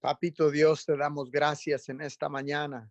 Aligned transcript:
Papito 0.00 0.52
Dios, 0.52 0.86
te 0.86 0.96
damos 0.96 1.28
gracias 1.28 1.88
en 1.88 2.00
esta 2.00 2.28
mañana. 2.28 2.88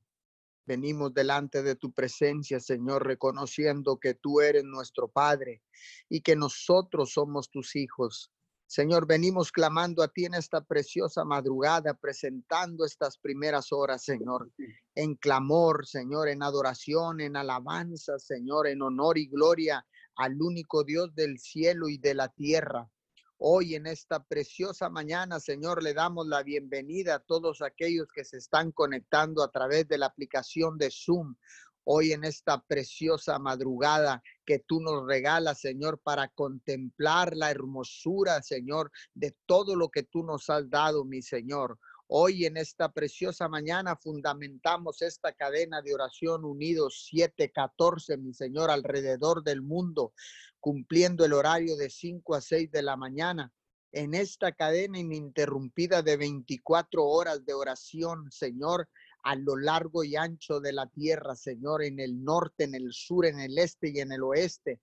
Venimos 0.65 1.13
delante 1.13 1.63
de 1.63 1.75
tu 1.75 1.93
presencia, 1.93 2.59
Señor, 2.59 3.07
reconociendo 3.07 3.97
que 3.97 4.13
tú 4.13 4.41
eres 4.41 4.65
nuestro 4.65 5.07
Padre 5.07 5.63
y 6.09 6.19
que 6.19 6.35
nosotros 6.35 7.13
somos 7.13 7.49
tus 7.49 7.77
hijos. 7.77 8.33
Señor, 8.65 9.07
venimos 9.07 9.53
clamando 9.53 10.03
a 10.03 10.09
ti 10.09 10.25
en 10.25 10.33
esta 10.33 10.59
preciosa 10.59 11.23
madrugada, 11.23 11.93
presentando 11.93 12.83
estas 12.83 13.17
primeras 13.17 13.71
horas, 13.71 14.03
Señor, 14.03 14.51
en 14.93 15.15
clamor, 15.15 15.87
Señor, 15.87 16.27
en 16.27 16.43
adoración, 16.43 17.21
en 17.21 17.37
alabanza, 17.37 18.19
Señor, 18.19 18.67
en 18.67 18.81
honor 18.81 19.17
y 19.17 19.27
gloria 19.27 19.87
al 20.17 20.41
único 20.41 20.83
Dios 20.83 21.15
del 21.15 21.39
cielo 21.39 21.87
y 21.87 21.97
de 21.97 22.15
la 22.15 22.27
tierra. 22.27 22.91
Hoy 23.39 23.75
en 23.75 23.85
esta 23.85 24.23
preciosa 24.23 24.89
mañana, 24.89 25.39
Señor, 25.39 25.83
le 25.83 25.93
damos 25.93 26.25
la 26.25 26.41
bienvenida 26.41 27.15
a 27.15 27.19
todos 27.19 27.61
aquellos 27.61 28.07
que 28.11 28.25
se 28.25 28.37
están 28.37 28.71
conectando 28.71 29.43
a 29.43 29.51
través 29.51 29.87
de 29.87 29.99
la 29.99 30.07
aplicación 30.07 30.79
de 30.79 30.89
Zoom. 30.89 31.35
Hoy 31.83 32.13
en 32.13 32.23
esta 32.23 32.63
preciosa 32.63 33.37
madrugada 33.37 34.23
que 34.43 34.57
tú 34.57 34.81
nos 34.81 35.05
regalas, 35.05 35.59
Señor, 35.59 36.01
para 36.03 36.29
contemplar 36.29 37.37
la 37.37 37.51
hermosura, 37.51 38.41
Señor, 38.41 38.91
de 39.13 39.37
todo 39.45 39.75
lo 39.75 39.89
que 39.89 40.01
tú 40.01 40.23
nos 40.23 40.49
has 40.49 40.67
dado, 40.67 41.05
mi 41.05 41.21
Señor. 41.21 41.77
Hoy 42.09 42.45
en 42.45 42.55
esta 42.55 42.93
preciosa 42.93 43.49
mañana 43.49 43.97
fundamentamos 43.97 45.01
esta 45.01 45.33
cadena 45.33 45.81
de 45.81 45.93
oración 45.93 46.45
unidos 46.45 47.05
714, 47.09 48.15
mi 48.15 48.33
Señor, 48.33 48.71
alrededor 48.71 49.43
del 49.43 49.61
mundo 49.61 50.13
cumpliendo 50.61 51.25
el 51.25 51.33
horario 51.33 51.75
de 51.75 51.89
5 51.89 52.35
a 52.35 52.41
6 52.41 52.71
de 52.71 52.81
la 52.81 52.95
mañana. 52.95 53.51
En 53.91 54.13
esta 54.13 54.53
cadena 54.53 54.99
ininterrumpida 54.99 56.01
de 56.01 56.15
24 56.15 57.05
horas 57.05 57.45
de 57.45 57.53
oración, 57.53 58.31
Señor, 58.31 58.87
a 59.23 59.35
lo 59.35 59.57
largo 59.57 60.05
y 60.05 60.15
ancho 60.15 60.61
de 60.61 60.71
la 60.71 60.87
tierra, 60.87 61.35
Señor, 61.35 61.83
en 61.83 61.99
el 61.99 62.23
norte, 62.23 62.63
en 62.63 62.75
el 62.75 62.93
sur, 62.93 63.25
en 63.25 63.41
el 63.41 63.57
este 63.57 63.89
y 63.89 63.99
en 63.99 64.13
el 64.13 64.23
oeste. 64.23 64.79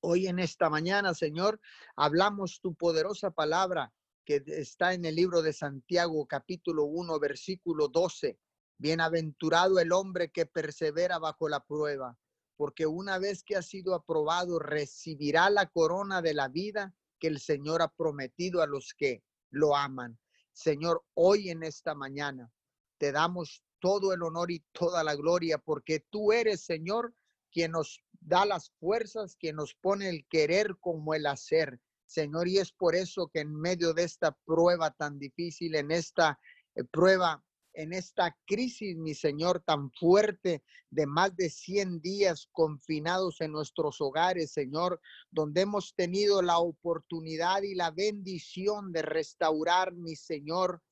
Hoy 0.00 0.26
en 0.26 0.40
esta 0.40 0.70
mañana, 0.70 1.14
Señor, 1.14 1.60
hablamos 1.94 2.60
tu 2.60 2.74
poderosa 2.74 3.30
palabra 3.30 3.92
que 4.24 4.42
está 4.46 4.94
en 4.94 5.04
el 5.04 5.16
libro 5.16 5.42
de 5.42 5.52
Santiago, 5.52 6.26
capítulo 6.26 6.84
1, 6.84 7.18
versículo 7.18 7.88
12. 7.88 8.38
Bienaventurado 8.78 9.78
el 9.78 9.92
hombre 9.92 10.30
que 10.30 10.46
persevera 10.46 11.18
bajo 11.18 11.48
la 11.48 11.64
prueba, 11.64 12.18
porque 12.56 12.86
una 12.86 13.18
vez 13.18 13.42
que 13.42 13.56
ha 13.56 13.62
sido 13.62 13.94
aprobado, 13.94 14.58
recibirá 14.58 15.50
la 15.50 15.66
corona 15.66 16.22
de 16.22 16.34
la 16.34 16.48
vida 16.48 16.94
que 17.18 17.26
el 17.28 17.40
Señor 17.40 17.82
ha 17.82 17.88
prometido 17.88 18.62
a 18.62 18.66
los 18.66 18.94
que 18.94 19.22
lo 19.50 19.76
aman. 19.76 20.18
Señor, 20.52 21.04
hoy 21.14 21.50
en 21.50 21.62
esta 21.62 21.94
mañana 21.94 22.50
te 22.98 23.12
damos 23.12 23.62
todo 23.80 24.12
el 24.12 24.22
honor 24.22 24.50
y 24.50 24.64
toda 24.72 25.02
la 25.04 25.14
gloria, 25.14 25.58
porque 25.58 26.00
tú 26.10 26.32
eres, 26.32 26.60
Señor, 26.60 27.14
quien 27.50 27.72
nos 27.72 28.02
da 28.20 28.44
las 28.44 28.70
fuerzas, 28.78 29.36
quien 29.36 29.56
nos 29.56 29.74
pone 29.74 30.08
el 30.08 30.26
querer 30.28 30.76
como 30.80 31.14
el 31.14 31.26
hacer. 31.26 31.80
Señor, 32.10 32.48
y 32.48 32.58
es 32.58 32.72
por 32.72 32.96
eso 32.96 33.28
que 33.32 33.40
en 33.40 33.54
medio 33.54 33.94
de 33.94 34.02
esta 34.02 34.36
prueba 34.44 34.90
tan 34.90 35.18
difícil, 35.18 35.76
en 35.76 35.92
esta 35.92 36.40
eh, 36.74 36.82
prueba 36.84 37.42
en 37.72 37.92
esta 37.92 38.36
crisis, 38.46 38.96
mi 38.96 39.14
Señor, 39.14 39.62
tan 39.64 39.92
fuerte 39.92 40.64
de 40.90 41.06
más 41.06 41.36
de 41.36 41.48
100 41.48 42.00
días 42.00 42.48
confinados 42.50 43.40
en 43.40 43.52
nuestros 43.52 44.00
hogares, 44.00 44.50
Señor, 44.50 45.00
donde 45.30 45.60
hemos 45.60 45.94
tenido 45.94 46.42
la 46.42 46.58
oportunidad 46.58 47.62
y 47.62 47.76
la 47.76 47.92
bendición 47.92 48.90
de 48.90 49.02
restaurar, 49.02 49.92
mi 49.92 50.16
Señor, 50.16 50.82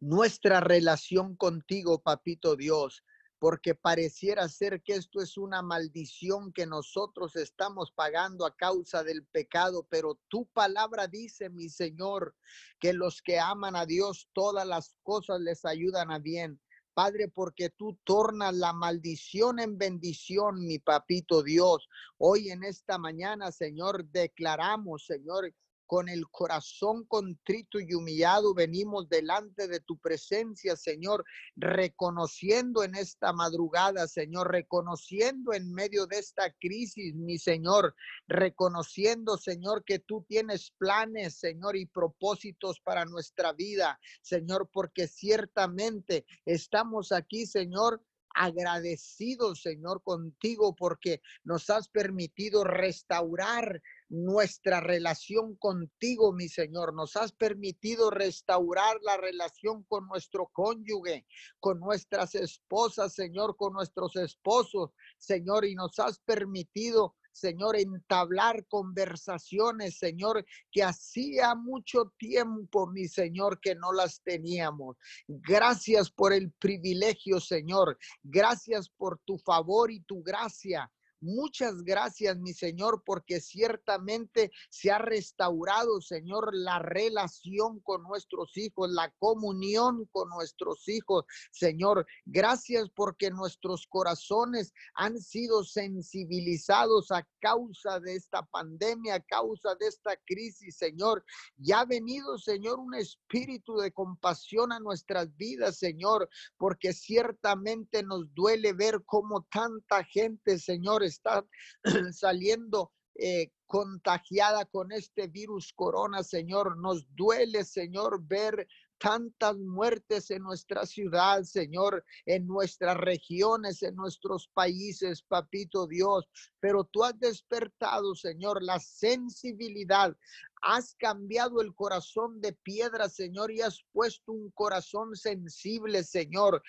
nuestra 0.00 0.60
relación 0.60 1.36
contigo, 1.36 2.00
Papito 2.00 2.56
Dios 2.56 3.04
porque 3.42 3.74
pareciera 3.74 4.48
ser 4.48 4.84
que 4.84 4.94
esto 4.94 5.20
es 5.20 5.36
una 5.36 5.62
maldición 5.62 6.52
que 6.52 6.64
nosotros 6.64 7.34
estamos 7.34 7.90
pagando 7.90 8.46
a 8.46 8.54
causa 8.54 9.02
del 9.02 9.26
pecado, 9.26 9.84
pero 9.90 10.20
tu 10.28 10.46
palabra 10.46 11.08
dice, 11.08 11.50
mi 11.50 11.68
Señor, 11.68 12.36
que 12.78 12.92
los 12.92 13.20
que 13.20 13.40
aman 13.40 13.74
a 13.74 13.84
Dios, 13.84 14.28
todas 14.32 14.64
las 14.64 14.94
cosas 15.02 15.40
les 15.40 15.64
ayudan 15.64 16.12
a 16.12 16.20
bien. 16.20 16.60
Padre, 16.94 17.26
porque 17.26 17.68
tú 17.68 17.98
tornas 18.04 18.54
la 18.54 18.72
maldición 18.72 19.58
en 19.58 19.76
bendición, 19.76 20.64
mi 20.64 20.78
papito 20.78 21.42
Dios. 21.42 21.88
Hoy 22.18 22.50
en 22.50 22.62
esta 22.62 22.96
mañana, 22.96 23.50
Señor, 23.50 24.04
declaramos, 24.04 25.04
Señor, 25.04 25.52
con 25.92 26.08
el 26.08 26.26
corazón 26.30 27.04
contrito 27.04 27.78
y 27.78 27.92
humillado 27.92 28.54
venimos 28.54 29.10
delante 29.10 29.68
de 29.68 29.78
tu 29.78 29.98
presencia, 29.98 30.74
Señor, 30.74 31.22
reconociendo 31.54 32.82
en 32.82 32.94
esta 32.94 33.34
madrugada, 33.34 34.08
Señor, 34.08 34.50
reconociendo 34.50 35.52
en 35.52 35.70
medio 35.70 36.06
de 36.06 36.18
esta 36.18 36.50
crisis, 36.50 37.14
mi 37.14 37.36
Señor, 37.36 37.94
reconociendo, 38.26 39.36
Señor, 39.36 39.84
que 39.84 39.98
tú 39.98 40.24
tienes 40.26 40.70
planes, 40.78 41.34
Señor, 41.34 41.76
y 41.76 41.84
propósitos 41.84 42.80
para 42.80 43.04
nuestra 43.04 43.52
vida, 43.52 44.00
Señor, 44.22 44.70
porque 44.72 45.06
ciertamente 45.06 46.24
estamos 46.46 47.12
aquí, 47.12 47.44
Señor, 47.44 48.02
agradecidos, 48.34 49.62
Señor, 49.62 50.02
contigo 50.02 50.74
porque 50.74 51.20
nos 51.44 51.70
has 51.70 51.88
permitido 51.88 52.64
restaurar 52.64 53.82
nuestra 54.08 54.80
relación 54.80 55.56
contigo, 55.56 56.32
mi 56.32 56.48
Señor. 56.48 56.94
Nos 56.94 57.16
has 57.16 57.32
permitido 57.32 58.10
restaurar 58.10 58.98
la 59.02 59.16
relación 59.16 59.84
con 59.84 60.06
nuestro 60.06 60.48
cónyuge, 60.52 61.26
con 61.60 61.80
nuestras 61.80 62.34
esposas, 62.34 63.14
Señor, 63.14 63.56
con 63.56 63.72
nuestros 63.72 64.16
esposos, 64.16 64.90
Señor, 65.18 65.64
y 65.64 65.74
nos 65.74 65.98
has 65.98 66.18
permitido 66.20 67.16
Señor, 67.32 67.76
entablar 67.76 68.66
conversaciones, 68.66 69.98
Señor, 69.98 70.44
que 70.70 70.82
hacía 70.82 71.54
mucho 71.54 72.12
tiempo, 72.18 72.86
mi 72.86 73.08
Señor, 73.08 73.60
que 73.60 73.74
no 73.74 73.92
las 73.92 74.22
teníamos. 74.22 74.96
Gracias 75.26 76.10
por 76.10 76.32
el 76.32 76.52
privilegio, 76.52 77.40
Señor. 77.40 77.98
Gracias 78.22 78.88
por 78.88 79.18
tu 79.24 79.38
favor 79.38 79.90
y 79.90 80.00
tu 80.00 80.22
gracia. 80.22 80.90
Muchas 81.22 81.84
gracias, 81.84 82.36
mi 82.36 82.52
Señor, 82.52 83.04
porque 83.06 83.40
ciertamente 83.40 84.50
se 84.70 84.90
ha 84.90 84.98
restaurado, 84.98 86.00
Señor, 86.00 86.50
la 86.52 86.80
relación 86.80 87.78
con 87.78 88.02
nuestros 88.02 88.56
hijos, 88.56 88.90
la 88.90 89.08
comunión 89.20 90.08
con 90.10 90.28
nuestros 90.30 90.88
hijos. 90.88 91.24
Señor, 91.52 92.04
gracias 92.24 92.90
porque 92.90 93.30
nuestros 93.30 93.86
corazones 93.86 94.72
han 94.96 95.16
sido 95.20 95.62
sensibilizados 95.62 97.12
a 97.12 97.24
causa 97.40 98.00
de 98.00 98.16
esta 98.16 98.42
pandemia, 98.46 99.14
a 99.14 99.20
causa 99.20 99.76
de 99.76 99.86
esta 99.86 100.16
crisis, 100.26 100.76
Señor. 100.76 101.24
Ya 101.56 101.80
ha 101.80 101.84
venido, 101.84 102.36
Señor, 102.36 102.80
un 102.80 102.94
espíritu 102.96 103.76
de 103.76 103.92
compasión 103.92 104.72
a 104.72 104.80
nuestras 104.80 105.36
vidas, 105.36 105.78
Señor, 105.78 106.28
porque 106.56 106.92
ciertamente 106.92 108.02
nos 108.02 108.34
duele 108.34 108.72
ver 108.72 109.04
cómo 109.06 109.46
tanta 109.52 110.02
gente, 110.02 110.58
Señor, 110.58 111.04
está 111.12 111.46
saliendo 112.12 112.92
eh, 113.14 113.50
contagiada 113.66 114.64
con 114.66 114.90
este 114.92 115.28
virus 115.28 115.72
corona, 115.74 116.22
Señor. 116.22 116.78
Nos 116.78 117.06
duele, 117.14 117.64
Señor, 117.64 118.22
ver 118.26 118.66
tantas 118.98 119.56
muertes 119.58 120.30
en 120.30 120.42
nuestra 120.42 120.86
ciudad, 120.86 121.42
Señor, 121.42 122.04
en 122.24 122.46
nuestras 122.46 122.96
regiones, 122.96 123.82
en 123.82 123.96
nuestros 123.96 124.48
países, 124.54 125.22
papito 125.22 125.86
Dios. 125.86 126.24
Pero 126.60 126.84
tú 126.84 127.02
has 127.04 127.18
despertado, 127.18 128.14
Señor, 128.14 128.62
la 128.62 128.78
sensibilidad. 128.78 130.16
Has 130.62 130.94
cambiado 130.94 131.60
el 131.60 131.74
corazón 131.74 132.40
de 132.40 132.52
piedra, 132.52 133.08
Señor, 133.08 133.50
y 133.50 133.60
has 133.60 133.84
puesto 133.92 134.32
un 134.32 134.50
corazón 134.52 135.16
sensible, 135.16 136.04
Señor 136.04 136.62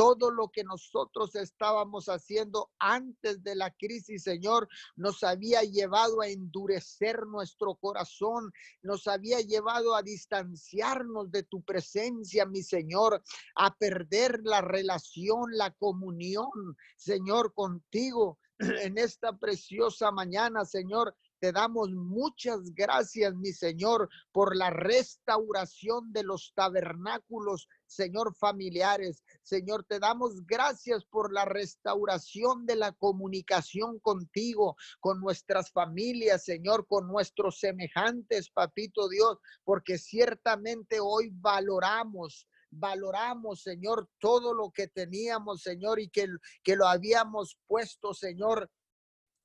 todo 0.00 0.30
lo 0.30 0.48
que 0.48 0.64
nosotros 0.64 1.34
estábamos 1.36 2.06
haciendo 2.08 2.70
antes 2.78 3.42
de 3.42 3.54
la 3.54 3.70
crisis, 3.70 4.22
Señor, 4.22 4.66
nos 4.96 5.22
había 5.22 5.60
llevado 5.60 6.22
a 6.22 6.28
endurecer 6.28 7.26
nuestro 7.26 7.74
corazón, 7.74 8.50
nos 8.80 9.06
había 9.06 9.40
llevado 9.42 9.94
a 9.94 10.02
distanciarnos 10.02 11.30
de 11.30 11.42
tu 11.42 11.60
presencia, 11.62 12.46
mi 12.46 12.62
Señor, 12.62 13.22
a 13.56 13.76
perder 13.76 14.40
la 14.42 14.62
relación, 14.62 15.50
la 15.52 15.70
comunión, 15.72 16.48
Señor, 16.96 17.52
contigo 17.52 18.38
en 18.58 18.96
esta 18.96 19.36
preciosa 19.36 20.10
mañana, 20.10 20.64
Señor. 20.64 21.14
Te 21.40 21.52
damos 21.52 21.90
muchas 21.90 22.74
gracias, 22.74 23.34
mi 23.34 23.52
Señor, 23.52 24.10
por 24.30 24.54
la 24.54 24.68
restauración 24.68 26.12
de 26.12 26.22
los 26.22 26.52
tabernáculos, 26.54 27.66
Señor, 27.86 28.36
familiares. 28.36 29.24
Señor, 29.42 29.84
te 29.84 29.98
damos 29.98 30.44
gracias 30.44 31.06
por 31.06 31.32
la 31.32 31.46
restauración 31.46 32.66
de 32.66 32.76
la 32.76 32.92
comunicación 32.92 33.98
contigo, 34.00 34.76
con 35.00 35.18
nuestras 35.18 35.72
familias, 35.72 36.44
Señor, 36.44 36.86
con 36.86 37.08
nuestros 37.08 37.58
semejantes, 37.58 38.50
papito 38.50 39.08
Dios, 39.08 39.38
porque 39.64 39.96
ciertamente 39.96 40.98
hoy 41.00 41.30
valoramos 41.32 42.46
valoramos, 42.72 43.62
Señor, 43.62 44.08
todo 44.20 44.54
lo 44.54 44.70
que 44.70 44.86
teníamos, 44.86 45.62
Señor, 45.62 45.98
y 45.98 46.08
que, 46.08 46.28
que 46.62 46.76
lo 46.76 46.86
habíamos 46.86 47.58
puesto, 47.66 48.14
Señor, 48.14 48.70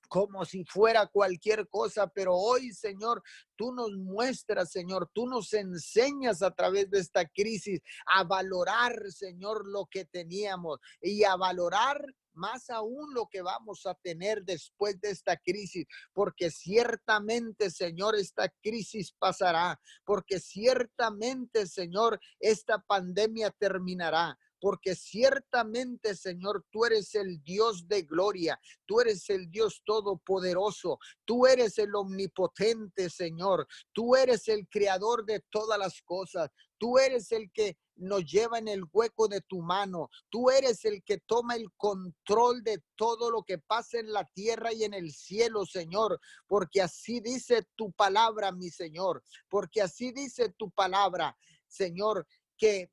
como 0.07 0.46
si 0.46 0.63
fuera 0.66 1.07
cualquier 1.07 1.68
cosa, 1.68 2.07
pero 2.07 2.36
hoy, 2.36 2.72
Señor, 2.74 3.24
tú 3.56 3.74
nos 3.74 3.92
muestras, 3.92 4.72
Señor, 4.72 5.10
tú 5.13 5.28
nos 5.28 5.54
enseñas 5.54 6.42
a 6.42 6.52
través 6.52 6.90
de 6.90 7.00
esta 7.00 7.25
crisis 7.28 7.81
a 8.06 8.24
valorar, 8.24 9.12
Señor, 9.12 9.68
lo 9.68 9.86
que 9.86 10.06
teníamos 10.06 10.80
y 11.02 11.24
a 11.24 11.36
valorar 11.36 12.06
más 12.36 12.69
aún 12.69 13.13
lo 13.13 13.28
que 13.28 13.42
vamos 13.42 13.86
a 13.86 13.96
tener 13.96 14.44
después 14.44 15.00
de 15.00 15.10
esta 15.10 15.38
crisis, 15.38 15.86
porque 16.13 16.52
ciertamente, 16.52 17.72
Señor, 17.72 18.16
esta 18.16 18.50
crisis 18.62 19.13
pasará, 19.18 19.80
porque 20.04 20.40
ciertamente, 20.40 21.66
Señor, 21.66 22.19
esta 22.40 22.80
pandemia 22.80 23.52
terminará, 23.52 24.38
porque 24.60 24.96
ciertamente, 24.96 26.16
Señor, 26.16 26.66
tú 26.72 26.86
eres 26.86 27.16
el 27.16 27.42
Dios 27.44 27.88
de 27.88 28.04
gloria, 28.04 28.60
tú 28.86 29.02
eres 29.02 29.30
el 29.30 29.50
Dios 29.50 29.81
todopoderoso, 29.86 31.00
tú 31.25 31.46
eres 31.46 31.78
el 31.78 31.94
omnipotente, 31.96 33.10
Señor, 33.10 33.68
tú 33.94 34.16
eres 34.16 34.48
el 34.48 34.68
creador 34.68 35.25
de 35.25 35.42
todas 35.50 35.78
las 35.78 36.02
cosas, 36.02 36.50
tú 36.78 36.98
eres 36.98 37.31
el 37.31 37.52
que 37.52 37.78
nos 37.98 38.25
lleva 38.25 38.57
en 38.57 38.68
el 38.68 38.84
hueco 38.92 39.28
de 39.28 39.42
tu 39.42 39.62
mano. 39.62 40.10
Tú 40.30 40.50
eres 40.50 40.84
el 40.86 41.04
que 41.04 41.19
toma 41.19 41.56
el 41.56 41.72
control 41.78 42.63
de 42.63 42.84
todo 42.96 43.31
lo 43.31 43.44
que 43.44 43.57
pasa 43.57 44.00
en 44.00 44.12
la 44.12 44.25
tierra 44.34 44.74
y 44.74 44.84
en 44.84 44.94
el 44.94 45.12
cielo, 45.12 45.66
Señor, 45.66 46.19
porque 46.48 46.81
así 46.81 47.19
dice 47.19 47.66
tu 47.75 47.92
palabra, 47.94 48.52
mi 48.52 48.69
Señor, 48.69 49.24
porque 49.50 49.81
así 49.81 50.12
dice 50.12 50.50
tu 50.57 50.69
palabra, 50.72 51.38
Señor, 51.68 52.28
que 52.57 52.92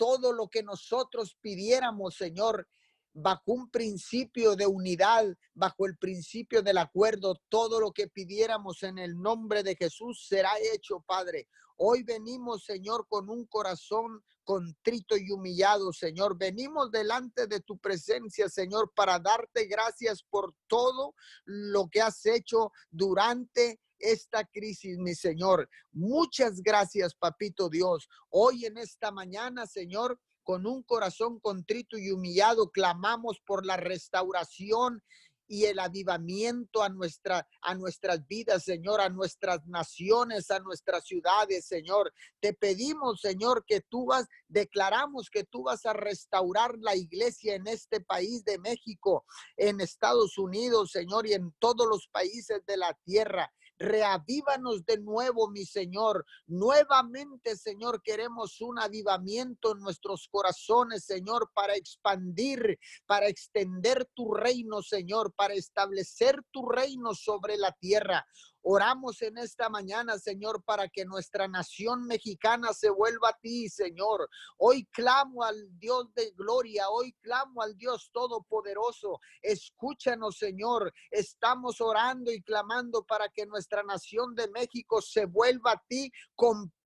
todo 0.00 0.32
lo 0.32 0.48
que 0.48 0.62
nosotros 0.62 1.36
pidiéramos, 1.42 2.14
Señor, 2.14 2.66
bajo 3.12 3.52
un 3.52 3.70
principio 3.70 4.56
de 4.56 4.66
unidad, 4.66 5.26
bajo 5.54 5.86
el 5.86 5.96
principio 5.96 6.62
del 6.62 6.78
acuerdo, 6.78 7.40
todo 7.48 7.80
lo 7.80 7.92
que 7.92 8.08
pidiéramos 8.08 8.82
en 8.82 8.98
el 8.98 9.20
nombre 9.20 9.62
de 9.62 9.76
Jesús 9.76 10.26
será 10.28 10.52
hecho, 10.72 11.04
Padre. 11.06 11.48
Hoy 11.76 12.02
venimos, 12.02 12.64
Señor, 12.64 13.06
con 13.08 13.30
un 13.30 13.46
corazón 13.46 14.22
contrito 14.44 15.16
y 15.16 15.30
humillado, 15.30 15.92
Señor. 15.92 16.36
Venimos 16.36 16.90
delante 16.90 17.46
de 17.46 17.60
tu 17.60 17.78
presencia, 17.78 18.48
Señor, 18.48 18.92
para 18.94 19.18
darte 19.18 19.66
gracias 19.66 20.22
por 20.28 20.54
todo 20.66 21.14
lo 21.44 21.88
que 21.88 22.02
has 22.02 22.26
hecho 22.26 22.72
durante 22.90 23.80
esta 24.00 24.44
crisis, 24.44 24.98
mi 24.98 25.14
Señor. 25.14 25.68
Muchas 25.92 26.60
gracias, 26.62 27.14
Papito 27.14 27.68
Dios. 27.68 28.08
Hoy 28.30 28.66
en 28.66 28.78
esta 28.78 29.12
mañana, 29.12 29.66
Señor, 29.66 30.18
con 30.42 30.66
un 30.66 30.82
corazón 30.82 31.40
contrito 31.40 31.98
y 31.98 32.10
humillado, 32.10 32.70
clamamos 32.70 33.40
por 33.46 33.64
la 33.66 33.76
restauración 33.76 35.02
y 35.50 35.64
el 35.64 35.80
avivamiento 35.80 36.80
a, 36.80 36.88
nuestra, 36.88 37.44
a 37.62 37.74
nuestras 37.74 38.24
vidas, 38.28 38.62
Señor, 38.62 39.00
a 39.00 39.08
nuestras 39.08 39.66
naciones, 39.66 40.48
a 40.52 40.60
nuestras 40.60 41.04
ciudades, 41.04 41.66
Señor. 41.66 42.12
Te 42.38 42.54
pedimos, 42.54 43.20
Señor, 43.20 43.64
que 43.66 43.80
tú 43.80 44.06
vas, 44.06 44.28
declaramos 44.46 45.28
que 45.28 45.42
tú 45.42 45.64
vas 45.64 45.84
a 45.86 45.92
restaurar 45.92 46.78
la 46.78 46.94
iglesia 46.94 47.56
en 47.56 47.66
este 47.66 48.00
país 48.00 48.44
de 48.44 48.60
México, 48.60 49.24
en 49.56 49.80
Estados 49.80 50.38
Unidos, 50.38 50.92
Señor, 50.92 51.26
y 51.26 51.32
en 51.32 51.52
todos 51.58 51.84
los 51.88 52.06
países 52.06 52.64
de 52.64 52.76
la 52.76 52.96
tierra. 53.04 53.52
Reavívanos 53.80 54.84
de 54.84 54.98
nuevo, 54.98 55.48
mi 55.48 55.64
Señor. 55.64 56.26
Nuevamente, 56.46 57.56
Señor, 57.56 58.02
queremos 58.02 58.60
un 58.60 58.78
avivamiento 58.78 59.72
en 59.72 59.80
nuestros 59.80 60.28
corazones, 60.30 61.06
Señor, 61.06 61.50
para 61.54 61.74
expandir, 61.76 62.78
para 63.06 63.26
extender 63.26 64.06
tu 64.14 64.34
reino, 64.34 64.82
Señor, 64.82 65.32
para 65.34 65.54
establecer 65.54 66.42
tu 66.50 66.68
reino 66.68 67.14
sobre 67.14 67.56
la 67.56 67.72
tierra. 67.72 68.26
Oramos 68.62 69.22
en 69.22 69.38
esta 69.38 69.68
mañana, 69.68 70.18
Señor, 70.18 70.62
para 70.64 70.88
que 70.88 71.04
nuestra 71.04 71.48
nación 71.48 72.06
mexicana 72.06 72.72
se 72.72 72.90
vuelva 72.90 73.30
a 73.30 73.38
ti, 73.40 73.68
Señor. 73.68 74.28
Hoy 74.58 74.84
clamo 74.92 75.42
al 75.44 75.56
Dios 75.78 76.12
de 76.14 76.30
gloria, 76.32 76.90
hoy 76.90 77.12
clamo 77.22 77.62
al 77.62 77.76
Dios 77.76 78.10
todopoderoso. 78.12 79.18
Escúchanos, 79.40 80.36
Señor. 80.36 80.92
Estamos 81.10 81.80
orando 81.80 82.30
y 82.30 82.42
clamando 82.42 83.04
para 83.04 83.28
que 83.28 83.46
nuestra 83.46 83.82
nación 83.82 84.34
de 84.34 84.48
México 84.48 85.00
se 85.00 85.24
vuelva 85.24 85.72
a 85.72 85.82
ti 85.88 86.12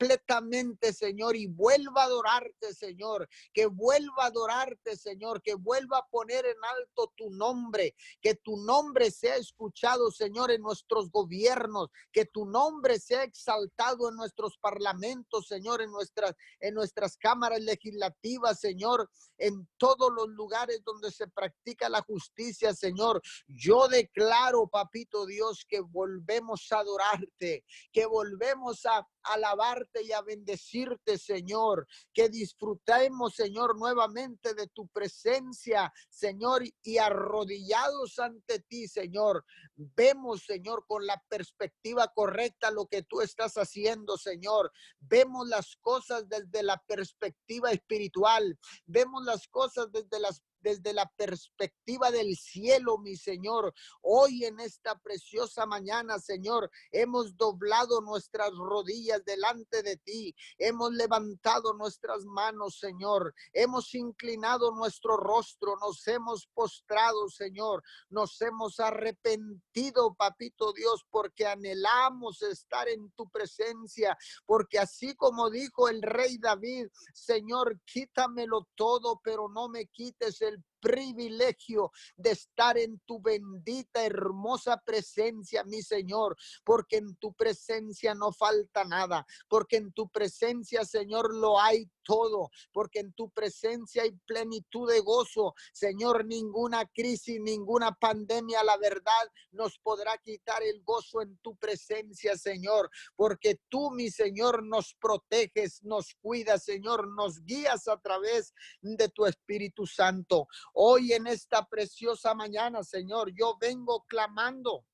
completamente, 0.05 0.93
Señor, 0.93 1.37
y 1.37 1.47
vuelva 1.47 2.03
a 2.03 2.06
adorarte, 2.06 2.75
Señor. 2.75 3.29
Que 3.53 3.67
vuelva 3.67 4.25
a 4.25 4.27
adorarte, 4.27 4.97
Señor, 4.97 5.43
que 5.43 5.55
vuelva 5.55 5.99
a 5.99 6.06
poner 6.06 6.45
en 6.45 6.56
alto 6.79 7.12
tu 7.17 7.31
nombre, 7.31 7.95
que 8.21 8.35
tu 8.35 8.56
nombre 8.59 9.11
sea 9.11 9.37
escuchado, 9.37 10.11
Señor, 10.11 10.51
en 10.51 10.62
nuestros 10.62 11.11
gobiernos 11.11 11.89
que 12.12 12.27
tu 12.27 12.47
nombre 12.47 12.99
sea 12.99 13.25
exaltado 13.25 14.09
en 14.09 14.17
nuestros 14.17 14.56
parlamentos, 14.59 15.47
Señor, 15.47 15.83
en 15.83 15.91
nuestras, 15.91 16.35
en 16.61 16.75
nuestras 16.75 17.17
cámaras 17.17 17.61
legislativas, 17.61 18.61
Señor, 18.61 19.11
en 19.39 19.69
todos 19.77 20.12
los 20.12 20.29
lugares 20.29 20.83
donde 20.85 21.11
se 21.11 21.27
practica 21.29 21.89
la 21.89 22.03
justicia, 22.03 22.75
Señor. 22.75 23.21
Yo 23.47 23.89
declaro, 23.89 24.69
papito 24.69 25.27
Dios, 25.27 25.65
que 25.69 25.81
volvemos 25.81 26.71
a 26.71 26.79
adorarte, 26.79 27.65
que 27.93 28.06
volvemos 28.06 28.85
a 28.87 29.06
alabarte 29.25 30.03
y 30.03 30.12
a 30.12 30.23
bendecirte, 30.23 31.19
Señor. 31.19 31.87
Que 32.12 32.29
disfrutemos, 32.29 33.35
Señor, 33.35 33.79
nuevamente 33.79 34.55
de 34.55 34.67
tu 34.69 34.88
presencia, 34.88 35.93
Señor, 36.09 36.62
y 36.82 36.99
arrodillados 36.99 38.19
ante 38.19 38.61
ti, 38.61 38.88
Señor. 38.88 39.44
Vemos, 39.76 40.44
Señor, 40.44 40.85
con 40.87 41.06
la 41.06 41.23
perspectiva 41.29 42.12
correcta 42.15 42.71
lo 42.71 42.87
que 42.87 43.03
tú 43.03 43.21
estás 43.21 43.55
haciendo, 43.55 44.17
Señor. 44.17 44.73
Vemos 45.00 45.49
las 45.49 45.77
cosas 45.81 46.29
desde 46.29 46.62
la 46.62 46.82
perspectiva 46.87 47.70
espiritual. 47.70 48.59
Vemos 48.87 49.25
las 49.25 49.49
cosas 49.49 49.91
desde 49.93 50.20
las 50.20 50.43
desde 50.64 50.94
la 50.94 51.06
perspectiva 51.14 52.11
del 52.11 52.34
cielo, 52.37 52.96
mi 52.96 53.16
Señor. 53.16 53.72
Hoy 54.00 54.46
en 54.46 54.58
esta 54.58 54.99
preciosa 54.99 55.66
mañana, 55.66 56.19
Señor, 56.19 56.70
hemos 56.90 57.37
doblado 57.37 58.00
nuestras 58.00 58.50
rodillas 58.50 59.22
delante 59.26 59.82
de 59.82 59.99
ti. 59.99 60.34
Hemos 60.56 60.93
levantado 60.94 61.75
nuestras 61.75 62.25
manos, 62.25 62.78
Señor. 62.78 63.34
Hemos 63.53 63.94
inclinado 63.94 64.72
nuestro 64.72 65.19
rostro. 65.19 65.77
Nos 65.77 66.08
hemos 66.08 66.46
postrado, 66.55 67.29
Señor. 67.29 67.82
Nos 68.08 68.41
hemos 68.41 68.81
arrepentido, 68.81 70.15
papito 70.15 70.72
Dios, 70.72 71.05
porque 71.10 71.46
anhelamos 71.46 72.41
estar 72.41 72.89
en 72.89 73.10
tu 73.10 73.29
presencia. 73.29 74.17
Porque 74.46 74.79
así 74.79 75.15
como 75.15 75.50
dijo 75.50 75.91
el 75.91 76.00
rey 76.00 76.39
David, 76.39 76.89
Señor, 77.12 77.79
quítamelo 77.84 78.67
todo, 78.74 79.20
pero 79.22 79.50
no 79.50 79.69
me 79.69 79.86
quites 79.89 80.41
el 80.41 80.54
little 80.55 80.73
privilegio 80.84 81.91
de 82.14 82.32
estar 82.32 82.76
en 82.76 83.00
tu 83.06 83.22
bendita, 83.22 84.05
hermosa 84.05 84.76
presencia, 84.84 85.64
mi 85.64 85.81
Señor, 85.81 86.36
porque 86.62 86.98
en 86.98 87.17
tu 87.17 87.32
presencia 87.32 88.14
no 88.14 88.32
falta 88.32 88.84
nada, 88.84 89.24
porque 89.48 89.76
en 89.76 89.93
tu 89.93 90.10
presencia, 90.10 90.84
Señor, 90.84 91.34
lo 91.34 91.58
hay 91.58 91.88
todo, 92.03 92.50
porque 92.70 93.00
en 93.00 93.14
tu 93.14 93.31
presencia 93.31 94.03
hay 94.03 94.12
plenitud 94.26 94.93
de 94.93 95.00
gozo. 95.00 95.55
Señor, 95.72 96.26
ninguna 96.26 96.84
crisis, 96.84 97.41
ninguna 97.41 97.93
pandemia, 97.93 98.62
la 98.62 98.76
verdad, 98.76 99.24
nos 99.53 99.79
podrá 99.79 100.19
quitar 100.19 100.62
el 100.62 100.82
gozo 100.82 101.22
en 101.22 101.38
tu 101.38 101.56
presencia, 101.56 102.36
Señor, 102.36 102.91
porque 103.17 103.58
tú, 103.70 103.91
mi 103.91 104.10
Señor, 104.10 104.62
nos 104.62 104.94
proteges, 105.00 105.82
nos 105.82 106.14
cuidas, 106.20 106.64
Señor, 106.64 107.08
nos 107.08 107.43
guías 107.43 107.88
a 107.88 107.96
través 107.96 108.53
de 108.82 109.08
tu 109.08 109.24
Espíritu 109.24 109.86
Santo. 109.86 110.46
Hoy 110.76 111.12
en 111.12 111.28
esta 111.28 111.64
preciosa 111.66 112.34
mañana, 112.34 112.82
Señor, 112.82 113.32
yo 113.32 113.56
vengo 113.60 114.04
clamando 114.08 114.84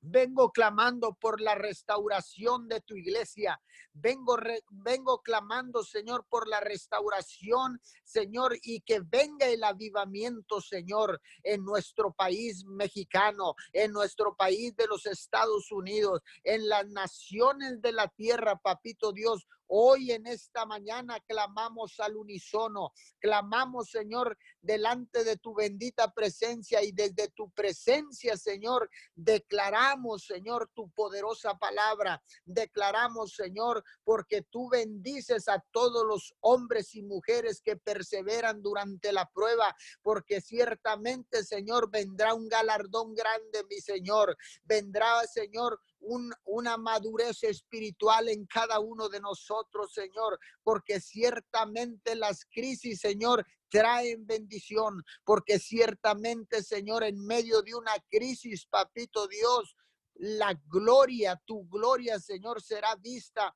Vengo 0.00 0.52
clamando 0.52 1.14
por 1.14 1.40
la 1.40 1.56
restauración 1.56 2.68
de 2.68 2.80
tu 2.80 2.94
iglesia. 2.94 3.60
Vengo, 3.92 4.36
vengo 4.70 5.22
clamando, 5.22 5.82
Señor, 5.82 6.24
por 6.28 6.46
la 6.46 6.60
restauración, 6.60 7.80
Señor, 8.04 8.56
y 8.62 8.80
que 8.82 9.00
venga 9.00 9.46
el 9.46 9.64
avivamiento, 9.64 10.60
Señor, 10.60 11.20
en 11.42 11.64
nuestro 11.64 12.12
país 12.12 12.64
mexicano, 12.64 13.54
en 13.72 13.90
nuestro 13.90 14.36
país 14.36 14.76
de 14.76 14.86
los 14.86 15.04
Estados 15.06 15.72
Unidos, 15.72 16.22
en 16.44 16.68
las 16.68 16.86
naciones 16.86 17.82
de 17.82 17.90
la 17.90 18.06
tierra, 18.08 18.56
papito 18.56 19.12
Dios. 19.12 19.48
Hoy 19.70 20.12
en 20.12 20.26
esta 20.26 20.64
mañana 20.64 21.20
clamamos 21.26 22.00
al 22.00 22.16
unísono, 22.16 22.92
clamamos, 23.20 23.90
Señor, 23.90 24.38
delante 24.62 25.24
de 25.24 25.36
tu 25.36 25.54
bendita 25.54 26.10
presencia 26.12 26.82
y 26.82 26.92
desde 26.92 27.28
tu 27.28 27.50
presencia, 27.50 28.38
Señor, 28.38 28.88
declaramos, 29.14 30.24
Señor, 30.24 30.70
tu 30.74 30.90
poderosa 30.92 31.58
palabra. 31.58 32.22
Declaramos, 32.46 33.34
Señor, 33.34 33.84
porque 34.04 34.40
tú 34.42 34.70
bendices 34.70 35.48
a 35.48 35.62
todos 35.70 36.06
los 36.06 36.34
hombres 36.40 36.94
y 36.94 37.02
mujeres 37.02 37.60
que 37.62 37.76
perseveran 37.76 38.62
durante 38.62 39.12
la 39.12 39.28
prueba, 39.34 39.76
porque 40.02 40.40
ciertamente, 40.40 41.44
Señor, 41.44 41.90
vendrá 41.90 42.32
un 42.32 42.48
galardón 42.48 43.14
grande, 43.14 43.64
mi 43.68 43.80
Señor. 43.80 44.34
Vendrá, 44.64 45.26
Señor, 45.26 45.78
una 46.00 46.76
madurez 46.76 47.42
espiritual 47.42 48.28
en 48.28 48.46
cada 48.46 48.80
uno 48.80 49.08
de 49.08 49.20
nosotros, 49.20 49.92
Señor, 49.92 50.38
porque 50.62 51.00
ciertamente 51.00 52.14
las 52.14 52.44
crisis, 52.44 53.00
Señor, 53.00 53.44
traen 53.68 54.26
bendición, 54.26 55.04
porque 55.24 55.58
ciertamente, 55.58 56.62
Señor, 56.62 57.04
en 57.04 57.24
medio 57.26 57.62
de 57.62 57.74
una 57.74 57.92
crisis, 58.10 58.66
papito 58.66 59.26
Dios, 59.28 59.76
la 60.18 60.58
gloria, 60.66 61.40
tu 61.46 61.68
gloria, 61.68 62.18
Señor, 62.18 62.60
será 62.60 62.96
vista 62.96 63.54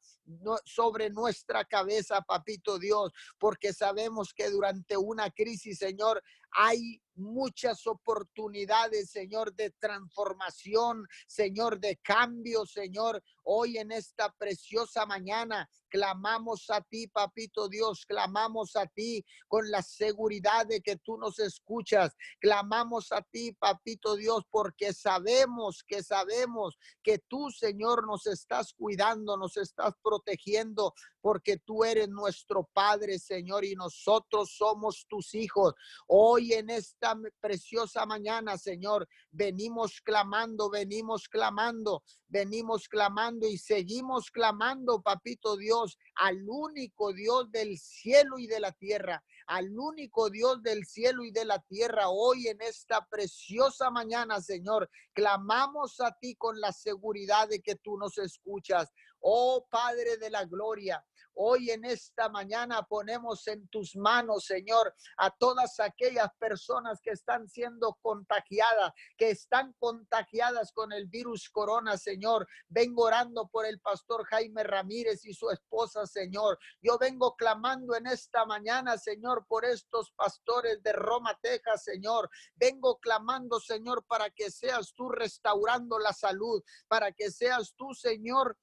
sobre 0.64 1.10
nuestra 1.10 1.64
cabeza, 1.64 2.20
papito 2.22 2.78
Dios, 2.78 3.12
porque 3.38 3.72
sabemos 3.72 4.32
que 4.32 4.48
durante 4.48 4.96
una 4.96 5.30
crisis, 5.30 5.78
Señor, 5.78 6.22
hay 6.52 7.02
muchas 7.14 7.86
oportunidades, 7.86 9.10
Señor, 9.10 9.54
de 9.54 9.70
transformación, 9.70 11.06
Señor, 11.26 11.78
de 11.78 11.96
cambio, 11.98 12.64
Señor. 12.66 13.22
Hoy 13.44 13.78
en 13.78 13.92
esta 13.92 14.32
preciosa 14.32 15.04
mañana 15.04 15.68
clamamos 15.88 16.70
a 16.70 16.80
ti, 16.80 17.08
papito 17.08 17.68
Dios, 17.68 18.06
clamamos 18.06 18.76
a 18.76 18.86
ti 18.86 19.24
con 19.48 19.70
la 19.70 19.82
seguridad 19.82 20.66
de 20.66 20.80
que 20.80 20.96
tú 20.96 21.18
nos 21.18 21.38
escuchas. 21.38 22.16
Clamamos 22.40 23.12
a 23.12 23.22
ti, 23.22 23.52
papito 23.52 24.16
Dios, 24.16 24.44
porque 24.50 24.92
sabemos 24.92 25.84
que 25.86 26.02
sabemos 26.02 26.78
que 27.02 27.18
tú, 27.18 27.50
Señor, 27.50 28.06
nos 28.06 28.26
estás 28.26 28.72
cuidando, 28.72 29.36
nos 29.36 29.56
estás 29.56 29.94
protegiendo, 30.02 30.94
porque 31.20 31.58
tú 31.58 31.84
eres 31.84 32.08
nuestro 32.08 32.68
Padre, 32.72 33.18
Señor, 33.18 33.64
y 33.64 33.74
nosotros 33.74 34.54
somos 34.56 35.06
tus 35.08 35.34
hijos. 35.34 35.74
Hoy 36.06 36.41
en 36.50 36.70
esta 36.70 37.16
preciosa 37.40 38.04
mañana, 38.06 38.58
Señor, 38.58 39.08
venimos 39.30 40.00
clamando, 40.00 40.68
venimos 40.70 41.28
clamando, 41.28 42.02
venimos 42.26 42.88
clamando 42.88 43.46
y 43.46 43.58
seguimos 43.58 44.30
clamando, 44.30 45.02
papito 45.02 45.56
Dios, 45.56 45.98
al 46.16 46.42
único 46.48 47.12
Dios 47.12 47.50
del 47.52 47.78
cielo 47.78 48.38
y 48.38 48.46
de 48.46 48.60
la 48.60 48.72
tierra, 48.72 49.22
al 49.46 49.78
único 49.78 50.30
Dios 50.30 50.62
del 50.62 50.84
cielo 50.84 51.24
y 51.24 51.30
de 51.30 51.44
la 51.44 51.60
tierra. 51.60 52.08
Hoy 52.08 52.48
en 52.48 52.60
esta 52.62 53.06
preciosa 53.06 53.90
mañana, 53.90 54.40
Señor, 54.40 54.90
clamamos 55.12 56.00
a 56.00 56.16
ti 56.20 56.34
con 56.34 56.60
la 56.60 56.72
seguridad 56.72 57.48
de 57.48 57.60
que 57.60 57.76
tú 57.76 57.96
nos 57.98 58.18
escuchas. 58.18 58.90
Oh 59.20 59.66
Padre 59.70 60.16
de 60.16 60.30
la 60.30 60.44
Gloria, 60.46 61.04
Hoy 61.34 61.70
en 61.70 61.84
esta 61.84 62.28
mañana 62.28 62.82
ponemos 62.82 63.46
en 63.48 63.66
tus 63.68 63.96
manos, 63.96 64.44
Señor, 64.44 64.94
a 65.16 65.30
todas 65.30 65.80
aquellas 65.80 66.28
personas 66.38 67.00
que 67.00 67.10
están 67.10 67.48
siendo 67.48 67.98
contagiadas, 68.02 68.92
que 69.16 69.30
están 69.30 69.72
contagiadas 69.78 70.72
con 70.72 70.92
el 70.92 71.06
virus 71.06 71.48
corona, 71.48 71.96
Señor. 71.96 72.46
Vengo 72.68 73.04
orando 73.04 73.48
por 73.48 73.66
el 73.66 73.80
pastor 73.80 74.24
Jaime 74.26 74.62
Ramírez 74.62 75.24
y 75.24 75.34
su 75.34 75.50
esposa, 75.50 76.06
Señor. 76.06 76.58
Yo 76.80 76.98
vengo 76.98 77.34
clamando 77.36 77.94
en 77.96 78.06
esta 78.06 78.44
mañana, 78.44 78.98
Señor, 78.98 79.46
por 79.46 79.64
estos 79.64 80.12
pastores 80.12 80.82
de 80.82 80.92
Roma, 80.92 81.38
Texas, 81.40 81.84
Señor. 81.84 82.28
Vengo 82.56 82.98
clamando, 82.98 83.58
Señor, 83.60 84.04
para 84.04 84.30
que 84.30 84.50
seas 84.50 84.92
tú 84.94 85.08
restaurando 85.08 85.98
la 85.98 86.12
salud, 86.12 86.62
para 86.88 87.12
que 87.12 87.30
seas 87.30 87.74
tú, 87.76 87.94
Señor, 87.94 88.56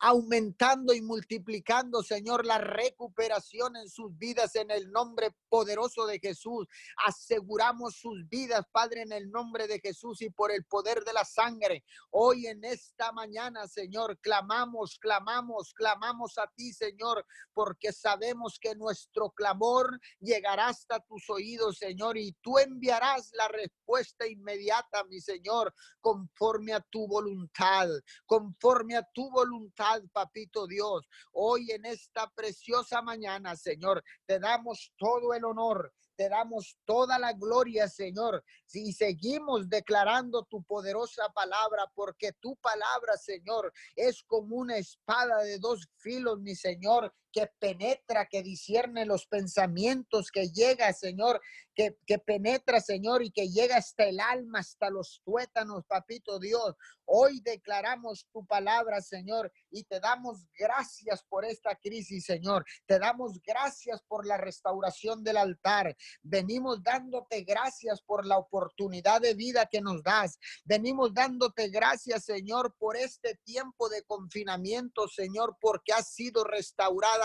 aumentando 0.00 0.94
y 0.94 1.02
multiplicando, 1.02 2.02
Señor, 2.02 2.46
la 2.46 2.58
recuperación 2.58 3.76
en 3.76 3.88
sus 3.88 4.16
vidas 4.16 4.56
en 4.56 4.70
el 4.70 4.90
nombre 4.90 5.34
poderoso 5.50 6.06
de 6.06 6.18
Jesús. 6.18 6.66
Aseguramos 7.04 7.96
sus 7.96 8.26
vidas, 8.28 8.64
Padre, 8.72 9.02
en 9.02 9.12
el 9.12 9.30
nombre 9.30 9.66
de 9.66 9.78
Jesús 9.78 10.22
y 10.22 10.30
por 10.30 10.52
el 10.52 10.64
poder 10.64 11.04
de 11.04 11.12
la 11.12 11.24
sangre. 11.24 11.84
Hoy 12.10 12.46
en 12.46 12.64
esta 12.64 13.12
mañana, 13.12 13.68
Señor, 13.68 14.18
clamamos, 14.20 14.98
clamamos, 14.98 15.74
clamamos 15.74 16.38
a 16.38 16.50
ti, 16.56 16.72
Señor, 16.72 17.26
porque 17.52 17.92
sabemos 17.92 18.58
que 18.58 18.74
nuestro 18.74 19.30
clamor 19.30 20.00
llegará 20.18 20.68
hasta 20.68 21.00
tus 21.00 21.28
oídos, 21.28 21.76
Señor, 21.76 22.16
y 22.16 22.32
tú 22.40 22.58
enviarás 22.58 23.30
la 23.34 23.48
respuesta 23.48 24.26
inmediata, 24.26 25.04
mi 25.04 25.20
Señor, 25.20 25.74
conforme 26.00 26.72
a 26.72 26.80
tu 26.80 27.06
voluntad, 27.06 27.88
conforme 28.24 28.96
a 28.96 29.06
tu 29.12 29.30
voluntad 29.30 29.89
papito 30.12 30.66
Dios. 30.66 31.08
Hoy 31.32 31.70
en 31.70 31.84
esta 31.84 32.30
preciosa 32.30 33.02
mañana, 33.02 33.56
Señor, 33.56 34.02
te 34.26 34.38
damos 34.38 34.92
todo 34.96 35.34
el 35.34 35.44
honor, 35.44 35.92
te 36.16 36.28
damos 36.28 36.76
toda 36.84 37.18
la 37.18 37.32
gloria, 37.32 37.88
Señor. 37.88 38.44
Y 38.72 38.92
seguimos 38.92 39.68
declarando 39.68 40.44
tu 40.44 40.62
poderosa 40.62 41.28
palabra, 41.34 41.90
porque 41.94 42.32
tu 42.34 42.56
palabra, 42.56 43.16
Señor, 43.16 43.72
es 43.96 44.22
como 44.24 44.56
una 44.56 44.76
espada 44.76 45.42
de 45.42 45.58
dos 45.58 45.88
filos, 45.96 46.38
mi 46.40 46.54
Señor, 46.54 47.12
que 47.32 47.48
penetra, 47.58 48.26
que 48.26 48.42
discierne 48.42 49.06
los 49.06 49.26
pensamientos, 49.26 50.30
que 50.30 50.48
llega, 50.48 50.92
Señor, 50.92 51.40
que, 51.74 51.96
que, 52.06 52.18
penetra, 52.18 52.80
Señor, 52.80 53.22
y 53.22 53.30
que 53.30 53.48
llega 53.48 53.76
hasta 53.76 54.04
el 54.04 54.20
alma, 54.20 54.60
hasta 54.60 54.90
los 54.90 55.22
tuétanos, 55.24 55.84
papito 55.86 56.38
Dios. 56.38 56.76
Hoy 57.12 57.40
declaramos 57.40 58.28
tu 58.32 58.46
palabra, 58.46 59.00
Señor, 59.00 59.52
y 59.68 59.82
te 59.82 59.98
damos 59.98 60.46
gracias 60.56 61.24
por 61.24 61.44
esta 61.44 61.74
crisis, 61.74 62.24
Señor. 62.24 62.64
Te 62.86 63.00
damos 63.00 63.40
gracias 63.42 64.00
por 64.06 64.24
la 64.24 64.36
restauración 64.36 65.24
del 65.24 65.36
altar. 65.36 65.96
Venimos 66.22 66.82
dándote 66.84 67.42
gracias 67.42 68.00
por 68.02 68.24
la 68.24 68.38
oportunidad 68.38 69.20
de 69.20 69.34
vida 69.34 69.66
que 69.66 69.80
nos 69.80 70.04
das. 70.04 70.38
Venimos 70.64 71.12
dándote 71.12 71.68
gracias, 71.68 72.24
Señor, 72.24 72.76
por 72.78 72.96
este 72.96 73.34
tiempo 73.44 73.88
de 73.88 74.04
confinamiento, 74.04 75.08
Señor, 75.08 75.56
porque 75.60 75.92
ha 75.92 76.02
sido 76.02 76.44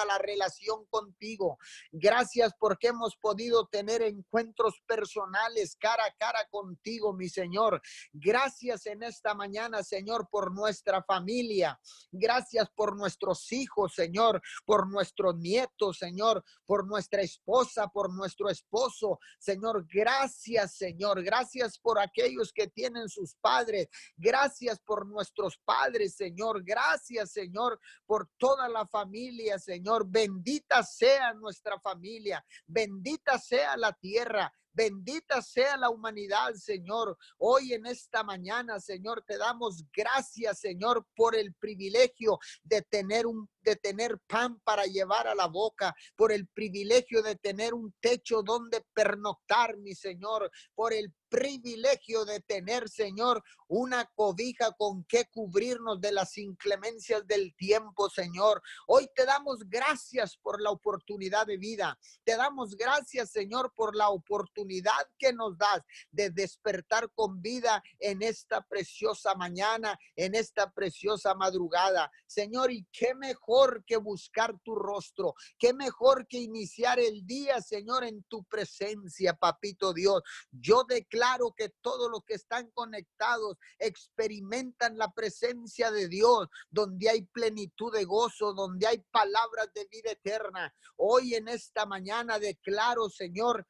la 0.04 0.18
relación 0.18 0.86
contigo. 0.90 1.58
Gracias 1.92 2.52
porque 2.60 2.88
hemos 2.88 3.16
podido 3.16 3.68
tener 3.68 4.02
encuentros 4.02 4.74
personales 4.86 5.78
cara 5.80 6.04
a 6.06 6.14
cara 6.18 6.46
contigo, 6.50 7.14
mi 7.14 7.30
Señor. 7.30 7.82
Gracias 8.12 8.86
en 8.88 9.04
esta 9.04 9.34
mañana, 9.34 9.84
Señor, 9.84 10.28
por 10.30 10.54
nuestra 10.54 11.04
familia. 11.04 11.80
Gracias 12.12 12.70
por 12.76 12.98
nuestros 12.98 13.52
hijos, 13.52 13.94
Señor, 13.94 14.42
por 14.66 14.90
nuestros 14.90 15.38
nietos, 15.38 15.98
Señor, 15.98 16.44
por 16.66 16.88
nuestra 16.88 17.22
esposa, 17.22 17.88
por 17.88 18.14
nuestro 18.14 18.50
esposo. 18.50 19.20
Señor, 19.40 19.86
gracias, 19.88 20.76
Señor. 20.76 21.24
Gracias 21.24 21.78
por 21.80 22.00
aquellos 22.00 22.52
que 22.52 22.68
tienen 22.68 23.08
sus 23.10 23.36
padres. 23.36 23.88
Gracias 24.18 24.80
por 24.80 25.06
nuestros 25.06 25.58
padres, 25.64 26.16
Señor. 26.16 26.64
Gracias, 26.64 27.32
Señor, 27.32 27.80
por 28.06 28.30
toda 28.38 28.68
la 28.70 28.86
familia, 28.88 29.60
Señor. 29.60 29.85
Bendita 30.08 30.84
sea 30.84 31.34
nuestra 31.34 31.80
familia. 31.80 32.44
Bendita 32.66 33.38
sea 33.38 33.78
la 33.78 33.94
tierra. 33.94 34.52
Bendita 34.74 35.42
sea 35.42 35.78
la 35.78 35.90
humanidad, 35.90 36.54
Señor. 36.56 37.18
Hoy 37.38 37.74
en 37.74 37.86
esta 37.86 38.24
mañana, 38.24 38.80
Señor, 38.80 39.24
te 39.26 39.38
damos 39.38 39.86
gracias, 39.96 40.60
Señor, 40.60 41.08
por 41.16 41.36
el 41.36 41.54
privilegio 41.54 42.40
de 42.64 42.82
tener 42.82 43.26
un 43.26 43.48
de 43.66 43.76
tener 43.76 44.18
pan 44.28 44.60
para 44.64 44.86
llevar 44.86 45.28
a 45.28 45.36
la 45.36 45.48
boca, 45.48 45.94
por 46.16 46.32
el 46.32 46.48
privilegio 46.48 47.22
de 47.22 47.36
tener 47.36 47.74
un 47.74 47.94
techo 48.00 48.44
donde 48.44 48.86
pernoctar, 48.94 49.76
mi 49.78 49.94
Señor, 49.94 50.50
por 50.74 50.94
el 50.94 51.14
privilegio 51.28 52.24
de 52.24 52.40
tener, 52.40 52.88
Señor, 52.88 53.44
una 53.68 54.06
cobija 54.16 54.72
con 54.78 55.04
que 55.04 55.26
cubrirnos 55.26 56.00
de 56.00 56.12
las 56.14 56.38
inclemencias 56.38 57.26
del 57.28 57.54
tiempo, 57.56 58.10
Señor. 58.10 58.62
Hoy 58.88 59.10
te 59.14 59.26
damos 59.26 59.60
gracias 59.68 60.38
por 60.38 60.62
la 60.62 60.70
oportunidad 60.70 61.46
de 61.48 61.58
vida. 61.58 61.98
Te 62.24 62.38
damos 62.38 62.76
gracias, 62.78 63.32
Señor, 63.32 63.74
por 63.76 63.96
la 63.96 64.10
oportunidad 64.10 65.10
que 65.18 65.34
nos 65.34 65.58
das 65.58 65.82
de 66.12 66.30
despertar 66.30 67.10
con 67.14 67.42
vida 67.42 67.84
en 68.00 68.22
esta 68.22 68.62
preciosa 68.62 69.36
mañana, 69.36 69.98
en 70.16 70.36
esta 70.36 70.72
preciosa 70.72 71.34
madrugada. 71.34 72.12
Señor, 72.28 72.72
y 72.72 72.88
qué 72.92 73.16
mejor 73.16 73.55
que 73.86 73.98
buscar 73.98 74.58
tu 74.64 74.76
rostro, 74.76 75.34
qué 75.58 75.74
mejor 75.74 76.28
que 76.28 76.40
iniciar 76.40 77.00
el 77.00 77.26
día, 77.26 77.62
Señor, 77.62 78.04
en 78.04 78.24
tu 78.24 78.44
presencia, 78.44 79.34
papito 79.34 79.94
Dios. 79.94 80.22
Yo 80.52 80.84
declaro 80.84 81.16
claro 81.16 81.54
que 81.56 81.70
todos 81.82 82.12
los 82.12 82.26
que 82.26 82.34
están 82.34 82.70
conectados 82.72 83.58
experimentan 83.80 84.98
la 84.98 85.12
presencia 85.14 85.90
de 85.90 86.10
Dios, 86.10 86.50
donde 86.70 87.10
hay 87.10 87.22
plenitud 87.22 87.94
de 87.94 88.04
gozo, 88.04 88.54
donde 88.54 88.86
hay 88.86 89.00
palabras 89.12 89.70
de 89.74 89.88
vida 89.90 90.12
eterna. 90.12 90.74
Hoy 90.98 91.36
en 91.36 91.48
esta 91.48 91.86
mañana 91.86 92.38
declaro, 92.38 93.10
Señor, 93.10 93.66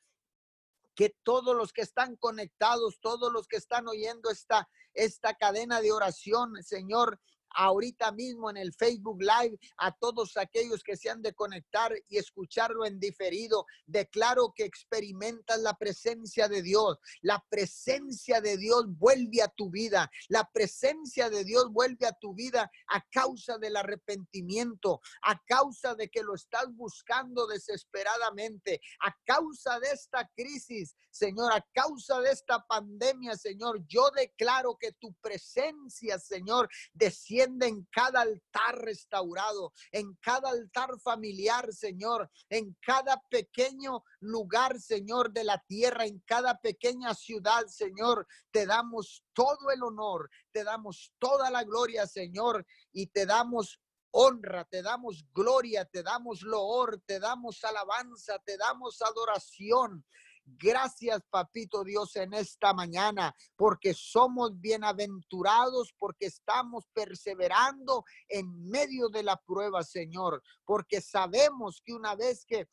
que 0.96 1.16
todos 1.24 1.56
los 1.56 1.72
que 1.72 1.82
están 1.82 2.16
conectados, 2.16 3.00
todos 3.00 3.32
los 3.32 3.48
que 3.48 3.58
están 3.58 3.88
oyendo 3.88 4.32
esta, 4.32 4.68
esta 4.94 5.36
cadena 5.36 5.82
de 5.82 5.92
oración, 5.92 6.64
Señor, 6.64 7.20
ahorita 7.56 8.12
mismo 8.12 8.50
en 8.50 8.58
el 8.58 8.74
Facebook 8.74 9.22
Live 9.22 9.58
a 9.78 9.92
todos 9.92 10.38
aquellos 10.38 10.84
que 10.84 10.98
se 10.98 11.10
han 11.10 11.22
de 11.22 11.34
conectar 11.34 11.94
y 12.08 12.18
escucharlo 12.18 12.86
en 12.86 13.00
diferido. 13.00 13.66
Declaro 13.86 14.54
que 14.56 14.66
experimentas 14.66 15.60
la 15.60 15.74
presencia 15.74 16.48
de 16.48 16.62
Dios. 16.62 16.98
La 17.22 17.44
presencia 17.50 18.42
de 18.42 18.58
Dios 18.58 18.86
vuelve 18.88 19.42
a 19.42 19.48
tu 19.48 19.70
vida. 19.70 20.12
La 20.28 20.50
presencia 20.52 21.30
de 21.30 21.44
Dios 21.44 21.72
vuelve 21.72 22.06
a 22.06 22.14
tu 22.14 22.34
vida 22.34 22.70
a 22.88 23.02
causa 23.12 23.58
del 23.58 23.78
arrepentimiento, 23.78 25.02
a 25.22 25.42
causa 25.46 25.96
de 25.96 26.10
que 26.10 26.24
lo 26.24 26.36
estás 26.36 26.68
buscando 26.74 27.48
desesperadamente, 27.48 28.82
a 29.02 29.16
causa 29.26 29.80
de 29.80 29.92
esta 29.92 30.30
crisis, 30.36 30.96
Señor, 31.10 31.54
a 31.54 31.66
causa 31.74 32.20
de 32.22 32.32
esta 32.32 32.66
pandemia, 32.66 33.36
Señor. 33.38 33.86
Yo 33.88 34.10
declaro 34.12 34.78
que 34.78 34.92
tu 34.94 35.14
presencia, 35.22 36.20
Señor, 36.20 36.70
desciende 36.94 37.45
en 37.62 37.88
cada 37.92 38.22
altar 38.22 38.80
restaurado, 38.80 39.72
en 39.92 40.16
cada 40.16 40.50
altar 40.50 41.00
familiar, 41.00 41.72
Señor, 41.74 42.30
en 42.50 42.76
cada 42.82 43.22
pequeño 43.30 44.04
lugar, 44.20 44.80
Señor, 44.80 45.32
de 45.32 45.44
la 45.44 45.64
tierra, 45.68 46.06
en 46.06 46.20
cada 46.26 46.60
pequeña 46.60 47.14
ciudad, 47.14 47.66
Señor. 47.68 48.28
Te 48.52 48.66
damos 48.66 49.24
todo 49.34 49.72
el 49.74 49.84
honor, 49.84 50.30
te 50.52 50.64
damos 50.64 51.14
toda 51.20 51.50
la 51.50 51.64
gloria, 51.64 52.08
Señor, 52.08 52.66
y 52.92 53.08
te 53.08 53.26
damos 53.26 53.80
honra, 54.12 54.64
te 54.64 54.82
damos 54.82 55.26
gloria, 55.34 55.84
te 55.84 56.02
damos 56.02 56.42
loor, 56.42 57.02
te 57.06 57.20
damos 57.20 57.64
alabanza, 57.66 58.40
te 58.40 58.58
damos 58.58 59.02
adoración. 59.02 60.06
Gracias, 60.48 61.24
papito 61.32 61.84
Dios, 61.84 62.16
en 62.16 62.36
esta 62.36 62.72
mañana, 62.72 63.36
porque 63.56 63.96
somos 63.96 64.60
bienaventurados, 64.62 65.94
porque 65.98 66.28
estamos 66.28 66.86
perseverando 66.94 68.06
en 68.28 68.70
medio 68.70 69.10
de 69.10 69.24
la 69.24 69.38
prueba, 69.38 69.84
Señor, 69.84 70.44
porque 70.64 71.02
sabemos 71.02 71.82
que 71.84 71.94
una 71.94 72.16
vez 72.16 72.46
que 72.46 72.68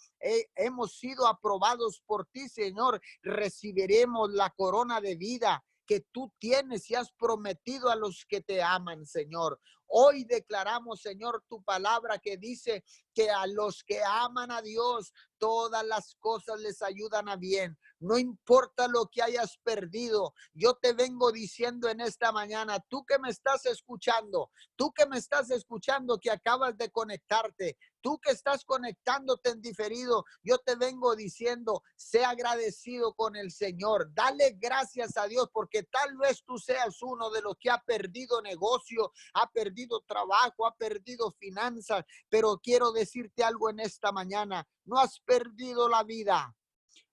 hemos 0.54 0.98
sido 0.98 1.26
aprobados 1.26 2.02
por 2.04 2.26
ti, 2.26 2.46
Señor, 2.50 3.00
recibiremos 3.22 4.30
la 4.32 4.50
corona 4.50 5.00
de 5.00 5.16
vida 5.16 5.64
que 5.86 6.00
tú 6.12 6.32
tienes 6.38 6.90
y 6.90 6.94
has 6.94 7.12
prometido 7.12 7.90
a 7.90 7.96
los 7.96 8.24
que 8.28 8.40
te 8.40 8.62
aman, 8.62 9.06
Señor. 9.06 9.60
Hoy 9.94 10.24
declaramos, 10.24 11.02
Señor, 11.02 11.44
tu 11.50 11.62
palabra 11.62 12.18
que 12.18 12.38
dice 12.38 12.82
que 13.12 13.28
a 13.28 13.46
los 13.46 13.84
que 13.84 14.02
aman 14.02 14.50
a 14.50 14.62
Dios, 14.62 15.12
todas 15.36 15.84
las 15.84 16.14
cosas 16.18 16.60
les 16.60 16.80
ayudan 16.80 17.28
a 17.28 17.36
bien. 17.36 17.76
No 18.00 18.16
importa 18.16 18.88
lo 18.88 19.10
que 19.12 19.22
hayas 19.22 19.58
perdido, 19.62 20.32
yo 20.54 20.74
te 20.76 20.94
vengo 20.94 21.30
diciendo 21.30 21.90
en 21.90 22.00
esta 22.00 22.32
mañana, 22.32 22.80
tú 22.88 23.04
que 23.04 23.18
me 23.18 23.28
estás 23.28 23.66
escuchando, 23.66 24.50
tú 24.76 24.92
que 24.92 25.04
me 25.06 25.18
estás 25.18 25.50
escuchando 25.50 26.18
que 26.18 26.30
acabas 26.30 26.74
de 26.78 26.90
conectarte, 26.90 27.76
tú 28.02 28.18
que 28.18 28.32
estás 28.32 28.64
conectándote 28.64 29.50
en 29.50 29.62
diferido, 29.62 30.24
yo 30.42 30.58
te 30.58 30.76
vengo 30.76 31.16
diciendo, 31.16 31.82
sé 31.96 32.24
agradecido 32.24 33.14
con 33.14 33.36
el 33.36 33.50
Señor, 33.50 34.12
dale 34.12 34.56
gracias 34.58 35.16
a 35.16 35.26
Dios 35.26 35.48
porque 35.52 35.84
tal 35.84 36.16
vez 36.18 36.42
tú 36.44 36.58
seas 36.58 37.00
uno 37.00 37.30
de 37.30 37.40
los 37.40 37.56
que 37.58 37.70
ha 37.70 37.78
perdido 37.78 38.42
negocio, 38.42 39.12
ha 39.34 39.50
perdido 39.50 40.02
trabajo, 40.06 40.66
ha 40.66 40.74
perdido 40.74 41.30
finanzas, 41.30 42.04
pero 42.28 42.58
quiero 42.62 42.92
decirte 42.92 43.44
algo 43.44 43.70
en 43.70 43.80
esta 43.80 44.12
mañana, 44.12 44.66
no 44.84 44.98
has 44.98 45.20
perdido 45.20 45.88
la 45.88 46.02
vida. 46.02 46.54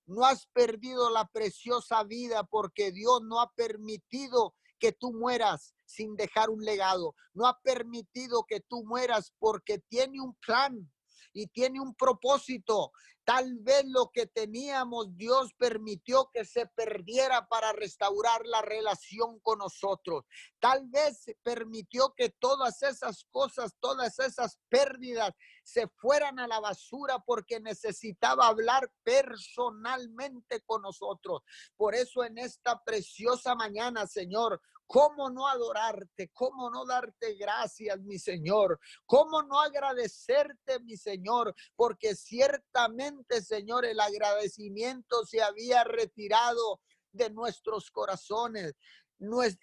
No 0.08 0.26
has 0.26 0.48
perdido 0.48 1.12
la 1.12 1.28
preciosa 1.28 2.04
vida 2.04 2.44
porque 2.44 2.92
Dios 2.92 3.22
no 3.22 3.40
ha 3.42 3.52
permitido 3.54 4.56
que 4.80 4.92
tú 4.92 5.14
mueras 5.14 5.74
sin 5.86 6.16
dejar 6.16 6.50
un 6.50 6.64
legado. 6.64 7.16
No 7.34 7.48
ha 7.48 7.60
permitido 7.62 8.46
que 8.48 8.62
tú 8.62 8.84
mueras 8.86 9.34
porque 9.40 9.80
tiene 9.90 10.22
un 10.22 10.36
plan 10.36 10.92
y 11.34 11.48
tiene 11.48 11.80
un 11.80 11.94
propósito. 11.96 12.92
Tal 13.30 13.60
vez 13.60 13.86
lo 13.86 14.10
que 14.12 14.26
teníamos, 14.26 15.16
Dios 15.16 15.54
permitió 15.54 16.32
que 16.34 16.46
se 16.46 16.66
perdiera 16.66 17.48
para 17.48 17.72
restaurar 17.74 18.44
la 18.44 18.64
relación 18.64 19.40
con 19.42 19.60
nosotros. 19.60 20.26
Tal 20.58 20.88
vez 20.88 21.26
permitió 21.44 22.16
que 22.18 22.32
todas 22.32 22.82
esas 22.82 23.26
cosas, 23.30 23.76
todas 23.80 24.18
esas 24.18 24.58
pérdidas 24.68 25.36
se 25.64 25.88
fueran 25.90 26.40
a 26.40 26.48
la 26.48 26.60
basura 26.60 27.20
porque 27.20 27.60
necesitaba 27.60 28.48
hablar 28.48 28.92
personalmente 29.04 30.62
con 30.66 30.82
nosotros. 30.82 31.44
Por 31.78 31.94
eso 31.94 32.24
en 32.24 32.40
esta 32.40 32.84
preciosa 32.84 33.54
mañana, 33.54 34.08
Señor, 34.08 34.60
¿Cómo 34.92 35.30
no 35.30 35.48
adorarte? 35.48 36.32
¿Cómo 36.34 36.72
no 36.72 36.84
darte 36.84 37.36
gracias, 37.36 38.00
mi 38.00 38.18
Señor? 38.18 38.80
¿Cómo 39.06 39.44
no 39.44 39.62
agradecerte, 39.62 40.80
mi 40.80 40.98
Señor? 40.98 41.54
Porque 41.76 42.16
ciertamente, 42.16 43.19
Señor, 43.42 43.86
el 43.86 44.00
agradecimiento 44.00 45.26
se 45.26 45.42
había 45.42 45.84
retirado 45.84 46.82
de 47.12 47.30
nuestros 47.30 47.90
corazones 47.92 48.76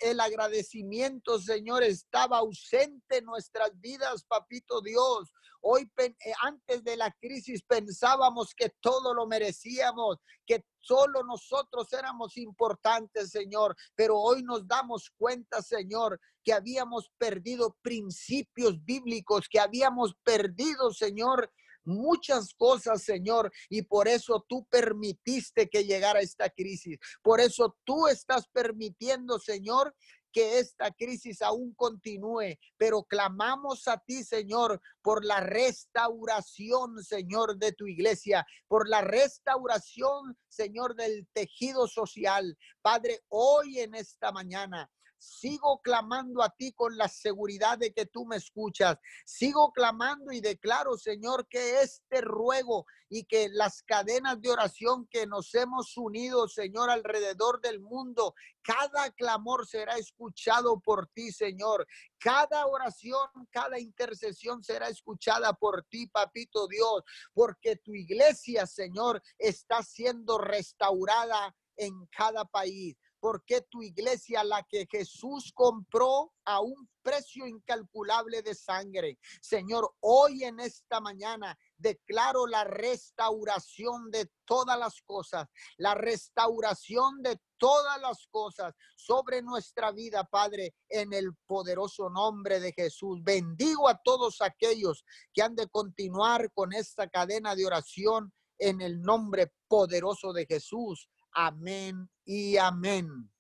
el 0.01 0.21
agradecimiento, 0.21 1.39
Señor, 1.39 1.83
estaba 1.83 2.39
ausente 2.39 3.19
en 3.19 3.25
nuestras 3.25 3.71
vidas, 3.81 4.25
papito 4.25 4.83
Dios. 4.83 5.33
Hoy, 5.63 5.91
eh, 5.97 6.15
antes 6.43 6.85
de 6.85 6.97
la 6.97 7.11
crisis, 7.13 7.63
pensábamos 7.63 8.55
que 8.55 8.71
todo 8.81 9.15
lo 9.15 9.27
merecíamos, 9.27 10.19
que 10.47 10.63
solo 10.79 11.25
nosotros 11.25 11.91
éramos 11.93 12.37
importantes, 12.37 13.31
Señor. 13.31 13.75
Pero 13.95 14.19
hoy 14.19 14.43
nos 14.43 14.67
damos 14.69 15.11
cuenta, 15.17 15.63
Señor, 15.63 16.21
que 16.45 16.53
habíamos 16.53 17.11
perdido 17.19 17.77
principios 17.83 18.85
bíblicos, 18.85 19.49
que 19.49 19.59
habíamos 19.59 20.15
perdido, 20.23 20.93
Señor, 20.93 21.51
muchas 21.87 22.55
cosas, 22.55 23.03
Señor, 23.03 23.53
y 23.69 23.83
por 23.83 24.09
eso 24.09 24.45
tú 24.49 24.67
permitiste 24.71 25.69
que 25.69 25.85
llegara 25.85 26.21
esta 26.21 26.51
crisis. 26.51 26.99
Por 27.23 27.41
eso 27.41 27.77
tú 27.85 28.09
estás 28.09 28.49
permitiendo, 28.49 29.39
Señor, 29.39 29.95
que 30.37 30.59
esta 30.59 30.91
crisis 30.91 31.41
aún 31.41 31.73
continúe, 31.75 32.59
pero 32.77 33.05
clamamos 33.05 33.89
a 33.89 33.97
ti, 33.97 34.23
Señor, 34.23 34.83
por 35.01 35.25
la 35.25 35.41
restauración, 35.41 37.03
Señor, 37.03 37.57
de 37.57 37.73
tu 37.73 37.87
iglesia, 37.87 38.45
por 38.69 38.87
la 38.87 39.01
restauración, 39.01 40.37
Señor, 40.47 40.95
del 40.95 41.27
tejido 41.33 41.89
social. 41.89 42.55
Padre, 42.83 43.23
hoy 43.29 43.81
en 43.81 43.95
esta 43.95 44.31
mañana 44.31 44.91
Sigo 45.19 45.81
clamando 45.83 46.43
a 46.43 46.51
ti 46.51 46.73
con 46.73 46.97
la 46.97 47.09
seguridad 47.09 47.79
de 47.79 47.93
que 47.93 48.07
tú 48.07 48.27
me 48.27 48.37
escuchas. 48.37 48.97
Sigo 49.25 49.73
clamando 49.73 50.33
y 50.33 50.41
declaro, 50.41 50.97
Señor, 50.97 51.47
que 51.49 51.81
este 51.81 52.21
ruego 52.21 52.87
y 53.09 53.25
que 53.25 53.49
las 53.49 53.83
cadenas 53.83 54.41
de 54.41 54.51
oración 54.51 55.07
que 55.11 55.27
nos 55.27 55.55
hemos 55.55 55.97
unido, 55.97 56.49
Señor, 56.49 56.91
alrededor 56.91 57.61
del 57.61 57.81
mundo, 57.81 58.35
cada 58.63 59.11
clamor 59.13 59.67
será 59.67 59.97
escuchado 59.97 60.81
por 60.81 61.07
ti, 61.09 61.33
Señor. 61.33 61.87
Cada 62.19 62.67
oración, 62.67 63.29
cada 63.51 63.79
intercesión 63.79 64.63
será 64.63 64.89
escuchada 64.89 65.53
por 65.53 65.85
ti, 65.85 66.09
papito 66.09 66.67
Dios, 66.67 67.03
porque 67.33 67.77
tu 67.77 67.95
iglesia, 67.95 68.67
Señor, 68.67 69.23
está 69.39 69.83
siendo 69.83 70.39
restaurada 70.39 71.55
en 71.77 72.07
cada 72.07 72.45
país. 72.45 72.97
Porque 73.21 73.63
tu 73.63 73.83
iglesia, 73.83 74.45
la 74.45 74.63
que 74.63 74.87
Jesús 74.91 75.53
compró 75.55 76.33
a 76.45 76.61
un 76.61 76.89
precio 77.03 77.47
incalculable 77.47 78.43
de 78.43 78.55
sangre. 78.55 79.19
Señor, 79.41 79.95
hoy 80.01 80.45
en 80.45 80.61
esta 80.61 81.01
mañana 81.01 81.57
declaro 81.77 82.47
la 82.47 82.65
restauración 82.65 84.11
de 84.11 84.31
todas 84.45 84.79
las 84.79 85.01
cosas, 85.03 85.47
la 85.77 85.95
restauración 85.95 87.23
de 87.23 87.41
todas 87.59 88.01
las 88.01 88.27
cosas 88.29 88.75
sobre 88.97 89.43
nuestra 89.43 89.93
vida, 89.93 90.25
Padre, 90.25 90.75
en 90.89 91.13
el 91.13 91.35
poderoso 91.47 92.11
nombre 92.11 92.61
de 92.61 92.73
Jesús. 92.73 93.23
Bendigo 93.23 93.89
a 93.89 94.01
todos 94.03 94.43
aquellos 94.43 95.05
que 95.33 95.43
han 95.43 95.55
de 95.55 95.69
continuar 95.69 96.51
con 96.53 96.73
esta 96.73 97.09
cadena 97.09 97.55
de 97.55 97.67
oración 97.67 98.33
en 98.59 98.81
el 98.81 99.01
nombre 99.01 99.53
poderoso 99.69 100.33
de 100.33 100.47
Jesús. 100.47 101.09
Amén 101.33 102.09
y 102.27 102.57
amén. 102.57 103.31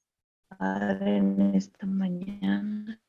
Padre, 0.49 1.16
en 1.16 1.55
esta 1.57 1.87
mañana 1.87 3.03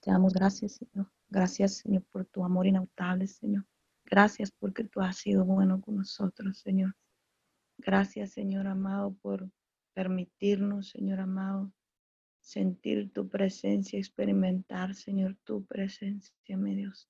te 0.00 0.10
damos 0.10 0.34
gracias, 0.34 0.74
Señor. 0.74 1.10
Gracias, 1.30 1.78
Señor, 1.78 2.04
por 2.12 2.26
tu 2.26 2.44
amor 2.44 2.66
inautable, 2.66 3.26
Señor. 3.26 3.66
Gracias 4.04 4.52
porque 4.52 4.84
tú 4.84 5.00
has 5.00 5.16
sido 5.16 5.44
bueno 5.44 5.80
con 5.80 5.96
nosotros, 5.96 6.58
Señor. 6.58 6.94
Gracias, 7.78 8.32
Señor 8.32 8.66
amado, 8.66 9.14
por 9.22 9.50
permitirnos, 9.94 10.90
Señor 10.90 11.20
amado, 11.20 11.72
sentir 12.40 13.10
tu 13.12 13.28
presencia, 13.28 13.98
experimentar, 13.98 14.94
Señor, 14.94 15.36
tu 15.44 15.64
presencia, 15.64 16.56
mi 16.58 16.76
Dios. 16.76 17.08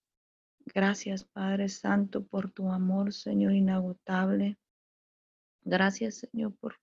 Gracias, 0.65 1.25
Padre 1.25 1.69
Santo, 1.69 2.25
por 2.25 2.53
tu 2.53 2.71
amor, 2.71 3.13
Señor, 3.13 3.53
inagotable. 3.53 4.59
Gracias, 5.63 6.19
Señor, 6.19 6.55
por 6.57 6.77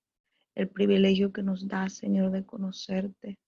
el 0.55 0.69
privilegio 0.69 1.33
que 1.33 1.43
nos 1.43 1.67
da, 1.67 1.89
Señor, 1.89 2.31
de 2.31 2.45
conocerte, 2.45 3.39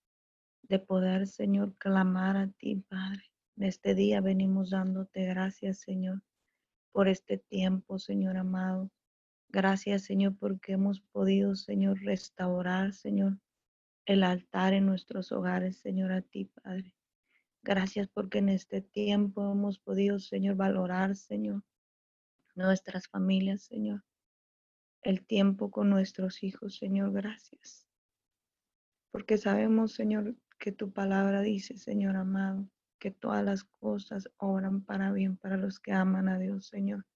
de 0.62 0.78
poder, 0.78 1.26
Señor, 1.26 1.76
clamar 1.76 2.36
a 2.36 2.48
ti, 2.48 2.76
Padre. 2.88 3.22
En 3.56 3.64
este 3.64 3.94
día 3.94 4.20
venimos 4.20 4.70
dándote 4.70 5.24
gracias, 5.24 5.78
Señor, 5.78 6.22
por 6.92 7.08
este 7.08 7.38
tiempo, 7.38 7.98
Señor 7.98 8.36
amado. 8.36 8.90
Gracias, 9.48 10.02
Señor, 10.02 10.36
porque 10.38 10.72
hemos 10.72 11.00
podido, 11.00 11.54
Señor, 11.54 12.00
restaurar, 12.02 12.92
Señor, 12.92 13.38
el 14.04 14.24
altar 14.24 14.74
en 14.74 14.86
nuestros 14.86 15.30
hogares, 15.30 15.78
Señor, 15.78 16.10
a 16.12 16.22
ti, 16.22 16.46
Padre. 16.46 16.92
Gracias 17.62 18.08
porque 18.08 18.38
en 18.38 18.48
este 18.48 18.80
tiempo 18.80 19.52
hemos 19.52 19.78
podido, 19.78 20.18
Señor, 20.18 20.56
valorar, 20.56 21.14
Señor, 21.14 21.62
nuestras 22.56 23.06
familias, 23.06 23.62
Señor 23.62 24.02
el 25.02 25.24
tiempo 25.24 25.70
con 25.70 25.90
nuestros 25.90 26.42
hijos, 26.42 26.76
Señor, 26.76 27.12
gracias. 27.12 27.86
Porque 29.10 29.38
sabemos, 29.38 29.92
Señor, 29.92 30.36
que 30.58 30.72
tu 30.72 30.92
palabra 30.92 31.42
dice, 31.42 31.76
Señor 31.76 32.16
amado, 32.16 32.68
que 32.98 33.10
todas 33.10 33.44
las 33.44 33.64
cosas 33.64 34.28
obran 34.36 34.82
para 34.82 35.12
bien 35.12 35.36
para 35.36 35.56
los 35.56 35.80
que 35.80 35.92
aman 35.92 36.28
a 36.28 36.38
Dios, 36.38 36.66
Señor. 36.66 37.06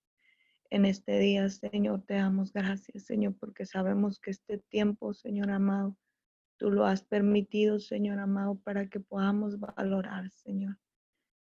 En 0.70 0.84
este 0.84 1.18
día, 1.18 1.48
Señor, 1.48 2.02
te 2.02 2.14
damos 2.14 2.52
gracias, 2.52 3.04
Señor, 3.04 3.34
porque 3.38 3.66
sabemos 3.66 4.20
que 4.20 4.30
este 4.30 4.58
tiempo, 4.58 5.12
Señor 5.14 5.50
amado, 5.50 5.96
tú 6.58 6.70
lo 6.70 6.84
has 6.84 7.02
permitido, 7.02 7.80
Señor 7.80 8.20
amado, 8.20 8.56
para 8.56 8.88
que 8.88 9.00
podamos 9.00 9.58
valorar, 9.58 10.30
Señor, 10.30 10.78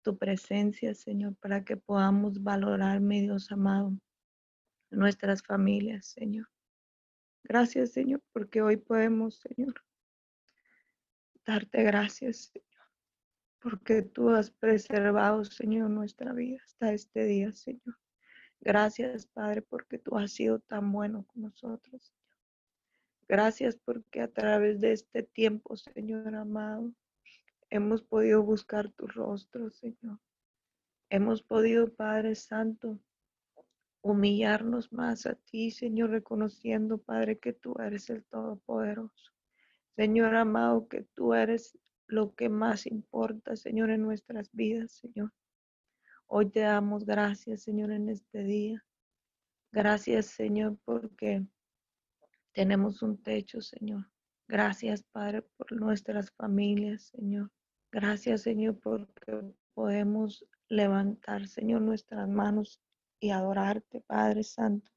tu 0.02 0.18
presencia, 0.18 0.94
Señor, 0.96 1.36
para 1.38 1.66
que 1.66 1.76
podamos 1.76 2.42
valorar, 2.42 3.02
mi 3.02 3.22
Dios 3.22 3.52
amado, 3.52 3.98
nuestras 4.92 5.44
familias, 5.44 6.08
Señor. 6.08 6.48
Gracias, 7.44 7.92
Señor, 7.92 8.22
porque 8.32 8.62
hoy 8.62 8.78
podemos, 8.78 9.40
Señor, 9.40 9.74
darte 11.46 11.84
gracias, 11.84 12.52
Señor, 12.54 12.88
porque 13.60 14.02
tú 14.02 14.30
has 14.30 14.52
preservado, 14.52 15.44
Señor, 15.46 15.90
nuestra 15.90 16.34
vida 16.34 16.62
hasta 16.64 16.94
este 16.94 17.26
día, 17.26 17.52
Señor. 17.52 17.98
Gracias, 18.60 19.26
Padre, 19.26 19.64
porque 19.64 19.98
tú 19.98 20.18
has 20.18 20.32
sido 20.32 20.60
tan 20.60 20.92
bueno 20.92 21.26
con 21.26 21.44
nosotros, 21.44 22.04
Señor. 22.04 22.22
Gracias 23.28 23.78
porque 23.78 24.22
a 24.22 24.28
través 24.28 24.82
de 24.82 24.92
este 24.92 25.24
tiempo, 25.24 25.78
Señor 25.78 26.36
amado, 26.36 26.94
hemos 27.70 28.04
podido 28.04 28.44
buscar 28.44 28.92
tu 28.92 29.08
rostro, 29.08 29.72
Señor. 29.72 30.20
Hemos 31.10 31.42
podido, 31.42 31.94
Padre 31.94 32.36
Santo, 32.36 33.00
humillarnos 34.02 34.92
más 34.92 35.26
a 35.26 35.36
ti, 35.36 35.72
Señor, 35.72 36.10
reconociendo, 36.10 36.98
Padre, 36.98 37.38
que 37.40 37.54
tú 37.54 37.76
eres 37.80 38.10
el 38.10 38.24
Todopoderoso. 38.26 39.32
Señor 39.96 40.36
amado, 40.36 40.88
que 40.88 41.04
tú 41.14 41.34
eres 41.34 41.78
lo 42.08 42.34
que 42.34 42.50
más 42.50 42.88
importa, 42.88 43.56
Señor, 43.56 43.92
en 43.92 44.02
nuestras 44.02 44.52
vidas, 44.52 44.92
Señor. 44.92 45.32
Hoy 46.28 46.50
te 46.50 46.62
damos 46.62 47.06
gracias, 47.06 47.64
Señor, 47.64 47.92
en 47.92 48.10
este 48.10 48.44
día. 48.44 48.84
Gracias, 49.72 50.28
Señor, 50.28 50.78
porque 50.84 51.46
tenemos 52.54 53.02
un 53.02 53.22
techo, 53.22 53.62
Señor. 53.62 54.10
Gracias, 54.48 55.04
Padre, 55.04 55.44
por 55.44 55.72
nuestras 55.74 56.32
familias, 56.32 57.04
Señor. 57.04 57.52
Gracias, 57.92 58.42
Señor, 58.42 58.80
porque 58.80 59.54
podemos 59.74 60.46
levantar, 60.68 61.48
Señor, 61.48 61.82
nuestras 61.82 62.28
manos 62.28 62.82
y 63.22 63.30
adorarte, 63.30 64.02
Padre 64.02 64.44
Santo. 64.44 64.92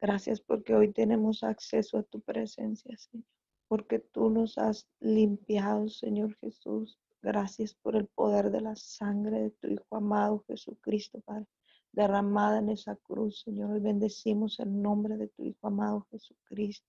Gracias 0.00 0.40
porque 0.40 0.74
hoy 0.74 0.92
tenemos 0.92 1.44
acceso 1.44 1.98
a 1.98 2.02
tu 2.02 2.20
presencia, 2.20 2.96
Señor, 2.96 3.24
porque 3.68 4.00
tú 4.00 4.30
nos 4.30 4.58
has 4.58 4.88
limpiado, 4.98 5.88
Señor 5.88 6.34
Jesús. 6.38 6.98
Gracias 7.22 7.74
por 7.74 7.94
el 7.94 8.08
poder 8.08 8.50
de 8.50 8.60
la 8.62 8.74
sangre 8.74 9.42
de 9.42 9.50
tu 9.50 9.68
Hijo 9.68 9.96
amado 9.96 10.42
Jesucristo, 10.48 11.20
Padre, 11.20 11.46
derramada 11.92 12.58
en 12.58 12.70
esa 12.70 12.96
cruz, 12.96 13.42
Señor. 13.42 13.70
Hoy 13.70 13.80
bendecimos 13.80 14.58
el 14.58 14.82
nombre 14.82 15.16
de 15.16 15.28
tu 15.28 15.44
Hijo 15.44 15.68
amado 15.68 16.08
Jesucristo. 16.10 16.88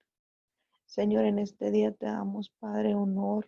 Señor, 0.85 1.25
en 1.25 1.37
este 1.37 1.69
día 1.69 1.93
te 1.93 2.07
damos, 2.07 2.49
Padre, 2.59 2.95
honor, 2.95 3.47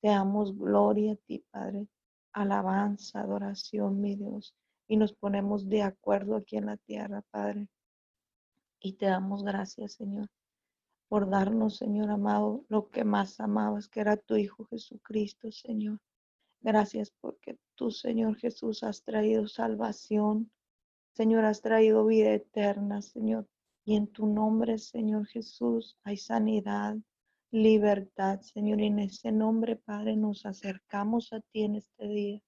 te 0.00 0.08
damos 0.08 0.56
gloria 0.56 1.14
a 1.14 1.16
ti, 1.16 1.44
Padre, 1.50 1.88
alabanza, 2.32 3.22
adoración, 3.22 4.00
mi 4.00 4.14
Dios 4.14 4.54
y 4.88 4.96
nos 4.96 5.12
ponemos 5.12 5.68
de 5.68 5.82
acuerdo 5.82 6.34
aquí 6.34 6.56
en 6.56 6.66
la 6.66 6.78
tierra, 6.78 7.22
Padre. 7.30 7.68
Y 8.80 8.94
te 8.94 9.06
damos 9.06 9.44
gracias, 9.44 9.92
Señor, 9.92 10.28
por 11.08 11.28
darnos, 11.28 11.76
Señor 11.76 12.10
amado, 12.10 12.64
lo 12.68 12.88
que 12.88 13.04
más 13.04 13.38
amabas, 13.38 13.88
que 13.88 14.00
era 14.00 14.16
tu 14.16 14.36
Hijo 14.36 14.64
Jesucristo, 14.64 15.52
Señor. 15.52 16.00
Gracias 16.60 17.12
porque 17.20 17.58
tú, 17.74 17.90
Señor 17.90 18.36
Jesús, 18.36 18.82
has 18.82 19.02
traído 19.02 19.46
salvación. 19.46 20.50
Señor, 21.12 21.44
has 21.44 21.60
traído 21.60 22.06
vida 22.06 22.32
eterna, 22.32 23.02
Señor. 23.02 23.46
Y 23.84 23.96
en 23.96 24.06
tu 24.06 24.26
nombre, 24.26 24.78
Señor 24.78 25.26
Jesús, 25.26 25.96
hay 26.02 26.16
sanidad, 26.16 26.96
libertad, 27.50 28.40
Señor. 28.40 28.80
Y 28.80 28.86
en 28.86 28.98
ese 29.00 29.32
nombre, 29.32 29.76
Padre, 29.76 30.16
nos 30.16 30.46
acercamos 30.46 31.32
a 31.32 31.40
ti 31.40 31.62
en 31.62 31.76
este 31.76 32.08
día. 32.08 32.42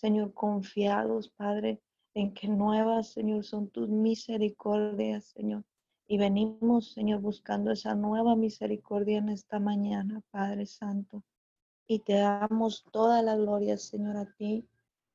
Señor, 0.00 0.32
confiados, 0.32 1.28
Padre, 1.28 1.82
en 2.14 2.32
que 2.32 2.48
nuevas, 2.48 3.12
Señor, 3.12 3.44
son 3.44 3.68
tus 3.68 3.90
misericordias, 3.90 5.26
Señor. 5.26 5.62
Y 6.06 6.16
venimos, 6.16 6.94
Señor, 6.94 7.20
buscando 7.20 7.70
esa 7.70 7.94
nueva 7.94 8.34
misericordia 8.34 9.18
en 9.18 9.28
esta 9.28 9.60
mañana, 9.60 10.22
Padre 10.30 10.64
Santo. 10.64 11.22
Y 11.86 11.98
te 11.98 12.14
damos 12.14 12.82
toda 12.90 13.20
la 13.20 13.36
gloria, 13.36 13.76
Señor, 13.76 14.16
a 14.16 14.24
ti. 14.36 14.66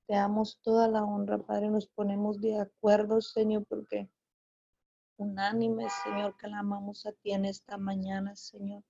Te 0.06 0.14
damos 0.14 0.60
toda 0.62 0.88
la 0.88 1.04
honra, 1.04 1.40
Padre. 1.40 1.72
Nos 1.72 1.88
ponemos 1.88 2.40
de 2.40 2.60
acuerdo, 2.60 3.22
Señor, 3.22 3.66
porque 3.68 4.08
unánime, 5.18 5.88
Señor, 6.04 6.38
que 6.38 6.48
la 6.48 6.60
amamos 6.60 7.08
a 7.08 7.12
ti 7.12 7.32
en 7.32 7.46
esta 7.46 7.80
mañana, 7.80 8.36
Señor. 8.36 8.84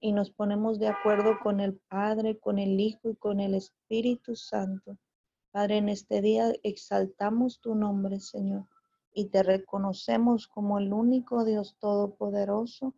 Y 0.00 0.12
nos 0.12 0.30
ponemos 0.30 0.78
de 0.78 0.88
acuerdo 0.88 1.38
con 1.42 1.60
el 1.60 1.76
Padre, 1.90 2.38
con 2.38 2.58
el 2.58 2.80
Hijo 2.80 3.10
y 3.10 3.16
con 3.16 3.40
el 3.40 3.52
Espíritu 3.52 4.34
Santo 4.34 4.96
Padre, 5.56 5.78
en 5.78 5.88
este 5.88 6.20
día 6.20 6.52
exaltamos 6.64 7.62
tu 7.62 7.74
nombre, 7.74 8.20
Señor, 8.20 8.66
y 9.14 9.30
te 9.30 9.42
reconocemos 9.42 10.48
como 10.48 10.78
el 10.78 10.92
único 10.92 11.46
Dios 11.46 11.78
todopoderoso, 11.78 12.94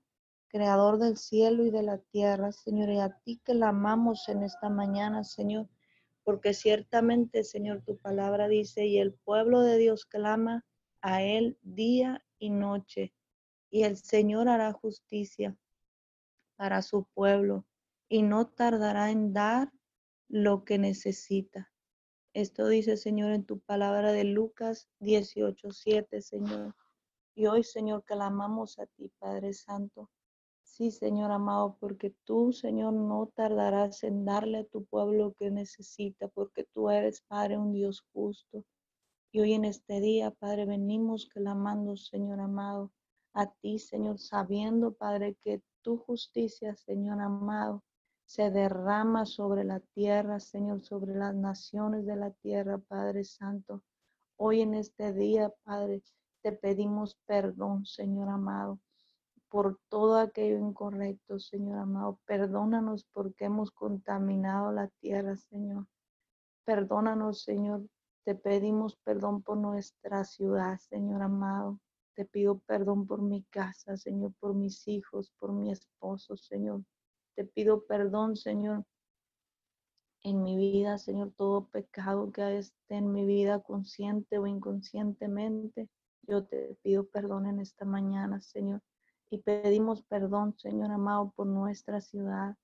creador 0.48 0.98
del 0.98 1.18
cielo 1.18 1.64
y 1.64 1.70
de 1.70 1.84
la 1.84 1.98
tierra, 1.98 2.50
Señor, 2.50 2.90
y 2.90 2.98
a 2.98 3.10
ti 3.20 3.40
que 3.44 3.54
la 3.54 3.68
amamos 3.68 4.28
en 4.28 4.42
esta 4.42 4.70
mañana, 4.70 5.22
Señor, 5.22 5.68
porque 6.24 6.52
ciertamente, 6.52 7.44
Señor, 7.44 7.82
tu 7.82 7.96
palabra 7.96 8.48
dice, 8.48 8.86
y 8.86 8.98
el 8.98 9.14
pueblo 9.14 9.60
de 9.60 9.78
Dios 9.78 10.04
clama 10.04 10.66
a 11.00 11.22
Él 11.22 11.56
día 11.62 12.24
y 12.40 12.50
noche, 12.50 13.14
y 13.70 13.84
el 13.84 13.96
Señor 13.98 14.48
hará 14.48 14.72
justicia 14.72 15.56
para 16.56 16.82
su 16.82 17.04
pueblo, 17.14 17.66
y 18.08 18.22
no 18.22 18.48
tardará 18.48 19.12
en 19.12 19.32
dar 19.32 19.72
lo 20.26 20.64
que 20.64 20.78
necesita. 20.78 21.70
Esto 22.38 22.68
dice, 22.68 22.96
Señor, 22.96 23.32
en 23.32 23.44
tu 23.44 23.58
palabra 23.58 24.12
de 24.12 24.22
Lucas 24.22 24.88
18, 25.00 25.72
7, 25.72 26.22
Señor. 26.22 26.76
Y 27.34 27.48
hoy, 27.48 27.64
Señor, 27.64 28.04
clamamos 28.04 28.78
a 28.78 28.86
ti, 28.86 29.10
Padre 29.18 29.52
Santo. 29.52 30.08
Sí, 30.62 30.92
Señor 30.92 31.32
amado, 31.32 31.76
porque 31.80 32.14
tú, 32.22 32.52
Señor, 32.52 32.92
no 32.92 33.26
tardarás 33.34 34.04
en 34.04 34.24
darle 34.24 34.58
a 34.58 34.64
tu 34.64 34.84
pueblo 34.84 35.24
lo 35.24 35.32
que 35.32 35.50
necesita, 35.50 36.28
porque 36.28 36.62
tú 36.62 36.90
eres, 36.90 37.22
Padre, 37.22 37.58
un 37.58 37.72
Dios 37.72 38.04
justo. 38.12 38.64
Y 39.32 39.40
hoy 39.40 39.54
en 39.54 39.64
este 39.64 40.00
día, 40.00 40.30
Padre, 40.30 40.64
venimos 40.64 41.26
clamando, 41.26 41.96
Señor 41.96 42.38
amado, 42.38 42.92
a 43.34 43.50
ti, 43.50 43.80
Señor, 43.80 44.20
sabiendo, 44.20 44.92
Padre, 44.92 45.36
que 45.42 45.60
tu 45.82 45.96
justicia, 45.96 46.76
Señor 46.76 47.20
amado, 47.20 47.82
se 48.28 48.50
derrama 48.50 49.24
sobre 49.24 49.64
la 49.64 49.80
tierra, 49.80 50.38
Señor, 50.38 50.82
sobre 50.82 51.14
las 51.14 51.34
naciones 51.34 52.04
de 52.04 52.14
la 52.14 52.30
tierra, 52.30 52.76
Padre 52.76 53.24
Santo. 53.24 53.82
Hoy 54.36 54.60
en 54.60 54.74
este 54.74 55.14
día, 55.14 55.50
Padre, 55.64 56.02
te 56.42 56.52
pedimos 56.52 57.16
perdón, 57.24 57.86
Señor 57.86 58.28
amado, 58.28 58.80
por 59.48 59.80
todo 59.88 60.18
aquello 60.18 60.58
incorrecto, 60.58 61.38
Señor 61.38 61.78
amado. 61.78 62.20
Perdónanos 62.26 63.06
porque 63.14 63.46
hemos 63.46 63.70
contaminado 63.70 64.72
la 64.72 64.88
tierra, 65.00 65.34
Señor. 65.34 65.86
Perdónanos, 66.66 67.42
Señor. 67.42 67.88
Te 68.24 68.34
pedimos 68.34 68.96
perdón 68.96 69.42
por 69.42 69.56
nuestra 69.56 70.24
ciudad, 70.24 70.78
Señor 70.80 71.22
amado. 71.22 71.80
Te 72.14 72.26
pido 72.26 72.58
perdón 72.58 73.06
por 73.06 73.22
mi 73.22 73.42
casa, 73.44 73.96
Señor, 73.96 74.34
por 74.38 74.52
mis 74.52 74.86
hijos, 74.86 75.32
por 75.38 75.50
mi 75.54 75.72
esposo, 75.72 76.36
Señor. 76.36 76.82
Te 77.38 77.44
pido 77.44 77.84
perdón, 77.86 78.34
Señor, 78.34 78.84
en 80.24 80.42
mi 80.42 80.56
vida, 80.56 80.98
Señor, 80.98 81.30
todo 81.36 81.68
pecado 81.68 82.32
que 82.32 82.58
esté 82.58 82.96
en 82.96 83.12
mi 83.12 83.24
vida, 83.24 83.60
consciente 83.60 84.40
o 84.40 84.48
inconscientemente. 84.48 85.88
Yo 86.22 86.46
te 86.46 86.76
pido 86.82 87.06
perdón 87.06 87.46
en 87.46 87.60
esta 87.60 87.84
mañana, 87.84 88.40
Señor. 88.40 88.82
Y 89.30 89.38
pedimos 89.38 90.02
perdón, 90.02 90.58
Señor 90.58 90.90
amado, 90.90 91.32
por 91.36 91.46
nuestra 91.46 92.00
ciudad, 92.00 92.56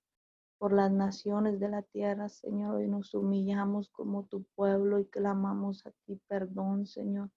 por 0.57 0.73
las 0.73 0.91
naciones 0.91 1.57
de 1.61 1.69
la 1.69 1.81
tierra, 1.81 2.27
Señor. 2.27 2.83
Y 2.83 2.89
nos 2.89 3.13
humillamos 3.13 3.87
como 3.91 4.25
tu 4.25 4.43
pueblo 4.55 4.99
y 4.99 5.05
clamamos 5.05 5.85
a 5.85 5.91
ti 6.05 6.19
perdón, 6.27 6.85
Señor. 6.85 7.29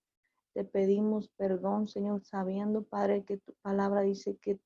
Te 0.55 0.65
pedimos 0.65 1.29
perdón, 1.37 1.87
Señor, 1.87 2.25
sabiendo, 2.25 2.83
Padre, 2.83 3.23
que 3.23 3.37
tu 3.37 3.55
palabra 3.63 4.01
dice 4.01 4.37
que 4.39 4.59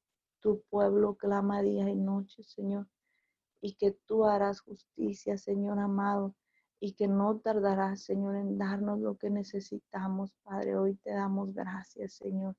tu 0.42 0.62
pueblo 0.68 1.14
clama 1.14 1.62
día 1.62 1.88
y 1.88 1.96
noche, 1.96 2.42
Señor 2.42 2.86
y 3.62 3.74
que 3.74 3.92
tú 3.92 4.24
harás 4.26 4.60
justicia, 4.60 5.38
Señor 5.38 5.78
amado, 5.78 6.34
y 6.80 6.94
que 6.94 7.06
no 7.06 7.38
tardarás, 7.38 8.02
Señor, 8.02 8.34
en 8.34 8.58
darnos 8.58 8.98
lo 8.98 9.16
que 9.16 9.30
necesitamos, 9.30 10.34
Padre. 10.42 10.76
Hoy 10.76 10.96
te 10.96 11.12
damos 11.12 11.54
gracias, 11.54 12.14
Señor, 12.14 12.56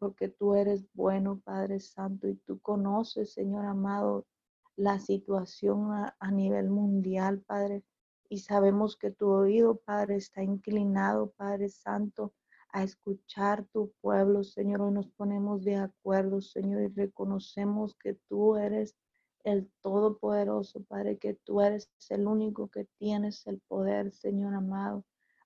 porque 0.00 0.28
tú 0.28 0.56
eres 0.56 0.84
bueno, 0.92 1.40
Padre 1.44 1.78
Santo, 1.78 2.26
y 2.26 2.34
tú 2.34 2.58
conoces, 2.60 3.32
Señor 3.32 3.64
amado, 3.64 4.26
la 4.74 4.98
situación 4.98 5.92
a, 5.92 6.16
a 6.18 6.32
nivel 6.32 6.68
mundial, 6.68 7.42
Padre. 7.46 7.84
Y 8.28 8.38
sabemos 8.40 8.96
que 8.96 9.12
tu 9.12 9.28
oído, 9.28 9.76
Padre, 9.76 10.16
está 10.16 10.42
inclinado, 10.42 11.30
Padre 11.36 11.68
Santo, 11.68 12.32
a 12.72 12.84
escuchar 12.84 13.64
tu 13.72 13.92
pueblo, 14.00 14.44
Señor. 14.44 14.82
Hoy 14.82 14.92
nos 14.92 15.08
ponemos 15.08 15.64
de 15.64 15.76
acuerdo, 15.76 16.40
Señor, 16.40 16.82
y 16.82 16.88
reconocemos 16.88 17.96
que 17.96 18.14
tú 18.28 18.56
eres 18.56 18.96
el 19.44 19.70
Todopoderoso, 19.80 20.82
Padre, 20.84 21.18
que 21.18 21.34
tú 21.34 21.60
eres 21.60 21.90
el 22.08 22.26
único 22.26 22.68
que 22.68 22.86
tienes 22.98 23.46
el 23.46 23.60
poder, 23.60 24.12
Señor 24.12 24.54
amado, 24.54 25.04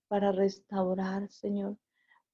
para 0.08 0.32
restaurar, 0.32 1.28
Señor, 1.30 1.76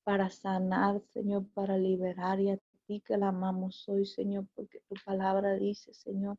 para 0.05 0.31
sanar, 0.31 1.03
Señor, 1.13 1.47
para 1.55 1.77
liberar. 1.77 2.41
Y 2.41 2.51
a 2.51 2.59
ti 2.87 3.01
que 3.01 3.17
la 3.17 3.29
amamos 3.29 3.89
hoy, 3.89 4.07
Señor, 4.07 4.47
porque 4.55 4.81
tu 4.89 4.95
palabra 5.05 5.55
dice, 5.55 5.93
Señor, 5.95 6.37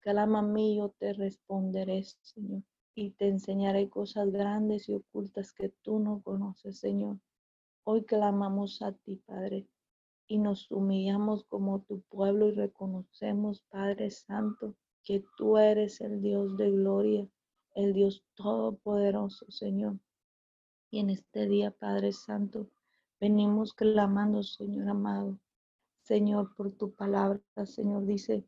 que 0.00 0.10
a 0.10 0.26
mí, 0.26 0.76
yo 0.78 0.88
te 0.98 1.12
responderé, 1.12 2.04
Señor, 2.22 2.62
y 2.94 3.10
te 3.12 3.28
enseñaré 3.28 3.88
cosas 3.88 4.30
grandes 4.30 4.88
y 4.88 4.94
ocultas 4.94 5.52
que 5.52 5.68
tú 5.68 6.00
no 6.00 6.20
conoces, 6.22 6.78
Señor. 6.78 7.18
Hoy 7.84 8.04
clamamos 8.04 8.80
a 8.80 8.92
ti, 8.92 9.16
Padre, 9.16 9.66
y 10.28 10.38
nos 10.38 10.70
humillamos 10.70 11.42
como 11.44 11.80
tu 11.80 12.00
pueblo 12.02 12.46
y 12.46 12.52
reconocemos, 12.52 13.62
Padre 13.70 14.08
Santo, 14.12 14.76
que 15.02 15.24
tú 15.36 15.58
eres 15.58 16.00
el 16.00 16.22
Dios 16.22 16.56
de 16.56 16.70
gloria, 16.70 17.28
el 17.74 17.92
Dios 17.92 18.22
todopoderoso, 18.34 19.50
Señor. 19.50 19.98
Y 20.92 21.00
en 21.00 21.10
este 21.10 21.48
día, 21.48 21.72
Padre 21.72 22.12
Santo, 22.12 22.70
venimos 23.18 23.72
clamando, 23.72 24.44
Señor 24.44 24.88
amado, 24.88 25.40
Señor, 26.02 26.54
por 26.54 26.70
tu 26.70 26.94
palabra, 26.94 27.40
Señor, 27.66 28.06
dice, 28.06 28.44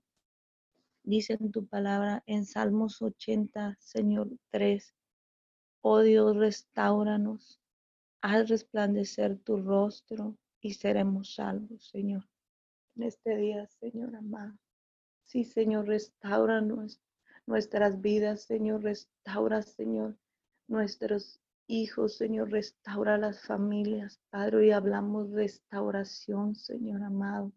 dice 1.02 1.36
en 1.40 1.50
tu 1.50 1.66
palabra 1.66 2.22
en 2.26 2.46
Salmos 2.46 3.02
80, 3.02 3.78
Señor 3.80 4.30
3, 4.50 4.94
oh 5.80 6.00
Dios, 6.02 6.36
restauranos, 6.36 7.60
haz 8.24 8.48
resplandecer 8.48 9.36
tu 9.40 9.58
rostro 9.58 10.38
y 10.62 10.72
seremos 10.72 11.34
salvos, 11.34 11.90
Señor. 11.90 12.26
En 12.96 13.02
este 13.02 13.36
día, 13.36 13.66
Señor 13.66 14.16
amado. 14.16 14.54
Sí, 15.26 15.44
Señor, 15.44 15.86
restaura 15.86 16.62
nuestras 17.46 18.00
vidas, 18.00 18.44
Señor, 18.44 18.82
restaura, 18.82 19.60
Señor, 19.60 20.16
nuestros 20.68 21.38
hijos, 21.66 22.16
Señor, 22.16 22.50
restaura 22.50 23.18
las 23.18 23.42
familias. 23.46 24.18
Padre, 24.30 24.56
hoy 24.56 24.70
hablamos 24.70 25.30
restauración, 25.30 26.54
Señor 26.54 27.02
amado. 27.02 27.52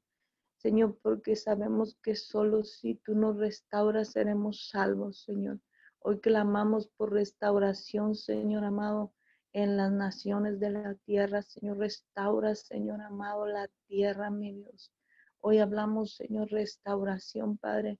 Señor, 0.57 0.99
porque 1.01 1.37
sabemos 1.37 1.95
que 2.03 2.13
solo 2.15 2.65
si 2.65 2.95
tú 2.95 3.15
nos 3.15 3.37
restauras 3.37 4.11
seremos 4.11 4.67
salvos, 4.67 5.23
Señor. 5.23 5.61
Hoy 5.99 6.19
clamamos 6.19 6.89
por 6.89 7.13
restauración, 7.13 8.15
Señor 8.15 8.65
amado, 8.65 9.13
en 9.53 9.77
las 9.77 9.91
naciones 9.91 10.59
de 10.59 10.69
la 10.71 10.95
tierra. 11.05 11.41
Señor, 11.41 11.77
restaura, 11.77 12.55
Señor 12.55 13.01
amado, 13.01 13.45
la 13.45 13.67
tierra, 13.87 14.29
mi 14.29 14.53
Dios. 14.53 14.91
Hoy 15.39 15.59
hablamos, 15.59 16.15
Señor, 16.15 16.49
restauración, 16.51 17.57
Padre, 17.57 17.99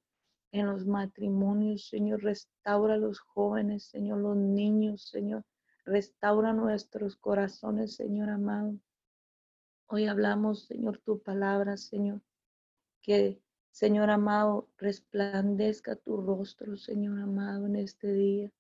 en 0.51 0.67
los 0.67 0.85
matrimonios, 0.85 1.87
Señor, 1.87 2.23
restaura 2.23 2.95
a 2.95 2.97
los 2.97 3.19
jóvenes, 3.19 3.85
Señor, 3.85 4.19
los 4.19 4.35
niños, 4.35 5.09
Señor, 5.09 5.43
restaura 5.85 6.53
nuestros 6.53 7.17
corazones, 7.17 7.95
Señor 7.95 8.29
amado. 8.29 8.75
Hoy 9.87 10.05
hablamos, 10.05 10.65
Señor, 10.65 10.99
tu 10.99 11.21
palabra, 11.21 11.77
Señor, 11.77 12.21
que, 13.01 13.41
Señor 13.71 14.09
amado, 14.09 14.67
resplandezca 14.77 15.95
tu 15.95 16.17
rostro, 16.17 16.75
Señor 16.75 17.19
amado, 17.19 17.67
en 17.67 17.77
este 17.77 18.11
día. 18.11 18.51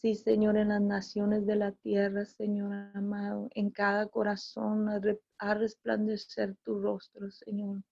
Sí, 0.00 0.14
Señor, 0.14 0.56
en 0.56 0.68
las 0.68 0.80
naciones 0.80 1.44
de 1.44 1.56
la 1.56 1.72
tierra, 1.72 2.24
Señor 2.24 2.72
amado, 2.94 3.48
en 3.56 3.70
cada 3.70 4.06
corazón 4.06 4.88
a, 4.88 5.54
resplandecer 5.54 6.54
tu 6.62 6.80
rostro, 6.80 7.28
Señor, 7.32 7.82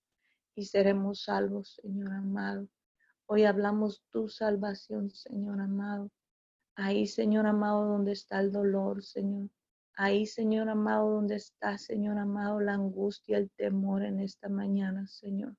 y 0.54 0.66
seremos 0.66 1.24
salvos, 1.24 1.80
Señor 1.82 2.12
amado. 2.12 2.68
Hoy 3.26 3.42
hablamos 3.42 4.04
tu 4.12 4.28
salvación, 4.28 5.10
Señor 5.10 5.60
amado. 5.60 6.12
Ahí, 6.76 7.08
Señor 7.08 7.44
amado, 7.44 7.84
donde 7.86 8.12
está 8.12 8.38
el 8.38 8.52
dolor, 8.52 9.02
Señor. 9.02 9.48
Ahí, 9.96 10.26
Señor 10.26 10.68
amado, 10.68 11.10
donde 11.10 11.34
está, 11.34 11.76
Señor 11.76 12.18
amado, 12.18 12.60
la 12.60 12.74
angustia, 12.74 13.36
el 13.36 13.50
temor 13.50 14.04
en 14.04 14.20
esta 14.20 14.48
mañana, 14.48 15.08
Señor. 15.08 15.56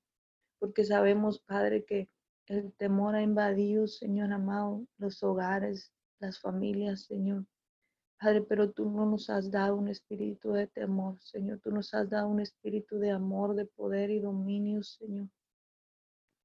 Porque 0.60 0.86
sabemos, 0.86 1.40
Padre, 1.42 1.84
que 1.84 2.10
el 2.46 2.72
temor 2.72 3.16
ha 3.16 3.22
invadido, 3.22 3.86
Señor 3.86 4.32
amado, 4.32 4.88
los 4.98 5.22
hogares, 5.24 5.92
las 6.20 6.40
familias, 6.40 7.04
Señor. 7.04 7.46
Padre, 8.20 8.42
pero 8.42 8.72
tú 8.72 8.90
no 8.90 9.06
nos 9.06 9.30
has 9.30 9.52
dado 9.52 9.76
un 9.76 9.90
espíritu 9.90 10.52
de 10.52 10.68
temor, 10.68 11.22
Señor. 11.22 11.60
Tú 11.60 11.72
nos 11.72 11.94
has 11.94 12.10
dado 12.10 12.28
un 12.28 12.40
espíritu 12.40 12.98
de 12.98 13.12
amor, 13.12 13.56
de 13.56 13.66
poder 13.66 14.10
y 14.10 14.20
dominio, 14.20 14.82
Señor. 14.82 15.30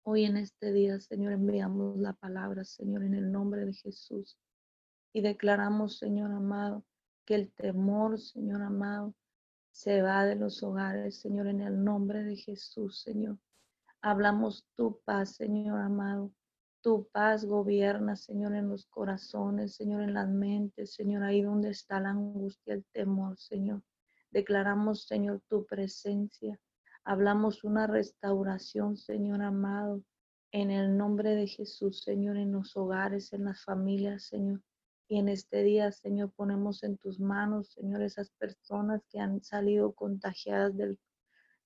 Hoy 0.05 0.25
en 0.25 0.37
este 0.37 0.73
día, 0.73 1.01
Señor, 1.01 1.33
enviamos 1.33 1.97
la 1.97 2.13
palabra, 2.13 2.65
Señor, 2.65 3.05
en 3.05 3.15
el 3.15 3.33
nombre 3.33 3.65
de 3.65 3.73
Jesús. 3.73 4.37
Y 5.15 5.23
declaramos, 5.23 5.99
Señor 5.99 6.31
amado, 6.33 6.85
que 7.25 7.37
el 7.37 7.53
temor, 7.53 8.19
Señor 8.19 8.63
amado, 8.63 9.15
se 9.71 10.03
va 10.03 10.27
de 10.27 10.37
los 10.37 10.63
hogares, 10.63 11.21
Señor, 11.21 11.47
en 11.47 11.63
el 11.63 11.83
nombre 11.83 12.23
de 12.23 12.37
Jesús, 12.37 13.01
Señor. 13.01 13.39
Hablamos 14.03 14.67
tu 14.75 15.01
paz, 15.05 15.37
Señor 15.37 15.81
amado. 15.81 16.33
Tu 16.83 17.09
paz 17.13 17.45
gobierna, 17.45 18.17
Señor, 18.17 18.57
en 18.57 18.69
los 18.69 18.87
corazones, 18.87 19.77
Señor, 19.77 20.03
en 20.03 20.15
las 20.15 20.29
mentes, 20.29 20.93
Señor, 20.95 21.23
ahí 21.23 21.41
donde 21.41 21.71
está 21.71 22.01
la 22.01 22.11
angustia, 22.11 22.75
el 22.75 22.85
temor, 22.93 23.39
Señor. 23.39 23.83
Declaramos, 24.33 25.07
Señor, 25.07 25.41
tu 25.49 25.65
presencia. 25.65 26.59
Hablamos 27.05 27.63
una 27.63 27.87
restauración, 27.87 28.97
Señor 28.97 29.43
amado, 29.43 30.03
en 30.51 30.71
el 30.71 30.97
nombre 30.97 31.37
de 31.37 31.47
Jesús, 31.47 32.03
Señor, 32.03 32.37
en 32.37 32.51
los 32.51 32.77
hogares, 32.77 33.33
en 33.33 33.45
las 33.45 33.63
familias, 33.63 34.25
Señor. 34.25 34.61
Y 35.09 35.19
en 35.19 35.29
este 35.29 35.63
día, 35.63 35.93
Señor, 35.93 36.33
ponemos 36.33 36.83
en 36.83 36.99
tus 36.99 37.21
manos, 37.21 37.73
Señor, 37.73 38.03
esas 38.03 38.31
personas 38.31 39.03
que 39.09 39.21
han 39.21 39.43
salido 39.43 39.93
contagiadas 39.93 40.77
del, 40.77 40.99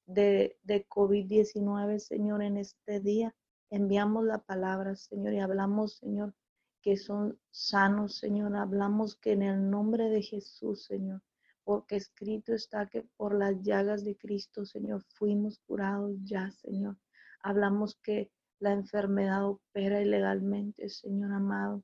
de, 0.04 0.58
de 0.62 0.86
COVID-19, 0.86 2.00
Señor, 2.00 2.42
en 2.42 2.58
este 2.58 3.00
día. 3.00 3.34
Enviamos 3.70 4.24
la 4.24 4.38
palabra, 4.38 4.94
Señor, 4.94 5.34
y 5.34 5.40
hablamos, 5.40 5.96
Señor, 5.96 6.34
que 6.82 6.96
son 6.96 7.38
sanos, 7.50 8.16
Señor. 8.18 8.56
Hablamos 8.56 9.16
que 9.16 9.32
en 9.32 9.42
el 9.42 9.70
nombre 9.70 10.08
de 10.08 10.22
Jesús, 10.22 10.84
Señor, 10.84 11.22
porque 11.64 11.96
escrito 11.96 12.54
está 12.54 12.86
que 12.86 13.02
por 13.16 13.34
las 13.34 13.60
llagas 13.62 14.04
de 14.04 14.16
Cristo, 14.16 14.64
Señor, 14.64 15.02
fuimos 15.14 15.58
curados 15.66 16.12
ya, 16.22 16.50
Señor. 16.52 16.96
Hablamos 17.42 17.96
que 17.96 18.30
la 18.58 18.72
enfermedad 18.72 19.46
opera 19.48 20.00
ilegalmente, 20.00 20.88
Señor 20.88 21.32
amado, 21.32 21.82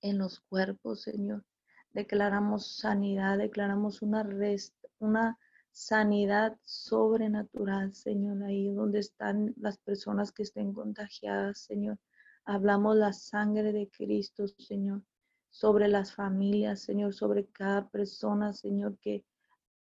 en 0.00 0.18
los 0.18 0.40
cuerpos, 0.40 1.02
Señor. 1.02 1.44
Declaramos 1.92 2.76
sanidad, 2.78 3.38
declaramos 3.38 4.02
una, 4.02 4.24
rest, 4.24 4.74
una 4.98 5.38
sanidad 5.74 6.56
sobrenatural, 6.62 7.92
Señor, 7.94 8.44
ahí 8.44 8.72
donde 8.72 9.00
están 9.00 9.54
las 9.56 9.76
personas 9.76 10.30
que 10.30 10.44
estén 10.44 10.72
contagiadas, 10.72 11.58
Señor. 11.58 11.98
Hablamos 12.44 12.96
la 12.96 13.12
sangre 13.12 13.72
de 13.72 13.90
Cristo, 13.90 14.46
Señor, 14.46 15.02
sobre 15.50 15.88
las 15.88 16.14
familias, 16.14 16.80
Señor, 16.80 17.12
sobre 17.12 17.46
cada 17.46 17.88
persona, 17.88 18.52
Señor, 18.52 18.98
que 19.00 19.24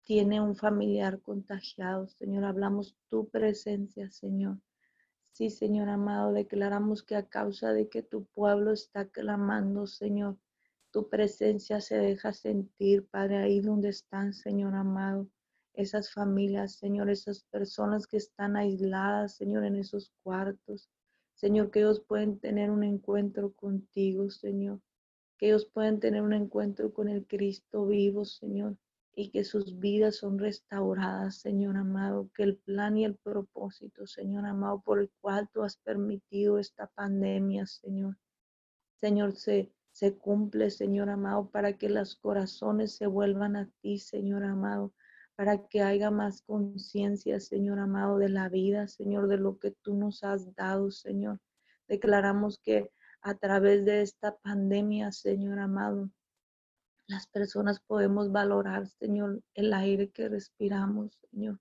tiene 0.03 0.43
un 0.43 0.57
familiar 0.57 1.23
contagiado, 1.23 2.07
Señor. 2.07 2.45
Hablamos 2.45 2.95
tu 3.09 3.27
presencia, 3.31 4.11
Señor. 4.11 4.61
Sí, 5.33 5.49
Señor 5.49 5.89
amado, 5.89 6.33
declaramos 6.33 7.03
que 7.03 7.17
a 7.17 7.27
causa 7.27 7.73
de 7.73 7.89
que 7.89 8.03
tu 8.03 8.27
pueblo 8.27 8.73
está 8.73 9.09
clamando, 9.09 9.87
Señor, 9.87 10.37
tu 10.91 11.09
presencia 11.09 11.81
se 11.81 11.97
deja 11.97 12.35
sentir, 12.35 13.07
Padre, 13.09 13.39
ahí 13.39 13.61
donde 13.61 13.89
están, 13.89 14.35
Señor 14.35 14.75
amado 14.75 15.31
esas 15.79 16.13
familias, 16.13 16.75
Señor, 16.75 17.09
esas 17.09 17.45
personas 17.45 18.09
que 18.09 18.17
están 18.17 18.57
aisladas, 18.57 19.37
Señor, 19.37 19.65
en 19.65 19.77
esos 19.77 20.13
cuartos. 20.25 20.91
Señor, 21.35 21.71
que 21.71 21.79
ellos 21.79 22.01
pueden 22.01 22.41
tener 22.41 22.73
un 22.73 22.83
encuentro 22.83 23.53
contigo, 23.53 24.29
Señor. 24.29 24.81
Que 25.39 25.47
ellos 25.47 25.67
pueden 25.67 26.01
tener 26.01 26.23
un 26.23 26.33
encuentro 26.33 26.93
con 26.93 27.09
el 27.09 27.25
Cristo 27.29 27.87
vivo, 27.87 28.25
Señor. 28.25 28.77
Y 29.15 29.31
que 29.31 29.45
sus 29.45 29.79
vidas 29.79 30.17
son 30.17 30.41
restauradas, 30.41 31.37
Señor 31.37 31.77
amado. 31.77 32.29
Que 32.35 32.43
el 32.43 32.57
plan 32.57 32.97
y 32.97 33.05
el 33.05 33.15
propósito, 33.15 34.09
Señor 34.09 34.47
amado, 34.47 34.83
por 34.85 34.99
el 34.99 35.11
cual 35.21 35.49
tú 35.53 35.63
has 35.63 35.77
permitido 35.77 36.59
esta 36.59 36.89
pandemia, 36.89 37.67
Señor. 37.67 38.19
Señor, 38.97 39.37
se, 39.37 39.71
se 39.93 40.17
cumple, 40.17 40.71
Señor 40.71 41.09
amado, 41.09 41.49
para 41.51 41.79
que 41.79 41.89
los 41.89 42.17
corazones 42.17 42.97
se 42.97 43.07
vuelvan 43.07 43.55
a 43.55 43.71
ti, 43.81 44.01
Señor 44.01 44.43
amado 44.43 44.93
para 45.39 45.69
que 45.69 45.83
haya 45.83 46.11
más 46.11 46.43
conciencia, 46.43 47.39
Señor 47.39 47.79
amado, 47.79 48.19
de 48.19 48.29
la 48.29 48.49
vida, 48.49 48.89
Señor, 48.89 49.29
de 49.29 49.37
lo 49.37 49.57
que 49.61 49.71
tú 49.71 49.95
nos 49.95 50.25
has 50.25 50.53
dado, 50.57 50.91
Señor. 50.91 51.39
Declaramos 51.87 52.59
que 52.59 52.91
a 53.23 53.35
través 53.35 53.85
de 53.85 54.03
esta 54.03 54.37
pandemia, 54.39 55.13
Señor 55.13 55.61
amado, 55.61 56.11
las 57.07 57.29
personas 57.29 57.79
podemos 57.79 58.33
valorar, 58.33 58.89
Señor, 58.89 59.41
el 59.55 59.73
aire 59.75 60.11
que 60.11 60.29
respiramos, 60.29 61.17
Señor. 61.31 61.61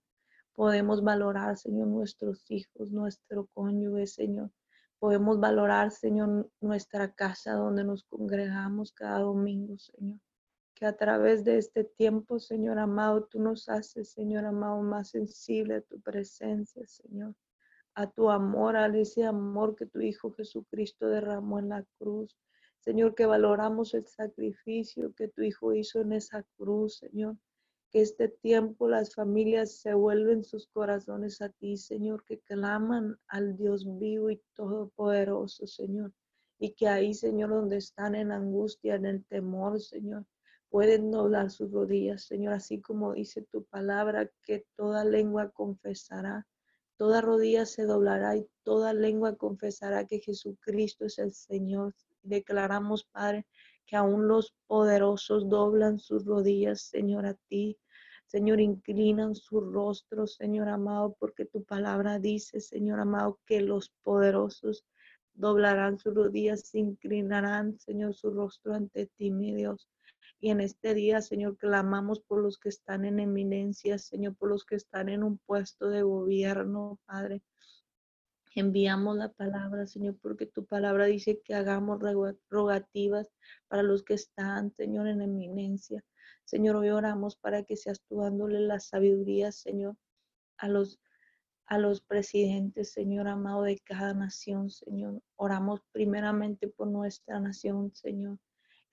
Podemos 0.53 1.03
valorar, 1.03 1.55
Señor, 1.55 1.87
nuestros 1.87 2.49
hijos, 2.49 2.91
nuestro 2.91 3.45
cónyuge, 3.53 4.07
Señor. 4.07 4.49
Podemos 4.97 5.39
valorar, 5.39 5.91
Señor, 5.91 6.49
nuestra 6.61 7.13
casa 7.13 7.53
donde 7.53 7.83
nos 7.83 8.03
congregamos 8.05 8.91
cada 8.91 9.19
domingo, 9.19 9.77
Señor 9.77 10.19
que 10.77 10.85
a 10.85 10.95
través 10.95 11.43
de 11.43 11.57
este 11.57 11.83
tiempo, 11.83 12.37
Señor 12.37 12.77
amado, 12.77 13.23
tú 13.23 13.39
nos 13.39 13.67
haces, 13.67 14.09
Señor 14.09 14.45
amado, 14.45 14.83
más 14.83 15.09
sensible 15.09 15.77
a 15.77 15.81
tu 15.81 15.99
presencia, 16.01 16.85
Señor, 16.85 17.33
a 17.95 18.05
tu 18.11 18.29
amor, 18.29 18.75
a 18.75 18.85
ese 18.85 19.25
amor 19.25 19.75
que 19.75 19.87
tu 19.87 20.01
Hijo 20.01 20.31
Jesucristo 20.33 21.07
derramó 21.07 21.57
en 21.57 21.69
la 21.69 21.83
cruz. 21.97 22.37
Señor, 22.79 23.15
que 23.15 23.25
valoramos 23.25 23.95
el 23.95 24.05
sacrificio 24.05 25.15
que 25.15 25.27
tu 25.27 25.41
Hijo 25.41 25.73
hizo 25.73 25.99
en 25.99 26.13
esa 26.13 26.43
cruz, 26.57 26.99
Señor. 26.99 27.37
Que 27.89 28.01
este 28.01 28.27
tiempo 28.27 28.87
las 28.87 29.15
familias 29.15 29.79
se 29.79 29.95
vuelven 29.95 30.43
sus 30.43 30.67
corazones 30.67 31.41
a 31.41 31.49
ti, 31.49 31.77
Señor, 31.77 32.23
que 32.23 32.37
claman 32.41 33.17
al 33.27 33.57
Dios 33.57 33.87
vivo 33.97 34.29
y 34.29 34.39
todopoderoso, 34.53 35.65
Señor. 35.65 36.13
Y 36.59 36.73
que 36.73 36.87
ahí, 36.87 37.15
Señor, 37.15 37.49
donde 37.49 37.77
están 37.77 38.13
en 38.13 38.31
angustia, 38.31 38.93
en 38.93 39.07
el 39.07 39.25
temor, 39.25 39.81
Señor, 39.81 40.23
pueden 40.77 41.09
doblar 41.09 41.49
sus 41.49 41.71
rodillas, 41.71 42.25
Señor, 42.25 42.53
así 42.53 42.79
como 42.79 43.13
dice 43.13 43.41
tu 43.41 43.63
palabra, 43.63 44.29
que 44.43 44.67
toda 44.75 45.05
lengua 45.05 45.49
confesará, 45.49 46.45
toda 46.97 47.19
rodilla 47.19 47.65
se 47.65 47.85
doblará 47.85 48.37
y 48.37 48.47
toda 48.61 48.93
lengua 48.93 49.35
confesará 49.37 50.05
que 50.05 50.19
Jesucristo 50.19 51.05
es 51.05 51.17
el 51.17 51.33
Señor. 51.33 51.95
Declaramos, 52.21 53.05
Padre, 53.05 53.47
que 53.87 53.95
aún 53.95 54.27
los 54.27 54.53
poderosos 54.67 55.49
doblan 55.49 55.97
sus 55.97 56.25
rodillas, 56.25 56.81
Señor, 56.81 57.25
a 57.25 57.33
ti. 57.47 57.79
Señor, 58.27 58.59
inclinan 58.59 59.33
su 59.33 59.61
rostro, 59.61 60.27
Señor 60.27 60.69
amado, 60.69 61.15
porque 61.17 61.45
tu 61.45 61.63
palabra 61.63 62.19
dice, 62.19 62.59
Señor 62.59 62.99
amado, 62.99 63.39
que 63.47 63.61
los 63.61 63.89
poderosos 64.03 64.85
doblarán 65.33 65.97
sus 65.97 66.13
rodillas, 66.13 66.67
se 66.67 66.77
inclinarán, 66.77 67.79
Señor, 67.79 68.13
su 68.13 68.29
rostro 68.29 68.75
ante 68.75 69.07
ti, 69.07 69.31
mi 69.31 69.55
Dios. 69.55 69.89
Y 70.39 70.51
en 70.51 70.61
este 70.61 70.93
día, 70.93 71.21
Señor, 71.21 71.57
clamamos 71.57 72.19
por 72.19 72.41
los 72.41 72.59
que 72.59 72.69
están 72.69 73.05
en 73.05 73.19
eminencia, 73.19 73.97
Señor, 73.97 74.35
por 74.35 74.49
los 74.49 74.65
que 74.65 74.75
están 74.75 75.09
en 75.09 75.23
un 75.23 75.39
puesto 75.39 75.89
de 75.89 76.03
gobierno, 76.03 76.99
Padre. 77.05 77.41
Enviamos 78.53 79.17
la 79.17 79.29
palabra, 79.29 79.87
Señor, 79.87 80.17
porque 80.21 80.45
tu 80.45 80.65
palabra 80.65 81.05
dice 81.05 81.41
que 81.43 81.53
hagamos 81.53 81.99
rogativas 82.49 83.31
para 83.67 83.83
los 83.83 84.03
que 84.03 84.15
están, 84.15 84.71
Señor, 84.71 85.07
en 85.07 85.21
eminencia. 85.21 86.03
Señor, 86.43 86.75
hoy 86.75 86.89
oramos 86.89 87.35
para 87.35 87.63
que 87.63 87.75
seas 87.75 88.01
tú 88.07 88.21
dándole 88.21 88.59
la 88.59 88.79
sabiduría, 88.79 89.51
Señor, 89.51 89.95
a 90.57 90.69
los 90.69 90.99
a 91.67 91.77
los 91.77 91.99
presidentes, 92.01 92.93
Señor 92.93 93.27
amado, 93.27 93.63
de 93.63 93.77
cada 93.79 94.13
nación, 94.13 94.69
Señor. 94.69 95.21
Oramos 95.35 95.81
primeramente 95.91 96.69
por 96.69 96.87
nuestra 96.87 97.41
nación, 97.41 97.93
Señor. 97.93 98.39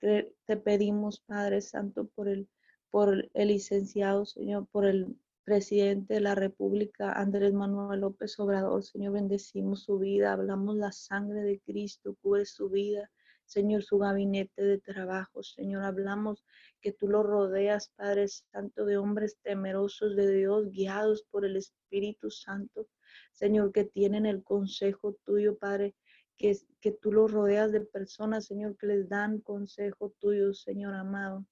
Te 0.05 0.57
pedimos, 0.59 1.21
Padre 1.21 1.63
Santo, 1.63 2.07
por 2.15 2.29
el, 2.29 2.47
por 2.91 3.31
el 3.33 3.49
licenciado, 3.49 4.27
Señor, 4.27 4.67
por 4.71 4.85
el 4.85 5.17
presidente 5.45 6.13
de 6.13 6.21
la 6.21 6.35
República, 6.35 7.13
Andrés 7.13 7.55
Manuel 7.55 8.01
López 8.01 8.39
Obrador. 8.39 8.83
Señor, 8.83 9.15
bendecimos 9.15 9.85
su 9.85 9.99
vida, 9.99 10.35
hablamos 10.35 10.77
la 10.77 10.93
sangre 10.93 11.41
de 11.41 11.59
Cristo, 11.61 12.19
cubre 12.21 12.45
su 12.45 12.69
vida. 12.69 13.11
Señor, 13.47 13.83
su 13.83 13.97
gabinete 13.97 14.63
de 14.63 14.79
trabajo. 14.79 15.43
Señor, 15.43 15.85
hablamos 15.85 16.45
que 16.83 16.93
tú 16.93 17.09
lo 17.09 17.23
rodeas, 17.23 17.89
Padre 17.97 18.29
Santo, 18.29 18.85
de 18.85 18.99
hombres 18.99 19.39
temerosos 19.43 20.17
de 20.17 20.31
Dios, 20.35 20.71
guiados 20.71 21.25
por 21.31 21.47
el 21.47 21.57
Espíritu 21.57 22.31
Santo. 22.31 22.89
Señor, 23.33 23.73
que 23.73 23.85
tienen 23.85 24.27
el 24.27 24.43
consejo 24.43 25.17
tuyo, 25.25 25.57
Padre, 25.57 25.95
que, 26.37 26.57
que 26.81 26.93
tú 26.93 27.13
los 27.13 27.33
rodeas 27.33 27.73
de 27.73 27.81
personas, 27.81 28.47
Señor, 28.47 28.77
que 28.77 28.87
les 28.87 29.09
dan 29.09 29.41
consejo 29.41 30.11
tuyo, 30.19 30.53
Señor 30.55 30.95
amado. 30.95 31.47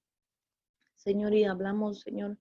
Señor, 0.95 1.33
y 1.33 1.43
hablamos, 1.43 2.01
Señor, 2.01 2.37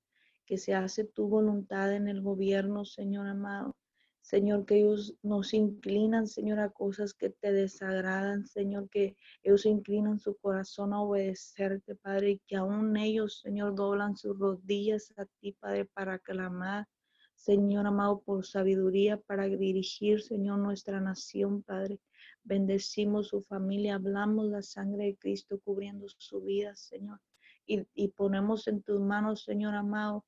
que 0.46 0.58
se 0.58 0.74
hace 0.74 1.04
tu 1.04 1.28
voluntad 1.28 1.92
en 1.94 2.08
el 2.08 2.20
gobierno, 2.20 2.84
Señor 2.84 3.26
amado. 3.26 3.76
Señor, 4.22 4.66
que 4.66 4.76
ellos 4.78 5.16
nos 5.22 5.52
inclinan, 5.52 6.28
Señor, 6.28 6.60
a 6.60 6.70
cosas 6.70 7.12
que 7.12 7.30
te 7.30 7.52
desagradan, 7.52 8.46
Señor, 8.46 8.88
que 8.88 9.16
ellos 9.42 9.66
inclinan 9.66 10.20
su 10.20 10.36
corazón 10.36 10.92
a 10.92 11.02
obedecerte, 11.02 11.96
Padre, 11.96 12.30
y 12.30 12.38
que 12.46 12.56
aún 12.56 12.96
ellos, 12.96 13.40
Señor, 13.40 13.74
doblan 13.74 14.16
sus 14.16 14.38
rodillas 14.38 15.12
a 15.16 15.26
ti, 15.40 15.52
Padre, 15.52 15.86
para 15.86 16.20
clamar, 16.20 16.86
Señor 17.34 17.86
amado, 17.88 18.20
por 18.20 18.46
sabiduría, 18.46 19.16
para 19.16 19.46
dirigir, 19.48 20.22
Señor, 20.22 20.60
nuestra 20.60 21.00
nación, 21.00 21.64
Padre. 21.64 21.98
Bendecimos 22.44 23.28
su 23.28 23.42
familia, 23.42 23.94
hablamos 23.94 24.46
la 24.46 24.62
sangre 24.62 25.04
de 25.04 25.16
Cristo 25.16 25.60
cubriendo 25.60 26.06
su 26.08 26.40
vida, 26.40 26.74
Señor. 26.76 27.20
Y, 27.66 27.86
y, 27.94 28.08
ponemos 28.08 28.66
en 28.66 28.82
tus 28.82 29.00
manos, 29.00 29.44
Señor 29.44 29.74
amado, 29.74 30.24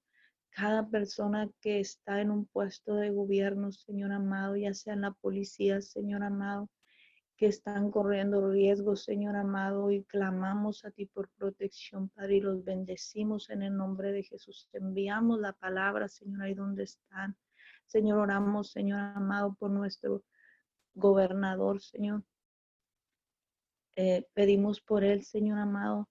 cada 0.51 0.89
persona 0.89 1.51
que 1.61 1.81
está 1.81 2.21
en 2.21 2.31
un 2.31 2.47
puesto 2.47 2.95
de 2.95 3.11
gobierno, 3.11 3.73
Señor 3.73 4.13
amado, 4.13 4.55
ya 4.57 4.73
sea 4.73 4.95
en 4.95 5.01
la 5.01 5.11
policía, 5.11 5.81
Señor 5.81 6.23
amado, 6.23 6.71
que 7.37 7.47
están 7.47 7.91
corriendo 7.91 8.49
riesgos, 8.49 9.03
Señor 9.03 9.35
amado, 9.35 9.91
y 9.91 10.05
clamamos 10.05 10.85
a 10.85 10.93
ti 10.93 11.07
por 11.07 11.29
protección, 11.31 12.09
Padre, 12.11 12.37
y 12.37 12.41
los 12.41 12.65
bendecimos 12.65 13.51
en 13.51 13.63
el 13.63 13.77
nombre 13.77 14.13
de 14.13 14.23
Jesús. 14.23 14.69
enviamos 14.73 15.41
la 15.41 15.53
palabra, 15.53 16.09
Señor, 16.09 16.43
ahí 16.43 16.55
donde 16.55 16.85
están. 16.85 17.37
Señor, 17.87 18.21
oramos, 18.21 18.71
Señor 18.71 19.01
amado, 19.01 19.57
por 19.59 19.71
nuestro 19.71 20.23
gobernador, 20.95 21.81
Señor. 21.81 22.25
Eh, 23.97 24.27
pedimos 24.35 24.81
por 24.81 25.05
él, 25.05 25.25
Señor 25.25 25.59
amado, 25.59 26.09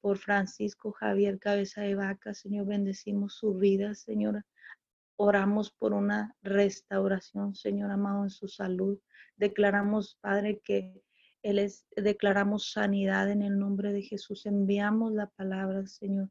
por 0.00 0.18
Francisco 0.18 0.92
Javier 0.92 1.38
Cabeza 1.38 1.82
de 1.82 1.94
Vaca, 1.94 2.32
Señor, 2.32 2.66
bendecimos 2.66 3.34
su 3.34 3.54
vida, 3.54 3.94
Señor. 3.94 4.44
oramos 5.16 5.70
por 5.70 5.92
una 5.92 6.34
restauración, 6.42 7.54
Señor 7.54 7.90
amado, 7.90 8.24
en 8.24 8.30
su 8.30 8.48
salud. 8.48 8.98
Declaramos, 9.36 10.16
Padre, 10.22 10.60
que 10.64 11.02
Él 11.42 11.58
es, 11.58 11.86
declaramos 11.94 12.72
sanidad 12.72 13.30
en 13.30 13.42
el 13.42 13.58
nombre 13.58 13.92
de 13.92 14.02
Jesús. 14.02 14.46
Enviamos 14.46 15.12
la 15.12 15.26
palabra, 15.26 15.86
Señor. 15.86 16.30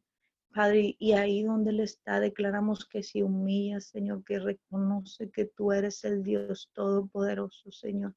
Padre, 0.53 0.95
y 0.97 1.12
ahí 1.12 1.43
donde 1.43 1.69
Él 1.69 1.79
está, 1.79 2.19
declaramos 2.19 2.85
que 2.85 3.03
se 3.03 3.23
humilla, 3.23 3.79
Señor, 3.79 4.23
que 4.23 4.39
reconoce 4.39 5.29
que 5.29 5.45
tú 5.45 5.71
eres 5.71 6.03
el 6.03 6.23
Dios 6.23 6.71
Todopoderoso, 6.73 7.71
Señor. 7.71 8.15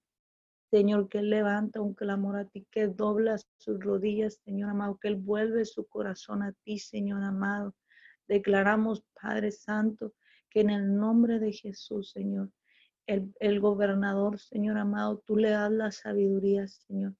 Señor, 0.71 1.11
que 1.11 1.19
Él 1.19 1.29
levanta 1.29 1.83
un 1.83 1.93
clamor 1.93 2.39
a 2.39 2.47
ti, 2.47 2.67
que 2.71 2.87
dobla 2.87 3.37
sus 3.59 3.79
rodillas, 3.79 4.41
Señor 4.45 4.71
amado, 4.71 4.99
que 4.99 5.09
Él 5.09 5.17
vuelve 5.17 5.67
su 5.67 5.87
corazón 5.87 6.43
a 6.43 6.53
ti, 6.65 6.79
Señor 6.79 7.23
amado. 7.23 7.75
Declaramos, 8.27 9.05
Padre 9.21 9.53
Santo, 9.53 10.15
que 10.49 10.61
en 10.61 10.71
el 10.71 10.97
nombre 10.97 11.39
de 11.39 11.53
Jesús, 11.53 12.13
Señor, 12.13 12.51
el, 13.07 13.35
el 13.41 13.61
gobernador, 13.61 14.39
Señor 14.39 14.79
amado, 14.79 15.23
tú 15.27 15.37
le 15.37 15.51
das 15.51 15.71
la 15.71 15.93
sabiduría, 15.93 16.67
Señor. 16.67 17.15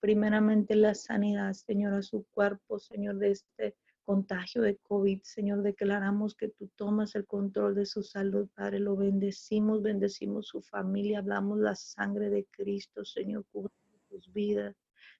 Primeramente 0.00 0.76
la 0.76 0.94
sanidad, 0.94 1.54
Señor, 1.54 1.94
a 1.94 2.02
su 2.02 2.26
cuerpo, 2.26 2.78
Señor, 2.78 3.16
de 3.16 3.30
este 3.30 3.76
contagio 4.08 4.62
de 4.62 4.78
COVID. 4.78 5.20
Señor, 5.22 5.60
declaramos 5.60 6.34
que 6.34 6.48
tú 6.48 6.70
tomas 6.76 7.14
el 7.14 7.26
control 7.26 7.74
de 7.74 7.84
su 7.84 8.02
salud, 8.02 8.48
Padre. 8.54 8.78
Lo 8.78 8.96
bendecimos, 8.96 9.82
bendecimos 9.82 10.46
su 10.46 10.62
familia, 10.62 11.18
hablamos 11.18 11.58
la 11.58 11.74
sangre 11.74 12.30
de 12.30 12.46
Cristo, 12.46 13.04
Señor, 13.04 13.44
cubre 13.52 13.70
sus 14.08 14.32
vidas. 14.32 14.74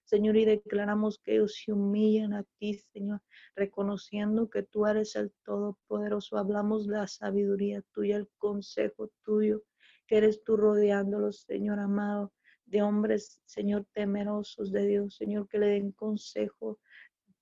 Señor, 0.05 0.37
y 0.37 0.45
declaramos 0.45 1.19
que 1.19 1.35
ellos 1.35 1.53
se 1.63 1.71
humillan 1.71 2.33
a 2.33 2.43
ti, 2.57 2.79
Señor, 2.91 3.21
reconociendo 3.55 4.49
que 4.49 4.63
tú 4.63 4.87
eres 4.87 5.15
el 5.15 5.31
Todopoderoso. 5.45 6.37
Hablamos 6.39 6.87
la 6.87 7.05
sabiduría 7.05 7.83
tuya, 7.93 8.15
el 8.15 8.27
consejo 8.39 9.11
tuyo, 9.21 9.61
que 10.07 10.17
eres 10.17 10.43
tú 10.43 10.57
rodeándolos, 10.57 11.41
Señor 11.41 11.77
amado, 11.77 12.33
de 12.65 12.81
hombres, 12.81 13.39
Señor, 13.45 13.85
temerosos 13.93 14.71
de 14.71 14.87
Dios, 14.87 15.15
Señor, 15.15 15.47
que 15.47 15.59
le 15.59 15.67
den 15.67 15.91
consejo 15.91 16.79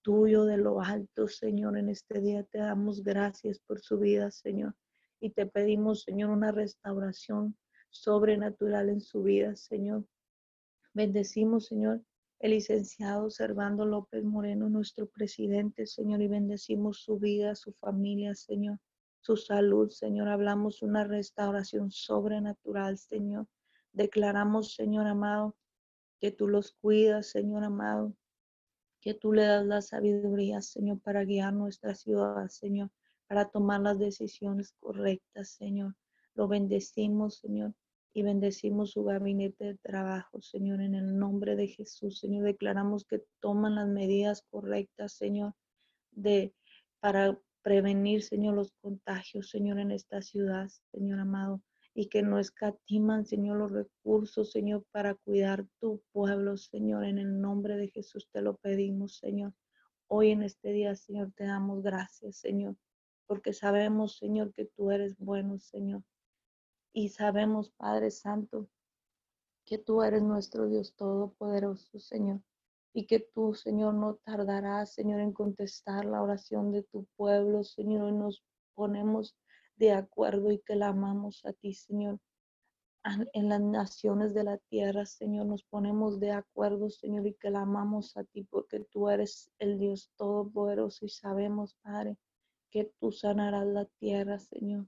tuyo 0.07 0.45
de 0.45 0.55
lo 0.55 0.79
alto, 0.79 1.27
Señor. 1.27 1.77
En 1.77 1.89
este 1.89 2.21
día 2.21 2.41
te 2.41 2.59
damos 2.59 3.03
gracias 3.03 3.59
por 3.59 3.81
su 3.81 3.99
vida, 3.99 4.31
Señor. 4.31 4.73
Y 5.19 5.31
te 5.31 5.45
pedimos, 5.45 6.03
Señor, 6.03 6.29
una 6.29 6.53
restauración 6.53 7.57
sobrenatural 7.89 8.87
en 8.87 9.01
su 9.01 9.23
vida, 9.23 9.57
Señor. 9.57 10.05
Bendecimos, 10.93 11.65
Señor, 11.65 12.01
el 12.39 12.51
licenciado 12.51 13.29
Servando 13.29 13.85
López 13.85 14.23
Moreno, 14.23 14.69
nuestro 14.69 15.07
presidente, 15.07 15.85
Señor, 15.85 16.21
y 16.21 16.29
bendecimos 16.29 17.01
su 17.01 17.19
vida, 17.19 17.53
su 17.55 17.73
familia, 17.73 18.33
Señor, 18.33 18.79
su 19.19 19.35
salud, 19.35 19.89
Señor. 19.89 20.29
Hablamos 20.29 20.83
una 20.83 21.03
restauración 21.03 21.91
sobrenatural, 21.91 22.97
Señor. 22.97 23.45
Declaramos, 23.91 24.73
Señor 24.73 25.05
amado, 25.05 25.57
que 26.21 26.31
tú 26.31 26.47
los 26.47 26.71
cuidas, 26.71 27.27
Señor 27.27 27.65
amado, 27.65 28.15
que 29.01 29.13
tú 29.13 29.33
le 29.33 29.43
das 29.43 29.65
la 29.65 29.81
sabiduría, 29.81 30.61
Señor, 30.61 30.99
para 31.01 31.23
guiar 31.23 31.53
nuestra 31.53 31.95
ciudad, 31.95 32.47
Señor, 32.49 32.89
para 33.27 33.49
tomar 33.49 33.81
las 33.81 33.99
decisiones 33.99 34.73
correctas, 34.79 35.49
Señor. 35.49 35.95
Lo 36.33 36.47
bendecimos, 36.47 37.37
Señor, 37.37 37.73
y 38.13 38.23
bendecimos 38.23 38.91
su 38.91 39.03
gabinete 39.03 39.65
de 39.65 39.77
trabajo, 39.77 40.41
Señor, 40.41 40.81
en 40.81 40.95
el 40.95 41.17
nombre 41.17 41.55
de 41.55 41.67
Jesús, 41.67 42.19
Señor. 42.19 42.43
Declaramos 42.43 43.05
que 43.05 43.23
toman 43.39 43.75
las 43.75 43.87
medidas 43.87 44.43
correctas, 44.49 45.13
Señor, 45.13 45.53
de 46.11 46.53
para 46.99 47.39
prevenir, 47.61 48.23
Señor, 48.23 48.55
los 48.55 48.71
contagios, 48.81 49.49
Señor, 49.49 49.79
en 49.79 49.91
esta 49.91 50.21
ciudad, 50.21 50.67
Señor 50.91 51.19
amado 51.19 51.61
y 51.97 52.09
que 52.09 52.21
no 52.21 52.37
escatiman, 52.37 53.25
Señor, 53.25 53.57
los 53.57 53.71
recursos, 53.71 54.51
Señor, 54.51 54.85
para 54.91 55.15
cuidar 55.15 55.65
tu 55.79 55.99
pueblo, 56.11 56.55
Señor. 56.55 57.03
En 57.03 57.17
el 57.17 57.41
nombre 57.41 57.75
de 57.75 57.87
Jesús 57.87 58.29
te 58.31 58.43
lo 58.43 58.55
pedimos, 58.57 59.17
Señor. 59.17 59.55
Hoy 60.05 60.29
en 60.29 60.43
este 60.43 60.73
día, 60.73 60.95
Señor, 60.95 61.31
te 61.35 61.45
damos 61.45 61.81
gracias, 61.81 62.37
Señor, 62.37 62.75
porque 63.25 63.51
sabemos, 63.51 64.15
Señor, 64.17 64.53
que 64.53 64.65
tú 64.65 64.91
eres 64.91 65.17
bueno, 65.17 65.57
Señor. 65.57 66.03
Y 66.93 67.09
sabemos, 67.09 67.71
Padre 67.71 68.11
Santo, 68.11 68.69
que 69.65 69.79
tú 69.79 70.03
eres 70.03 70.21
nuestro 70.21 70.67
Dios 70.67 70.93
Todopoderoso, 70.95 71.97
Señor. 71.97 72.41
Y 72.93 73.07
que 73.07 73.21
tú, 73.21 73.55
Señor, 73.55 73.95
no 73.95 74.17
tardarás, 74.17 74.93
Señor, 74.93 75.19
en 75.19 75.33
contestar 75.33 76.05
la 76.05 76.21
oración 76.21 76.71
de 76.71 76.83
tu 76.83 77.07
pueblo, 77.15 77.63
Señor. 77.63 78.09
Y 78.09 78.11
nos 78.11 78.43
ponemos 78.75 79.35
de 79.77 79.91
acuerdo 79.91 80.51
y 80.51 80.59
que 80.59 80.75
la 80.75 80.89
amamos 80.89 81.45
a 81.45 81.53
ti, 81.53 81.73
Señor. 81.73 82.19
En 83.33 83.47
las 83.47 83.61
naciones 83.61 84.33
de 84.33 84.43
la 84.43 84.57
tierra, 84.57 85.05
Señor, 85.05 85.45
nos 85.45 85.63
ponemos 85.63 86.19
de 86.19 86.31
acuerdo, 86.31 86.89
Señor, 86.89 87.25
y 87.25 87.35
que 87.35 87.49
la 87.49 87.61
amamos 87.61 88.17
a 88.17 88.25
ti 88.25 88.43
porque 88.43 88.81
tú 88.91 89.07
eres 89.09 89.49
el 89.59 89.79
Dios 89.79 90.11
todopoderoso 90.17 91.05
y 91.05 91.09
sabemos, 91.09 91.75
Padre, 91.81 92.17
que 92.69 92.91
tú 92.99 93.11
sanarás 93.13 93.65
la 93.65 93.85
tierra, 93.85 94.39
Señor. 94.39 94.87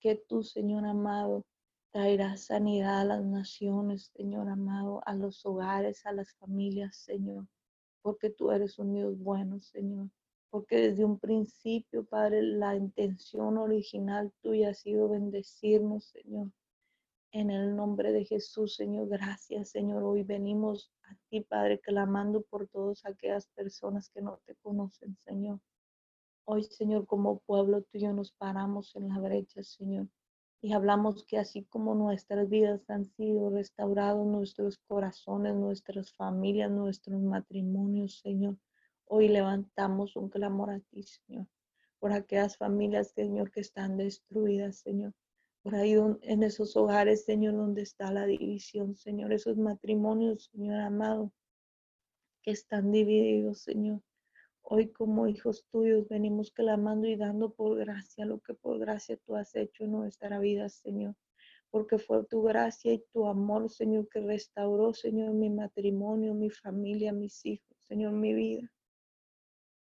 Que 0.00 0.16
tú, 0.16 0.42
Señor 0.42 0.84
amado, 0.86 1.44
traerás 1.92 2.46
sanidad 2.46 3.02
a 3.02 3.04
las 3.04 3.24
naciones, 3.24 4.10
Señor 4.16 4.48
amado, 4.48 5.00
a 5.06 5.14
los 5.14 5.46
hogares, 5.46 6.04
a 6.04 6.12
las 6.12 6.34
familias, 6.34 6.96
Señor, 6.96 7.46
porque 8.00 8.30
tú 8.30 8.50
eres 8.50 8.78
un 8.80 8.94
Dios 8.94 9.16
bueno, 9.18 9.60
Señor 9.60 10.08
porque 10.52 10.76
desde 10.76 11.06
un 11.06 11.18
principio, 11.18 12.04
Padre, 12.04 12.42
la 12.42 12.76
intención 12.76 13.56
original 13.56 14.30
tuya 14.42 14.68
ha 14.68 14.74
sido 14.74 15.08
bendecirnos, 15.08 16.04
Señor. 16.04 16.48
En 17.30 17.50
el 17.50 17.74
nombre 17.74 18.12
de 18.12 18.26
Jesús, 18.26 18.74
Señor, 18.76 19.08
gracias, 19.08 19.70
Señor. 19.70 20.02
Hoy 20.02 20.24
venimos 20.24 20.92
a 21.04 21.16
ti, 21.30 21.40
Padre, 21.40 21.80
clamando 21.80 22.42
por 22.42 22.68
todas 22.68 23.02
aquellas 23.06 23.46
personas 23.46 24.10
que 24.10 24.20
no 24.20 24.40
te 24.44 24.54
conocen, 24.56 25.16
Señor. 25.24 25.58
Hoy, 26.44 26.64
Señor, 26.64 27.06
como 27.06 27.38
pueblo 27.38 27.80
tuyo 27.84 28.12
nos 28.12 28.32
paramos 28.32 28.94
en 28.94 29.08
la 29.08 29.20
brecha, 29.20 29.62
Señor. 29.62 30.08
Y 30.60 30.74
hablamos 30.74 31.24
que 31.24 31.38
así 31.38 31.64
como 31.64 31.94
nuestras 31.94 32.46
vidas 32.50 32.90
han 32.90 33.06
sido 33.06 33.48
restaurados, 33.48 34.26
nuestros 34.26 34.76
corazones, 34.86 35.54
nuestras 35.54 36.12
familias, 36.12 36.70
nuestros 36.70 37.22
matrimonios, 37.22 38.18
Señor 38.18 38.58
Hoy 39.14 39.28
levantamos 39.28 40.16
un 40.16 40.30
clamor 40.30 40.70
a 40.70 40.80
ti, 40.80 41.02
Señor, 41.02 41.46
por 41.98 42.14
aquellas 42.14 42.56
familias, 42.56 43.10
Señor, 43.10 43.50
que 43.50 43.60
están 43.60 43.98
destruidas, 43.98 44.78
Señor. 44.78 45.12
Por 45.62 45.74
ahí 45.74 45.92
en 46.22 46.42
esos 46.42 46.74
hogares, 46.78 47.26
Señor, 47.26 47.52
donde 47.52 47.82
está 47.82 48.10
la 48.10 48.24
división, 48.24 48.96
Señor, 48.96 49.34
esos 49.34 49.58
matrimonios, 49.58 50.48
Señor 50.50 50.80
amado, 50.80 51.30
que 52.40 52.52
están 52.52 52.90
divididos, 52.90 53.60
Señor. 53.60 54.00
Hoy 54.62 54.90
como 54.90 55.28
hijos 55.28 55.66
tuyos 55.70 56.08
venimos 56.08 56.50
clamando 56.50 57.06
y 57.06 57.16
dando 57.16 57.52
por 57.52 57.76
gracia 57.76 58.24
lo 58.24 58.40
que 58.40 58.54
por 58.54 58.78
gracia 58.78 59.18
tú 59.26 59.36
has 59.36 59.54
hecho 59.54 59.84
en 59.84 59.92
nuestra 59.92 60.38
vida, 60.38 60.70
Señor. 60.70 61.16
Porque 61.68 61.98
fue 61.98 62.24
tu 62.24 62.44
gracia 62.44 62.94
y 62.94 63.04
tu 63.12 63.26
amor, 63.26 63.68
Señor, 63.68 64.08
que 64.08 64.20
restauró, 64.20 64.94
Señor, 64.94 65.34
mi 65.34 65.50
matrimonio, 65.50 66.32
mi 66.32 66.48
familia, 66.48 67.12
mis 67.12 67.44
hijos, 67.44 67.76
Señor, 67.86 68.12
mi 68.12 68.32
vida. 68.32 68.72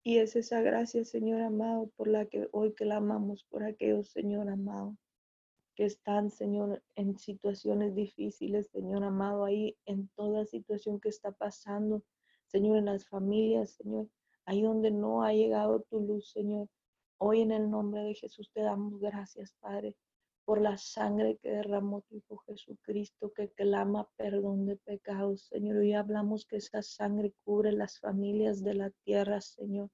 Y 0.04 0.18
es 0.18 0.36
esa 0.36 0.62
gracia, 0.62 1.06
Señor 1.06 1.42
amado, 1.42 1.92
por 1.96 2.08
la 2.08 2.26
que 2.26 2.50
hoy 2.52 2.74
clamamos 2.74 3.44
por 3.44 3.64
aquellos, 3.64 4.10
Señor 4.10 4.50
amado, 4.50 4.98
que 5.76 5.86
están, 5.86 6.32
Señor, 6.32 6.82
en 6.96 7.20
situaciones 7.20 7.94
difíciles, 7.94 8.70
Señor 8.70 9.04
amado, 9.04 9.46
ahí 9.46 9.78
en 9.86 10.08
toda 10.16 10.46
situación 10.46 11.00
que 11.00 11.10
está 11.10 11.32
pasando, 11.32 12.04
Señor, 12.48 12.78
en 12.78 12.86
las 12.86 13.08
familias, 13.08 13.72
Señor, 13.72 14.10
ahí 14.46 14.64
donde 14.64 14.90
no 14.90 15.22
ha 15.22 15.34
llegado 15.34 15.82
tu 15.82 16.00
luz, 16.00 16.32
Señor. 16.32 16.68
Hoy 17.20 17.42
en 17.42 17.52
el 17.52 17.70
nombre 17.70 18.02
de 18.02 18.16
Jesús 18.16 18.50
te 18.52 18.62
damos 18.62 19.00
gracias, 19.00 19.54
Padre, 19.60 19.96
por 20.46 20.62
la 20.62 20.78
sangre 20.78 21.38
que 21.38 21.52
derramó 21.52 22.02
tu 22.02 22.18
Hijo 22.18 22.38
Jesucristo, 22.48 23.32
que 23.34 23.50
clama 23.50 24.10
perdón 24.18 24.66
de 24.66 24.78
pecados, 24.78 25.44
Señor. 25.44 25.78
Hoy 25.78 25.94
hablamos 25.94 26.46
que 26.46 26.58
esa 26.58 26.82
sangre 26.82 27.34
cubre 27.44 27.72
las 27.72 28.00
familias 28.00 28.64
de 28.64 28.74
la 28.74 28.90
tierra, 29.04 29.42
Señor. 29.42 29.90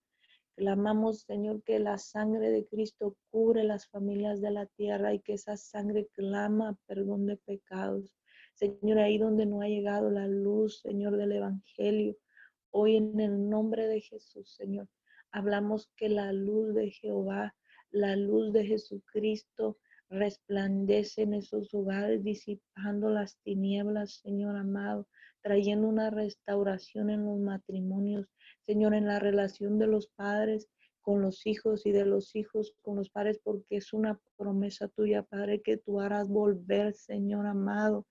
Clamamos, 0.56 1.22
Señor, 1.22 1.62
que 1.64 1.80
la 1.80 1.98
sangre 2.00 2.50
de 2.50 2.66
Cristo 2.66 3.16
cubre 3.30 3.64
las 3.64 3.88
familias 3.88 4.42
de 4.42 4.52
la 4.52 4.66
tierra 4.66 5.14
y 5.14 5.20
que 5.20 5.34
esa 5.34 5.56
sangre 5.56 6.08
clama 6.14 6.78
perdón 6.88 7.28
de 7.28 7.38
pecados. 7.38 8.12
Señor, 8.56 8.98
ahí 8.98 9.20
donde 9.20 9.46
no 9.46 9.62
ha 9.62 9.68
llegado 9.68 10.10
la 10.10 10.28
luz, 10.28 10.80
Señor, 10.80 11.16
del 11.16 11.34
Evangelio, 11.34 12.18
hoy 12.72 12.96
en 12.96 13.20
el 13.20 13.48
nombre 13.48 13.86
de 13.86 14.02
Jesús, 14.02 14.56
Señor, 14.56 14.88
hablamos 15.32 15.92
que 15.96 16.10
la 16.10 16.34
luz 16.34 16.74
de 16.74 16.90
Jehová, 16.90 17.56
la 17.92 18.16
luz 18.16 18.52
de 18.54 18.66
Jesucristo, 18.66 19.78
resplandece 20.10 21.24
en 21.24 21.34
esos 21.34 21.74
hogares, 21.74 22.24
disipando 22.24 23.10
las 23.10 23.38
tinieblas, 23.44 24.22
Señor 24.24 24.56
amado, 24.56 25.08
trayendo 25.42 25.88
una 25.88 26.10
restauración 26.10 27.10
en 27.10 27.26
los 27.26 27.40
matrimonios, 27.40 28.28
Señor, 28.66 28.94
en 28.94 29.08
la 29.08 29.20
relación 29.20 29.80
de 29.80 29.88
los 29.88 30.08
padres 30.08 30.68
con 31.02 31.22
los 31.22 31.46
hijos 31.46 31.86
y 31.86 31.92
de 31.92 32.06
los 32.06 32.36
hijos 32.36 32.76
con 32.82 32.98
los 32.98 33.10
padres, 33.10 33.40
porque 33.42 33.78
es 33.78 33.94
una 33.94 34.20
promesa 34.36 34.90
tuya, 34.90 35.24
Padre, 35.24 35.62
que 35.62 35.78
tú 35.78 36.02
harás 36.02 36.28
volver, 36.28 36.94
Señor 36.94 37.46
amado, 37.46 38.06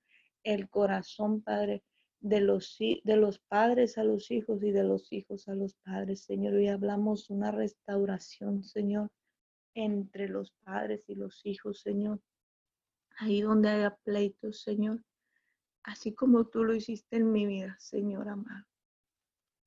el 0.44 0.70
corazón, 0.70 1.42
Padre, 1.42 1.82
de 2.20 2.40
los, 2.40 2.76
de 2.78 3.16
los 3.16 3.38
padres 3.38 3.98
a 3.98 4.04
los 4.04 4.30
hijos 4.30 4.62
y 4.62 4.70
de 4.70 4.82
los 4.82 5.12
hijos 5.12 5.46
a 5.48 5.54
los 5.54 5.74
padres, 5.84 6.22
Señor. 6.22 6.54
Hoy 6.54 6.68
hablamos 6.68 7.28
una 7.28 7.50
restauración, 7.50 8.64
Señor, 8.64 9.10
entre 9.76 10.28
los 10.28 10.52
padres 10.64 11.08
y 11.08 11.14
los 11.14 11.44
hijos, 11.44 11.80
Señor. 11.80 12.20
Ahí 13.18 13.42
donde 13.42 13.68
haya 13.68 13.94
pleitos, 14.04 14.62
Señor, 14.62 15.04
así 15.84 16.14
como 16.14 16.46
tú 16.46 16.64
lo 16.64 16.74
hiciste 16.74 17.16
en 17.16 17.30
mi 17.30 17.46
vida, 17.46 17.76
Señor 17.78 18.28
amado. 18.28 18.66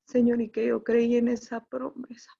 Señor, 0.04 0.40
y 0.40 0.50
que 0.50 0.66
yo 0.66 0.82
creí 0.82 1.16
en 1.16 1.28
esa 1.28 1.64
promesa. 1.64 2.32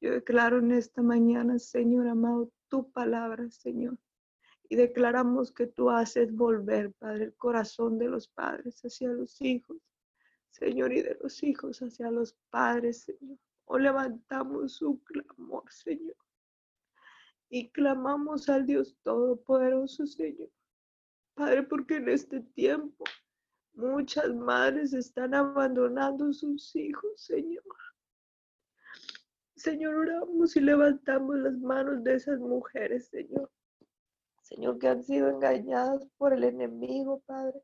Yo 0.00 0.10
declaro 0.10 0.58
en 0.58 0.72
esta 0.72 1.00
mañana, 1.00 1.60
Señor 1.60 2.08
amado, 2.08 2.50
tu 2.68 2.90
palabra, 2.90 3.48
Señor. 3.50 3.96
Y 4.68 4.74
declaramos 4.74 5.52
que 5.52 5.68
tú 5.68 5.90
haces 5.90 6.34
volver, 6.34 6.92
Padre, 6.94 7.24
el 7.26 7.36
corazón 7.36 7.98
de 7.98 8.08
los 8.08 8.26
padres 8.26 8.80
hacia 8.82 9.10
los 9.10 9.40
hijos, 9.40 9.76
Señor, 10.50 10.92
y 10.92 11.02
de 11.02 11.16
los 11.22 11.42
hijos 11.44 11.80
hacia 11.80 12.10
los 12.10 12.34
padres, 12.50 13.02
Señor. 13.02 13.38
O 13.66 13.78
levantamos 13.78 14.82
un 14.82 14.96
clamor, 14.98 15.70
Señor. 15.70 16.16
Y 17.54 17.68
clamamos 17.68 18.48
al 18.48 18.64
Dios 18.64 18.96
Todopoderoso, 19.02 20.06
Señor. 20.06 20.48
Padre, 21.34 21.62
porque 21.64 21.96
en 21.96 22.08
este 22.08 22.40
tiempo 22.40 23.04
muchas 23.74 24.34
madres 24.34 24.94
están 24.94 25.34
abandonando 25.34 26.32
sus 26.32 26.74
hijos, 26.74 27.12
Señor. 27.20 27.62
Señor, 29.54 29.96
oramos 29.96 30.56
y 30.56 30.60
levantamos 30.62 31.36
las 31.40 31.58
manos 31.58 32.02
de 32.02 32.14
esas 32.14 32.40
mujeres, 32.40 33.08
Señor. 33.08 33.50
Señor, 34.40 34.78
que 34.78 34.88
han 34.88 35.04
sido 35.04 35.28
engañadas 35.28 36.08
por 36.16 36.32
el 36.32 36.44
enemigo, 36.44 37.20
Padre. 37.26 37.62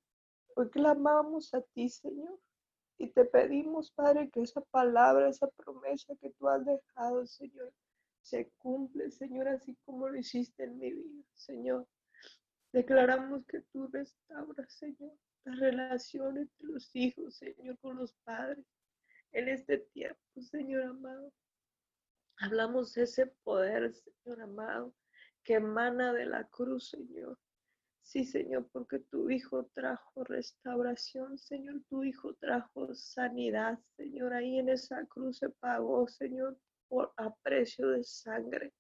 Hoy 0.55 0.69
clamamos 0.69 1.55
a 1.55 1.63
ti, 1.63 1.89
Señor. 1.89 2.39
Y 2.99 3.09
te 3.09 3.25
pedimos, 3.25 3.91
Padre, 3.93 4.29
que 4.29 4.43
esa 4.43 4.61
palabra, 4.61 5.31
esa 5.31 5.49
promesa 5.49 6.15
que 6.21 6.29
tú 6.33 6.47
has 6.47 6.63
dejado, 6.67 7.27
Señor, 7.27 7.73
se 8.29 8.51
cumple, 8.59 9.11
Señor, 9.11 9.49
así 9.49 9.77
como 9.85 10.09
lo 10.09 10.19
hiciste 10.19 10.65
en 10.65 10.79
mi 10.79 10.93
vida, 10.93 11.25
Señor. 11.35 11.89
Declaramos 12.73 13.47
que 13.47 13.63
tú 13.73 13.87
restauras, 13.89 14.73
Señor, 14.75 15.17
la 15.45 15.55
relación 15.55 16.37
entre 16.37 16.67
los 16.67 16.95
hijos, 16.95 17.37
Señor, 17.37 17.79
con 17.79 17.97
los 17.97 18.13
padres 18.25 18.67
en 19.33 19.49
este 19.49 19.79
tiempo, 19.79 20.21
Señor 20.41 20.83
amado. 20.83 21.33
Hablamos 22.37 22.93
de 22.95 23.05
ese 23.05 23.27
poder, 23.45 23.95
Señor 23.95 24.43
amado, 24.43 24.95
que 25.43 25.55
emana 25.55 26.13
de 26.13 26.27
la 26.27 26.45
cruz, 26.45 26.91
Señor. 26.91 27.39
Sí, 28.03 28.25
Señor, 28.25 28.69
porque 28.73 28.99
tu 28.99 29.31
Hijo 29.31 29.67
trajo 29.75 30.25
restauración, 30.25 31.39
Señor, 31.39 31.83
tu 31.89 32.05
Hijo 32.05 32.35
trajo 32.35 32.95
sanidad, 32.95 33.79
Señor. 33.97 34.35
Ahí 34.35 34.59
en 34.59 34.69
esa 34.69 35.05
cruz 35.07 35.39
se 35.39 35.49
pagó, 35.49 36.07
Señor, 36.09 36.59
por 36.89 37.13
a 37.17 37.35
precio 37.37 37.89
de 37.91 38.05
sangre. 38.05 38.73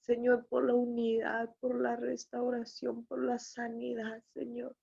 Señor, 0.00 0.46
por 0.48 0.66
la 0.66 0.74
unidad, 0.74 1.54
por 1.60 1.80
la 1.80 1.96
restauración, 1.96 3.06
por 3.06 3.24
la 3.24 3.38
sanidad, 3.38 4.22
Señor. 4.34 4.76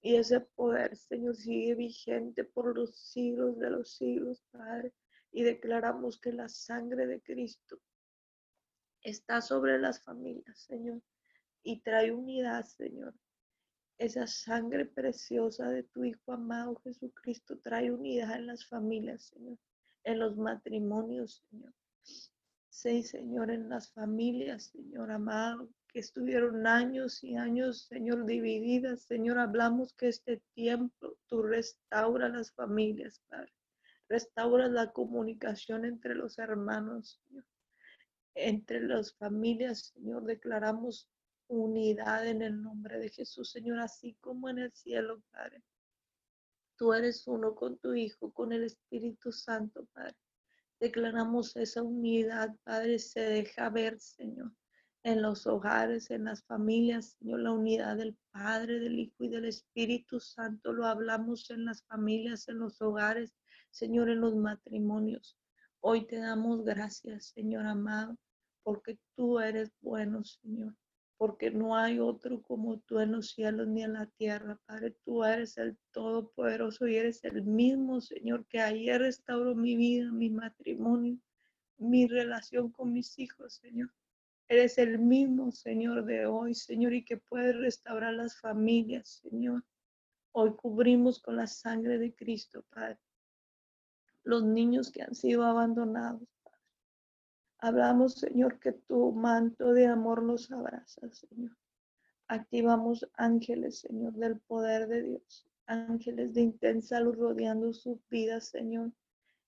Y 0.00 0.16
ese 0.16 0.40
poder, 0.40 0.96
Señor, 0.96 1.36
sigue 1.36 1.74
vigente 1.74 2.44
por 2.44 2.76
los 2.76 2.96
siglos 2.96 3.58
de 3.58 3.70
los 3.70 3.96
siglos, 3.96 4.44
Padre 4.50 4.92
y 5.36 5.42
declaramos 5.42 6.18
que 6.18 6.32
la 6.32 6.48
sangre 6.48 7.06
de 7.06 7.20
Cristo 7.20 7.78
está 9.02 9.42
sobre 9.42 9.78
las 9.78 10.02
familias, 10.02 10.58
Señor, 10.60 11.02
y 11.62 11.82
trae 11.82 12.10
unidad, 12.10 12.64
Señor. 12.64 13.14
Esa 13.98 14.26
sangre 14.26 14.86
preciosa 14.86 15.68
de 15.68 15.82
tu 15.82 16.04
Hijo 16.04 16.32
amado 16.32 16.76
Jesucristo 16.76 17.58
trae 17.58 17.92
unidad 17.92 18.36
en 18.36 18.46
las 18.46 18.66
familias, 18.66 19.24
Señor, 19.24 19.58
en 20.04 20.20
los 20.20 20.38
matrimonios, 20.38 21.44
Señor. 21.50 21.74
Sí, 22.68 23.02
Señor, 23.02 23.50
en 23.50 23.68
las 23.68 23.90
familias, 23.90 24.64
Señor 24.64 25.10
amado, 25.10 25.68
que 25.88 26.00
estuvieron 26.00 26.66
años 26.66 27.24
y 27.24 27.34
años, 27.36 27.86
Señor, 27.88 28.26
divididas. 28.26 29.02
Señor, 29.02 29.38
hablamos 29.38 29.94
que 29.94 30.08
este 30.08 30.42
tiempo 30.54 31.16
tú 31.26 31.42
restaura 31.42 32.28
las 32.28 32.52
familias, 32.52 33.22
Padre. 33.28 33.52
Restaura 34.08 34.68
la 34.68 34.92
comunicación 34.92 35.84
entre 35.84 36.14
los 36.14 36.38
hermanos, 36.38 37.18
Señor. 37.26 37.46
Entre 38.34 38.80
las 38.82 39.14
familias, 39.14 39.94
Señor, 39.94 40.24
declaramos 40.24 41.08
unidad 41.48 42.26
en 42.26 42.42
el 42.42 42.62
nombre 42.62 42.98
de 42.98 43.08
Jesús, 43.08 43.50
Señor, 43.50 43.78
así 43.78 44.18
como 44.20 44.50
en 44.50 44.58
el 44.58 44.72
cielo, 44.72 45.22
Padre. 45.32 45.62
Tú 46.76 46.92
eres 46.92 47.26
uno 47.26 47.54
con 47.54 47.78
tu 47.78 47.94
Hijo, 47.94 48.32
con 48.32 48.52
el 48.52 48.64
Espíritu 48.64 49.32
Santo, 49.32 49.86
Padre. 49.94 50.16
Declaramos 50.78 51.56
esa 51.56 51.82
unidad, 51.82 52.54
Padre, 52.64 52.98
se 52.98 53.20
deja 53.20 53.70
ver, 53.70 53.98
Señor, 53.98 54.52
en 55.02 55.22
los 55.22 55.46
hogares, 55.46 56.10
en 56.10 56.24
las 56.24 56.44
familias, 56.44 57.16
Señor, 57.18 57.40
la 57.40 57.52
unidad 57.52 57.96
del 57.96 58.16
Padre, 58.30 58.80
del 58.80 58.98
Hijo 58.98 59.24
y 59.24 59.28
del 59.28 59.46
Espíritu 59.46 60.20
Santo. 60.20 60.72
Lo 60.72 60.84
hablamos 60.84 61.50
en 61.50 61.64
las 61.64 61.82
familias, 61.84 62.48
en 62.48 62.58
los 62.58 62.82
hogares, 62.82 63.32
Señor, 63.70 64.10
en 64.10 64.20
los 64.20 64.34
matrimonios. 64.34 65.38
Hoy 65.80 66.06
te 66.06 66.18
damos 66.18 66.64
gracias, 66.64 67.26
Señor 67.28 67.66
amado, 67.66 68.16
porque 68.62 68.98
tú 69.14 69.38
eres 69.38 69.70
bueno, 69.80 70.24
Señor, 70.24 70.74
porque 71.18 71.50
no 71.50 71.76
hay 71.76 71.98
otro 71.98 72.42
como 72.42 72.78
tú 72.80 73.00
en 73.00 73.12
los 73.12 73.30
cielos 73.30 73.66
ni 73.68 73.82
en 73.82 73.94
la 73.94 74.06
tierra, 74.06 74.58
Padre. 74.66 74.96
Tú 75.04 75.24
eres 75.24 75.56
el 75.58 75.76
Todopoderoso 75.92 76.86
y 76.86 76.96
eres 76.96 77.24
el 77.24 77.42
mismo, 77.42 78.00
Señor, 78.00 78.46
que 78.46 78.60
ayer 78.60 79.00
restauró 79.00 79.54
mi 79.54 79.76
vida, 79.76 80.10
mi 80.12 80.30
matrimonio, 80.30 81.18
mi 81.78 82.06
relación 82.06 82.70
con 82.70 82.92
mis 82.92 83.18
hijos, 83.18 83.54
Señor. 83.54 83.90
Eres 84.48 84.78
el 84.78 84.98
mismo, 84.98 85.50
Señor, 85.52 86.04
de 86.04 86.26
hoy, 86.26 86.54
Señor, 86.54 86.94
y 86.94 87.04
que 87.04 87.16
puedes 87.16 87.56
restaurar 87.56 88.14
las 88.14 88.38
familias, 88.38 89.20
Señor. 89.22 89.64
Hoy 90.32 90.54
cubrimos 90.54 91.20
con 91.20 91.36
la 91.36 91.46
sangre 91.46 91.98
de 91.98 92.14
Cristo, 92.14 92.64
Padre 92.70 92.98
los 94.26 94.42
niños 94.42 94.90
que 94.90 95.02
han 95.02 95.14
sido 95.14 95.44
abandonados. 95.44 96.35
Hablamos, 97.58 98.14
Señor, 98.14 98.58
que 98.58 98.72
tu 98.72 99.12
manto 99.12 99.72
de 99.72 99.86
amor 99.86 100.22
los 100.22 100.52
abraza, 100.52 101.10
Señor. 101.10 101.56
Activamos 102.28 103.08
ángeles, 103.14 103.78
Señor, 103.78 104.12
del 104.14 104.40
poder 104.40 104.88
de 104.88 105.02
Dios. 105.02 105.48
Ángeles 105.66 106.34
de 106.34 106.42
intensa 106.42 107.00
luz 107.00 107.16
rodeando 107.16 107.72
sus 107.72 107.98
vidas, 108.10 108.48
Señor. 108.48 108.92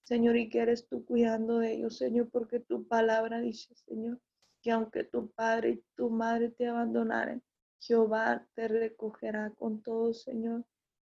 Señor, 0.05 0.39
y 0.39 0.49
que 0.49 0.61
eres 0.61 0.89
tú 0.89 1.05
cuidando 1.05 1.59
de 1.59 1.75
ellos, 1.75 1.99
Señor, 1.99 2.31
porque 2.31 2.61
tu 2.61 2.89
palabra 2.89 3.41
dice, 3.41 3.75
Señor, 3.75 4.19
que 4.63 4.71
aunque 4.71 5.05
tu 5.05 5.31
padre 5.33 5.71
y 5.71 5.85
tu 5.95 6.09
madre 6.09 6.51
te 6.51 6.67
abandonaren, 6.67 7.43
Jehová 7.79 8.47
te 8.55 8.69
recogerá 8.69 9.51
con 9.51 9.83
todo, 9.83 10.15
Señor. 10.15 10.65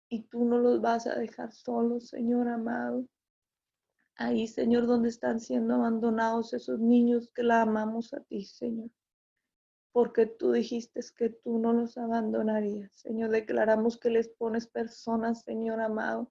Y 0.08 0.22
tú 0.24 0.44
no 0.44 0.58
los 0.58 0.80
vas 0.80 1.06
a 1.06 1.14
dejar 1.14 1.52
solos, 1.52 2.08
Señor 2.08 2.48
amado 2.48 3.06
ahí, 4.18 4.48
Señor, 4.48 4.86
donde 4.86 5.08
están 5.08 5.40
siendo 5.40 5.74
abandonados 5.74 6.52
esos 6.52 6.80
niños 6.80 7.30
que 7.34 7.44
la 7.44 7.62
amamos 7.62 8.12
a 8.12 8.20
ti, 8.20 8.44
Señor. 8.44 8.90
Porque 9.92 10.26
tú 10.26 10.52
dijiste 10.52 11.00
que 11.16 11.30
tú 11.30 11.58
no 11.58 11.72
los 11.72 11.96
abandonarías. 11.96 12.90
Señor, 12.94 13.30
declaramos 13.30 13.96
que 13.96 14.10
les 14.10 14.28
pones 14.28 14.66
personas, 14.66 15.42
Señor 15.42 15.80
amado, 15.80 16.30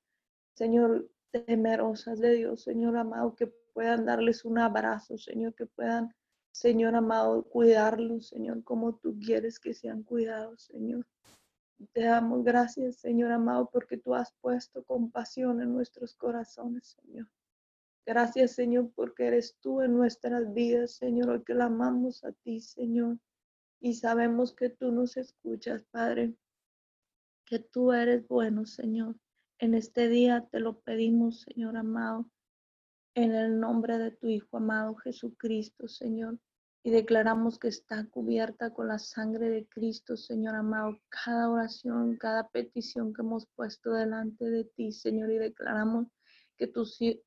Señor, 0.54 1.10
temerosas 1.32 2.20
de 2.20 2.36
Dios, 2.36 2.64
Señor 2.64 2.98
amado, 2.98 3.36
que 3.36 3.48
puedan 3.74 4.06
darles 4.06 4.44
un 4.46 4.60
abrazo, 4.60 5.18
Señor, 5.18 5.56
que 5.56 5.66
puedan, 5.66 6.14
Señor 6.52 6.96
amado, 6.96 7.44
cuidarlos, 7.44 8.28
Señor, 8.28 8.64
como 8.64 8.96
tú 8.96 9.18
quieres 9.20 9.60
que 9.60 9.74
sean 9.74 10.04
cuidados, 10.04 10.64
Señor. 10.64 11.06
Te 11.94 12.02
damos 12.02 12.44
gracias, 12.44 12.98
Señor 12.98 13.32
amado, 13.32 13.70
porque 13.72 13.98
tú 13.98 14.14
has 14.14 14.34
puesto 14.42 14.84
compasión 14.84 15.62
en 15.62 15.74
nuestros 15.74 16.16
corazones, 16.16 16.98
Señor. 17.02 17.28
Gracias, 18.08 18.54
Señor, 18.54 18.90
porque 18.96 19.28
eres 19.28 19.58
tú 19.60 19.82
en 19.82 19.98
nuestras 19.98 20.54
vidas, 20.54 20.96
Señor. 20.96 21.30
Hoy 21.30 21.44
clamamos 21.44 22.24
a 22.24 22.32
ti, 22.32 22.62
Señor. 22.62 23.20
Y 23.82 23.96
sabemos 23.96 24.54
que 24.54 24.70
tú 24.70 24.94
nos 24.94 25.18
escuchas, 25.18 25.84
Padre. 25.92 26.34
Que 27.46 27.60
tú 27.60 27.92
eres 27.92 28.26
bueno, 28.30 28.66
Señor. 28.66 29.18
En 29.60 29.74
este 29.74 30.08
día 30.08 30.48
te 30.50 30.62
lo 30.62 30.80
pedimos, 30.80 31.42
Señor 31.42 31.76
amado. 31.76 32.32
En 33.14 33.36
el 33.36 33.60
nombre 33.60 33.98
de 33.98 34.12
tu 34.12 34.28
Hijo 34.28 34.56
amado 34.56 34.96
Jesucristo, 34.96 35.90
Señor. 35.90 36.40
Y 36.84 36.92
declaramos 36.92 37.60
que 37.60 37.68
está 37.68 38.06
cubierta 38.06 38.74
con 38.74 38.88
la 38.88 39.00
sangre 39.00 39.50
de 39.50 39.68
Cristo, 39.68 40.16
Señor 40.16 40.56
amado. 40.56 40.98
Cada 41.10 41.50
oración, 41.50 42.16
cada 42.16 42.48
petición 42.48 43.14
que 43.14 43.22
hemos 43.22 43.48
puesto 43.48 43.92
delante 43.92 44.46
de 44.46 44.64
ti, 44.64 44.94
Señor. 44.94 45.30
Y 45.30 45.40
declaramos 45.40 46.08
que 46.58 46.68
tu, 46.68 46.86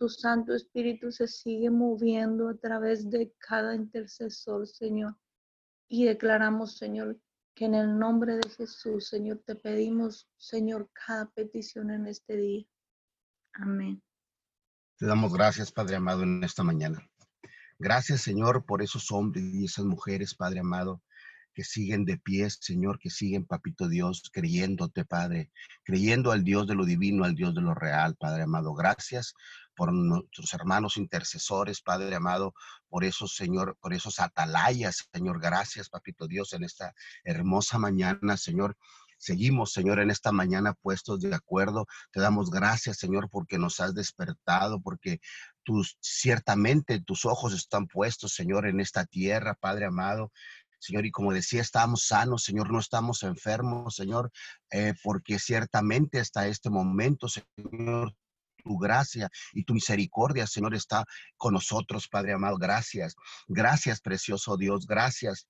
Santo 0.08 0.54
Espíritu 0.54 1.12
se 1.12 1.28
sigue 1.28 1.70
moviendo 1.70 2.48
a 2.48 2.56
través 2.56 3.08
de 3.08 3.32
cada 3.38 3.74
intercesor, 3.74 4.66
Señor. 4.66 5.16
Y 5.88 6.04
declaramos, 6.04 6.76
Señor, 6.76 7.18
que 7.54 7.66
en 7.66 7.74
el 7.74 7.98
nombre 7.98 8.36
de 8.36 8.48
Jesús, 8.50 9.08
Señor, 9.08 9.42
te 9.46 9.54
pedimos, 9.54 10.28
Señor, 10.36 10.90
cada 10.92 11.30
petición 11.30 11.90
en 11.90 12.06
este 12.06 12.36
día. 12.36 12.64
Amén. 13.54 14.02
Te 14.98 15.06
damos 15.06 15.32
gracias, 15.32 15.72
Padre 15.72 15.96
amado, 15.96 16.22
en 16.24 16.42
esta 16.44 16.62
mañana. 16.62 17.00
Gracias, 17.78 18.20
Señor, 18.20 18.66
por 18.66 18.82
esos 18.82 19.10
hombres 19.10 19.44
y 19.44 19.64
esas 19.64 19.84
mujeres, 19.84 20.34
Padre 20.34 20.60
amado, 20.60 21.02
que 21.54 21.64
siguen 21.64 22.04
de 22.04 22.18
pie, 22.18 22.48
Señor, 22.50 22.98
que 22.98 23.10
siguen, 23.10 23.46
Papito 23.46 23.88
Dios, 23.88 24.30
creyéndote, 24.32 25.04
Padre, 25.04 25.50
creyendo 25.84 26.32
al 26.32 26.44
Dios 26.44 26.66
de 26.66 26.74
lo 26.74 26.84
divino, 26.84 27.24
al 27.24 27.34
Dios 27.34 27.54
de 27.54 27.60
lo 27.60 27.74
real, 27.74 28.16
Padre 28.16 28.42
amado. 28.42 28.74
Gracias 28.74 29.34
por 29.74 29.92
nuestros 29.92 30.52
hermanos 30.54 30.96
intercesores, 30.96 31.80
Padre 31.80 32.14
amado, 32.14 32.54
por 32.88 33.04
esos, 33.04 33.34
Señor, 33.34 33.76
por 33.80 33.94
esos 33.94 34.20
atalayas, 34.20 35.08
Señor. 35.12 35.40
Gracias, 35.40 35.88
Papito 35.88 36.26
Dios, 36.26 36.52
en 36.52 36.64
esta 36.64 36.94
hermosa 37.24 37.78
mañana, 37.78 38.36
Señor. 38.36 38.76
Seguimos, 39.20 39.72
Señor, 39.72 40.00
en 40.00 40.10
esta 40.10 40.32
mañana 40.32 40.72
puestos 40.72 41.20
de 41.20 41.34
acuerdo. 41.34 41.86
Te 42.10 42.20
damos 42.20 42.50
gracias, 42.50 42.96
Señor, 42.96 43.28
porque 43.28 43.58
nos 43.58 43.78
has 43.78 43.94
despertado, 43.94 44.80
porque 44.80 45.20
tus, 45.62 45.98
ciertamente 46.00 47.02
tus 47.02 47.26
ojos 47.26 47.52
están 47.52 47.86
puestos, 47.86 48.32
Señor, 48.32 48.66
en 48.66 48.80
esta 48.80 49.04
tierra, 49.04 49.54
Padre 49.60 49.84
amado. 49.84 50.32
Señor, 50.80 51.06
y 51.06 51.10
como 51.10 51.32
decía, 51.32 51.60
estamos 51.60 52.06
sanos, 52.06 52.42
Señor, 52.42 52.72
no 52.72 52.80
estamos 52.80 53.22
enfermos, 53.22 53.94
Señor, 53.94 54.32
eh, 54.70 54.94
porque 55.02 55.38
ciertamente 55.38 56.18
hasta 56.18 56.48
este 56.48 56.70
momento, 56.70 57.28
Señor, 57.28 58.14
tu 58.64 58.78
gracia 58.78 59.30
y 59.52 59.64
tu 59.64 59.74
misericordia, 59.74 60.46
Señor, 60.46 60.74
está 60.74 61.04
con 61.36 61.54
nosotros, 61.54 62.08
Padre 62.08 62.32
amado. 62.32 62.56
Gracias, 62.58 63.14
gracias, 63.46 64.00
precioso 64.00 64.56
Dios, 64.56 64.86
gracias 64.86 65.46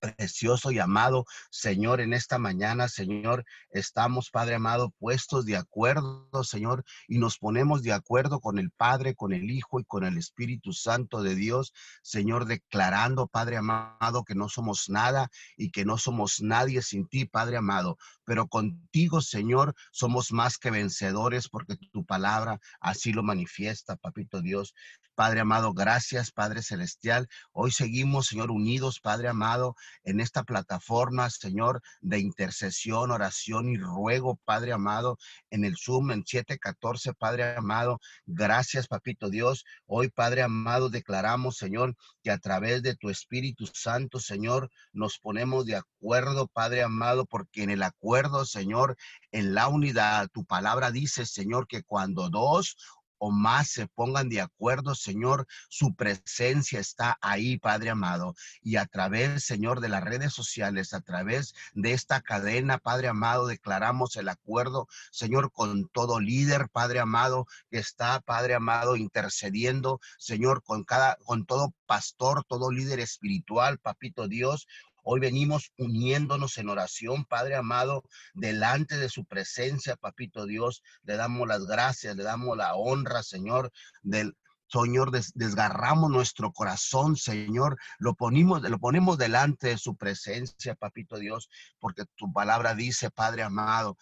precioso 0.00 0.70
y 0.70 0.78
amado 0.78 1.24
Señor, 1.50 2.00
en 2.00 2.12
esta 2.12 2.38
mañana, 2.38 2.88
Señor, 2.88 3.44
estamos, 3.70 4.30
Padre 4.30 4.56
amado, 4.56 4.90
puestos 4.98 5.44
de 5.44 5.56
acuerdo, 5.56 6.44
Señor, 6.44 6.84
y 7.06 7.18
nos 7.18 7.38
ponemos 7.38 7.82
de 7.82 7.92
acuerdo 7.92 8.40
con 8.40 8.58
el 8.58 8.70
Padre, 8.70 9.14
con 9.14 9.32
el 9.32 9.50
Hijo 9.50 9.80
y 9.80 9.84
con 9.84 10.04
el 10.04 10.18
Espíritu 10.18 10.72
Santo 10.72 11.22
de 11.22 11.34
Dios, 11.34 11.72
Señor, 12.02 12.44
declarando, 12.46 13.26
Padre 13.26 13.56
amado, 13.56 14.24
que 14.24 14.34
no 14.34 14.48
somos 14.48 14.88
nada 14.88 15.30
y 15.56 15.70
que 15.70 15.84
no 15.84 15.98
somos 15.98 16.40
nadie 16.40 16.82
sin 16.82 17.06
ti, 17.08 17.24
Padre 17.24 17.56
amado, 17.56 17.98
pero 18.24 18.46
contigo, 18.46 19.20
Señor, 19.20 19.74
somos 19.90 20.32
más 20.32 20.58
que 20.58 20.70
vencedores 20.70 21.48
porque 21.48 21.76
tu 21.92 22.04
palabra 22.04 22.60
así 22.80 23.12
lo 23.12 23.22
manifiesta, 23.22 23.96
Papito 23.96 24.42
Dios. 24.42 24.74
Padre 25.18 25.40
amado, 25.40 25.72
gracias, 25.72 26.30
Padre 26.30 26.62
Celestial. 26.62 27.26
Hoy 27.50 27.72
seguimos, 27.72 28.28
Señor, 28.28 28.52
unidos, 28.52 29.00
Padre 29.00 29.26
amado, 29.26 29.74
en 30.04 30.20
esta 30.20 30.44
plataforma, 30.44 31.28
Señor, 31.28 31.82
de 32.00 32.20
intercesión, 32.20 33.10
oración 33.10 33.68
y 33.68 33.76
ruego, 33.76 34.38
Padre 34.44 34.74
amado, 34.74 35.18
en 35.50 35.64
el 35.64 35.76
Zoom 35.76 36.12
en 36.12 36.24
714, 36.24 37.14
Padre 37.14 37.56
amado. 37.56 37.98
Gracias, 38.26 38.86
Papito 38.86 39.28
Dios. 39.28 39.64
Hoy, 39.86 40.08
Padre 40.08 40.42
amado, 40.42 40.88
declaramos, 40.88 41.56
Señor, 41.56 41.96
que 42.22 42.30
a 42.30 42.38
través 42.38 42.84
de 42.84 42.94
tu 42.94 43.10
Espíritu 43.10 43.66
Santo, 43.66 44.20
Señor, 44.20 44.70
nos 44.92 45.18
ponemos 45.18 45.66
de 45.66 45.74
acuerdo, 45.74 46.46
Padre 46.46 46.84
amado, 46.84 47.26
porque 47.26 47.64
en 47.64 47.70
el 47.70 47.82
acuerdo, 47.82 48.44
Señor, 48.44 48.96
en 49.32 49.52
la 49.52 49.66
unidad, 49.66 50.28
tu 50.32 50.44
palabra 50.44 50.92
dice, 50.92 51.26
Señor, 51.26 51.66
que 51.66 51.82
cuando 51.82 52.30
dos 52.30 52.76
o 53.18 53.30
más 53.30 53.68
se 53.70 53.86
pongan 53.86 54.28
de 54.28 54.40
acuerdo, 54.40 54.94
Señor, 54.94 55.46
su 55.68 55.94
presencia 55.94 56.80
está 56.80 57.18
ahí, 57.20 57.58
Padre 57.58 57.90
amado. 57.90 58.34
Y 58.62 58.76
a 58.76 58.86
través, 58.86 59.44
Señor, 59.44 59.80
de 59.80 59.88
las 59.88 60.04
redes 60.04 60.32
sociales, 60.32 60.94
a 60.94 61.00
través 61.00 61.54
de 61.74 61.92
esta 61.92 62.20
cadena, 62.20 62.78
Padre 62.78 63.08
amado, 63.08 63.46
declaramos 63.46 64.16
el 64.16 64.28
acuerdo, 64.28 64.88
Señor, 65.10 65.52
con 65.52 65.88
todo 65.88 66.20
líder, 66.20 66.68
Padre 66.70 67.00
amado, 67.00 67.46
que 67.70 67.78
está, 67.78 68.20
Padre 68.20 68.54
amado, 68.54 68.96
intercediendo, 68.96 70.00
Señor, 70.18 70.62
con 70.62 70.84
cada, 70.84 71.16
con 71.24 71.46
todo 71.46 71.74
pastor, 71.86 72.44
todo 72.44 72.70
líder 72.70 73.00
espiritual, 73.00 73.78
Papito 73.78 74.28
Dios, 74.28 74.66
Hoy 75.10 75.20
venimos 75.20 75.72
uniéndonos 75.78 76.58
en 76.58 76.68
oración, 76.68 77.24
Padre 77.24 77.56
amado, 77.56 78.04
delante 78.34 78.98
de 78.98 79.08
su 79.08 79.24
presencia, 79.24 79.96
Papito 79.96 80.44
Dios. 80.44 80.82
Le 81.02 81.16
damos 81.16 81.48
las 81.48 81.64
gracias, 81.64 82.14
le 82.14 82.24
damos 82.24 82.58
la 82.58 82.74
honra, 82.74 83.22
Señor, 83.22 83.72
del, 84.02 84.36
Señor, 84.66 85.10
desgarramos 85.10 86.10
nuestro 86.10 86.52
corazón, 86.52 87.16
Señor, 87.16 87.78
lo 87.98 88.16
ponemos, 88.16 88.60
lo 88.60 88.78
ponemos 88.78 89.16
delante 89.16 89.68
de 89.68 89.78
su 89.78 89.96
presencia, 89.96 90.74
Papito 90.74 91.16
Dios, 91.16 91.48
porque 91.78 92.04
tu 92.14 92.30
palabra 92.30 92.74
dice, 92.74 93.10
Padre 93.10 93.44
amado, 93.44 93.96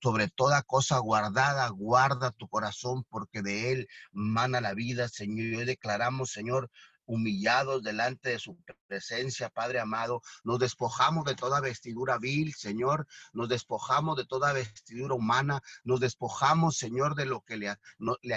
sobre 0.00 0.28
toda 0.28 0.62
cosa 0.62 0.98
guardada, 0.98 1.68
guarda 1.70 2.30
tu 2.30 2.46
corazón, 2.46 3.04
porque 3.08 3.42
de 3.42 3.72
él 3.72 3.88
mana 4.12 4.60
la 4.60 4.72
vida, 4.72 5.08
Señor. 5.08 5.46
Y 5.46 5.56
hoy 5.56 5.64
declaramos, 5.64 6.30
Señor, 6.30 6.70
humillados 7.06 7.82
delante 7.82 8.30
de 8.30 8.38
su 8.38 8.56
presencia, 8.86 9.50
Padre 9.50 9.80
amado. 9.80 10.22
Nos 10.42 10.58
despojamos 10.58 11.24
de 11.24 11.34
toda 11.34 11.60
vestidura 11.60 12.18
vil, 12.18 12.54
Señor. 12.54 13.06
Nos 13.32 13.48
despojamos 13.48 14.16
de 14.16 14.26
toda 14.26 14.52
vestidura 14.52 15.14
humana. 15.14 15.60
Nos 15.84 16.00
despojamos, 16.00 16.76
Señor, 16.76 17.14
de 17.14 17.26
lo 17.26 17.42
que 17.42 17.56
le, 17.56 17.76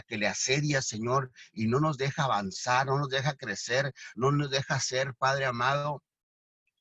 que 0.07 0.17
le 0.17 0.27
asedia, 0.27 0.81
Señor, 0.81 1.31
y 1.53 1.67
no 1.67 1.79
nos 1.79 1.97
deja 1.97 2.25
avanzar, 2.25 2.87
no 2.87 2.97
nos 2.97 3.09
deja 3.09 3.35
crecer, 3.35 3.93
no 4.15 4.31
nos 4.31 4.49
deja 4.49 4.79
ser, 4.79 5.13
Padre 5.15 5.45
amado, 5.45 6.03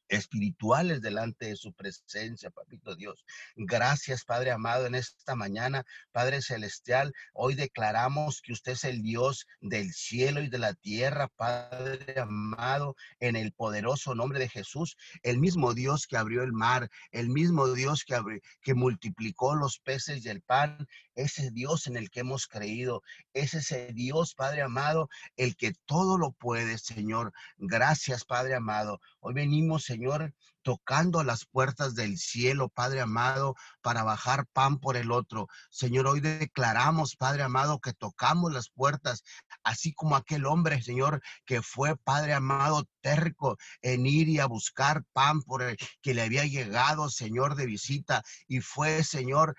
espirituales 0.09 1.01
delante 1.01 1.47
de 1.47 1.57
su 1.57 1.73
presencia, 1.73 2.51
papito 2.51 2.95
Dios. 2.95 3.25
Gracias, 3.57 4.25
Padre 4.25 4.51
amado, 4.51 4.87
en 4.87 4.95
esta 4.95 5.35
mañana, 5.35 5.85
Padre 6.13 6.43
celestial, 6.43 7.13
hoy 7.33 7.55
declaramos 7.55 8.41
que 8.43 8.53
usted 8.53 8.73
es 8.73 8.85
el 8.85 9.03
Dios 9.03 9.47
del 9.61 9.93
cielo 9.93 10.43
y 10.43 10.49
de 10.49 10.59
la 10.59 10.75
tierra, 10.75 11.29
Padre 11.29 12.21
amado, 12.21 12.97
en 13.21 13.37
el 13.37 13.53
poderoso 13.53 14.15
nombre 14.15 14.39
de 14.39 14.49
Jesús, 14.49 14.97
el 15.23 15.39
mismo 15.39 15.75
Dios 15.75 16.07
que 16.07 16.17
abrió 16.17 16.43
el 16.43 16.53
mar, 16.53 16.91
el 17.11 17.29
mismo 17.29 17.69
Dios 17.69 18.05
que, 18.05 18.17
que 18.63 18.75
multiplicó 18.75 19.55
los 19.55 19.79
peces 19.79 20.25
y 20.25 20.29
el 20.29 20.43
pan, 20.43 20.87
ese 21.17 21.51
Dios 21.51 21.87
en 21.87 21.97
el 21.97 22.11
que 22.11 22.21
hemos 22.21 22.47
creído, 22.47 23.03
es 23.33 23.55
ese 23.55 23.93
Dios, 23.93 24.35
Padre 24.35 24.63
amado, 24.63 25.09
el 25.37 25.57
que 25.57 25.73
todo 25.87 26.19
lo 26.19 26.33
puede, 26.33 26.79
Señor. 26.79 27.33
Gracias, 27.59 28.25
Padre 28.25 28.55
amado. 28.55 29.01
Hoy 29.21 29.35
venimos, 29.35 29.85
Señor, 29.85 30.33
tocando 30.67 31.23
las 31.23 31.45
puertas 31.45 31.95
del 31.95 32.19
cielo, 32.19 32.69
Padre 32.69 33.01
amado, 33.01 33.55
para 33.83 34.03
bajar 34.03 34.47
pan 34.53 34.81
por 34.81 34.97
el 34.97 35.13
otro. 35.13 35.47
Señor, 35.71 36.09
hoy 36.09 36.19
declaramos, 36.19 37.15
Padre 37.15 37.45
amado, 37.45 37.79
que 37.79 37.93
tocamos 37.93 38.53
las 38.53 38.69
puertas, 38.71 39.23
así 39.63 39.93
como 39.93 40.17
aquel 40.17 40.45
hombre, 40.45 40.83
Señor, 40.83 41.23
que 41.45 41.63
fue, 41.63 41.97
Padre 41.97 42.35
amado, 42.35 42.85
terco 43.01 43.57
en 43.81 44.07
ir 44.07 44.29
y 44.29 44.41
a 44.41 44.47
buscar 44.47 45.05
pan 45.13 45.41
por 45.43 45.63
el 45.63 45.77
que 46.03 46.15
le 46.15 46.23
había 46.23 46.45
llegado, 46.45 47.11
Señor, 47.11 47.55
de 47.55 47.67
visita. 47.67 48.25
Y 48.49 48.59
fue, 48.61 49.05
Señor, 49.05 49.55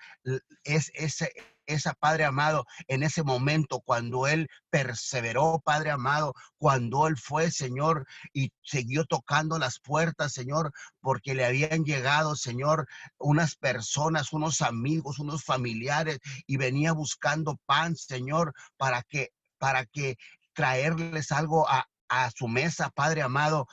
es 0.62 0.90
ese 0.92 1.32
esa, 1.68 1.94
Padre 1.94 2.24
amado, 2.24 2.64
en 2.88 3.02
ese 3.02 3.22
momento 3.22 3.80
cuando 3.80 4.26
Él 4.26 4.48
perseveró, 4.70 5.60
Padre 5.64 5.90
amado, 5.90 6.34
cuando 6.56 7.06
Él 7.06 7.16
fue, 7.16 7.50
Señor, 7.50 8.06
y 8.32 8.50
siguió 8.62 9.04
tocando 9.04 9.58
las 9.58 9.78
puertas, 9.78 10.32
Señor, 10.32 10.72
porque 11.00 11.34
le 11.34 11.44
habían 11.44 11.84
llegado, 11.84 12.34
Señor, 12.34 12.88
unas 13.18 13.54
personas, 13.54 14.32
unos 14.32 14.62
amigos, 14.62 15.18
unos 15.18 15.44
familiares, 15.44 16.18
y 16.46 16.56
venía 16.56 16.92
buscando 16.92 17.58
pan, 17.66 17.94
Señor, 17.94 18.54
para 18.76 19.02
que, 19.02 19.28
para 19.58 19.84
que 19.84 20.16
traerles 20.54 21.30
algo 21.30 21.68
a, 21.68 21.86
a 22.08 22.30
su 22.30 22.48
mesa, 22.48 22.90
Padre 22.90 23.22
amado. 23.22 23.68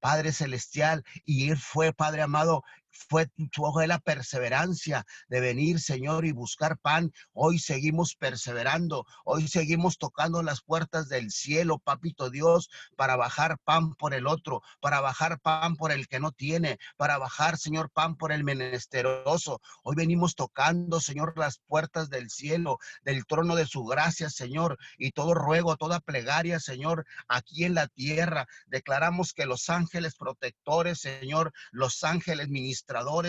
Padre 0.00 0.32
Celestial, 0.32 1.02
y 1.24 1.48
Él 1.48 1.56
fue, 1.56 1.94
Padre 1.94 2.20
amado, 2.20 2.62
fue 2.94 3.26
tu 3.52 3.64
ojo 3.64 3.80
de 3.80 3.86
la 3.86 3.98
perseverancia 3.98 5.04
de 5.28 5.40
venir, 5.40 5.80
Señor, 5.80 6.24
y 6.24 6.32
buscar 6.32 6.78
pan. 6.78 7.12
Hoy 7.32 7.58
seguimos 7.58 8.14
perseverando, 8.14 9.04
hoy 9.24 9.48
seguimos 9.48 9.98
tocando 9.98 10.42
las 10.42 10.62
puertas 10.62 11.08
del 11.08 11.30
cielo, 11.30 11.78
papito 11.78 12.30
Dios, 12.30 12.70
para 12.96 13.16
bajar 13.16 13.58
pan 13.58 13.94
por 13.94 14.14
el 14.14 14.26
otro, 14.26 14.62
para 14.80 15.00
bajar 15.00 15.40
pan 15.40 15.76
por 15.76 15.92
el 15.92 16.08
que 16.08 16.20
no 16.20 16.32
tiene, 16.32 16.78
para 16.96 17.18
bajar, 17.18 17.58
Señor, 17.58 17.90
pan 17.90 18.16
por 18.16 18.32
el 18.32 18.44
menesteroso. 18.44 19.60
Hoy 19.82 19.96
venimos 19.96 20.34
tocando, 20.34 21.00
Señor, 21.00 21.34
las 21.36 21.58
puertas 21.58 22.10
del 22.10 22.30
cielo, 22.30 22.78
del 23.02 23.26
trono 23.26 23.56
de 23.56 23.66
su 23.66 23.84
gracia, 23.84 24.30
Señor, 24.30 24.78
y 24.98 25.12
todo 25.12 25.34
ruego, 25.34 25.76
toda 25.76 26.00
plegaria, 26.00 26.60
Señor, 26.60 27.04
aquí 27.28 27.64
en 27.64 27.74
la 27.74 27.88
tierra. 27.88 28.46
Declaramos 28.66 29.32
que 29.32 29.46
los 29.46 29.68
ángeles 29.68 30.14
protectores, 30.14 31.00
Señor, 31.00 31.52
los 31.72 32.04
ángeles 32.04 32.48
ministros, 32.48 32.83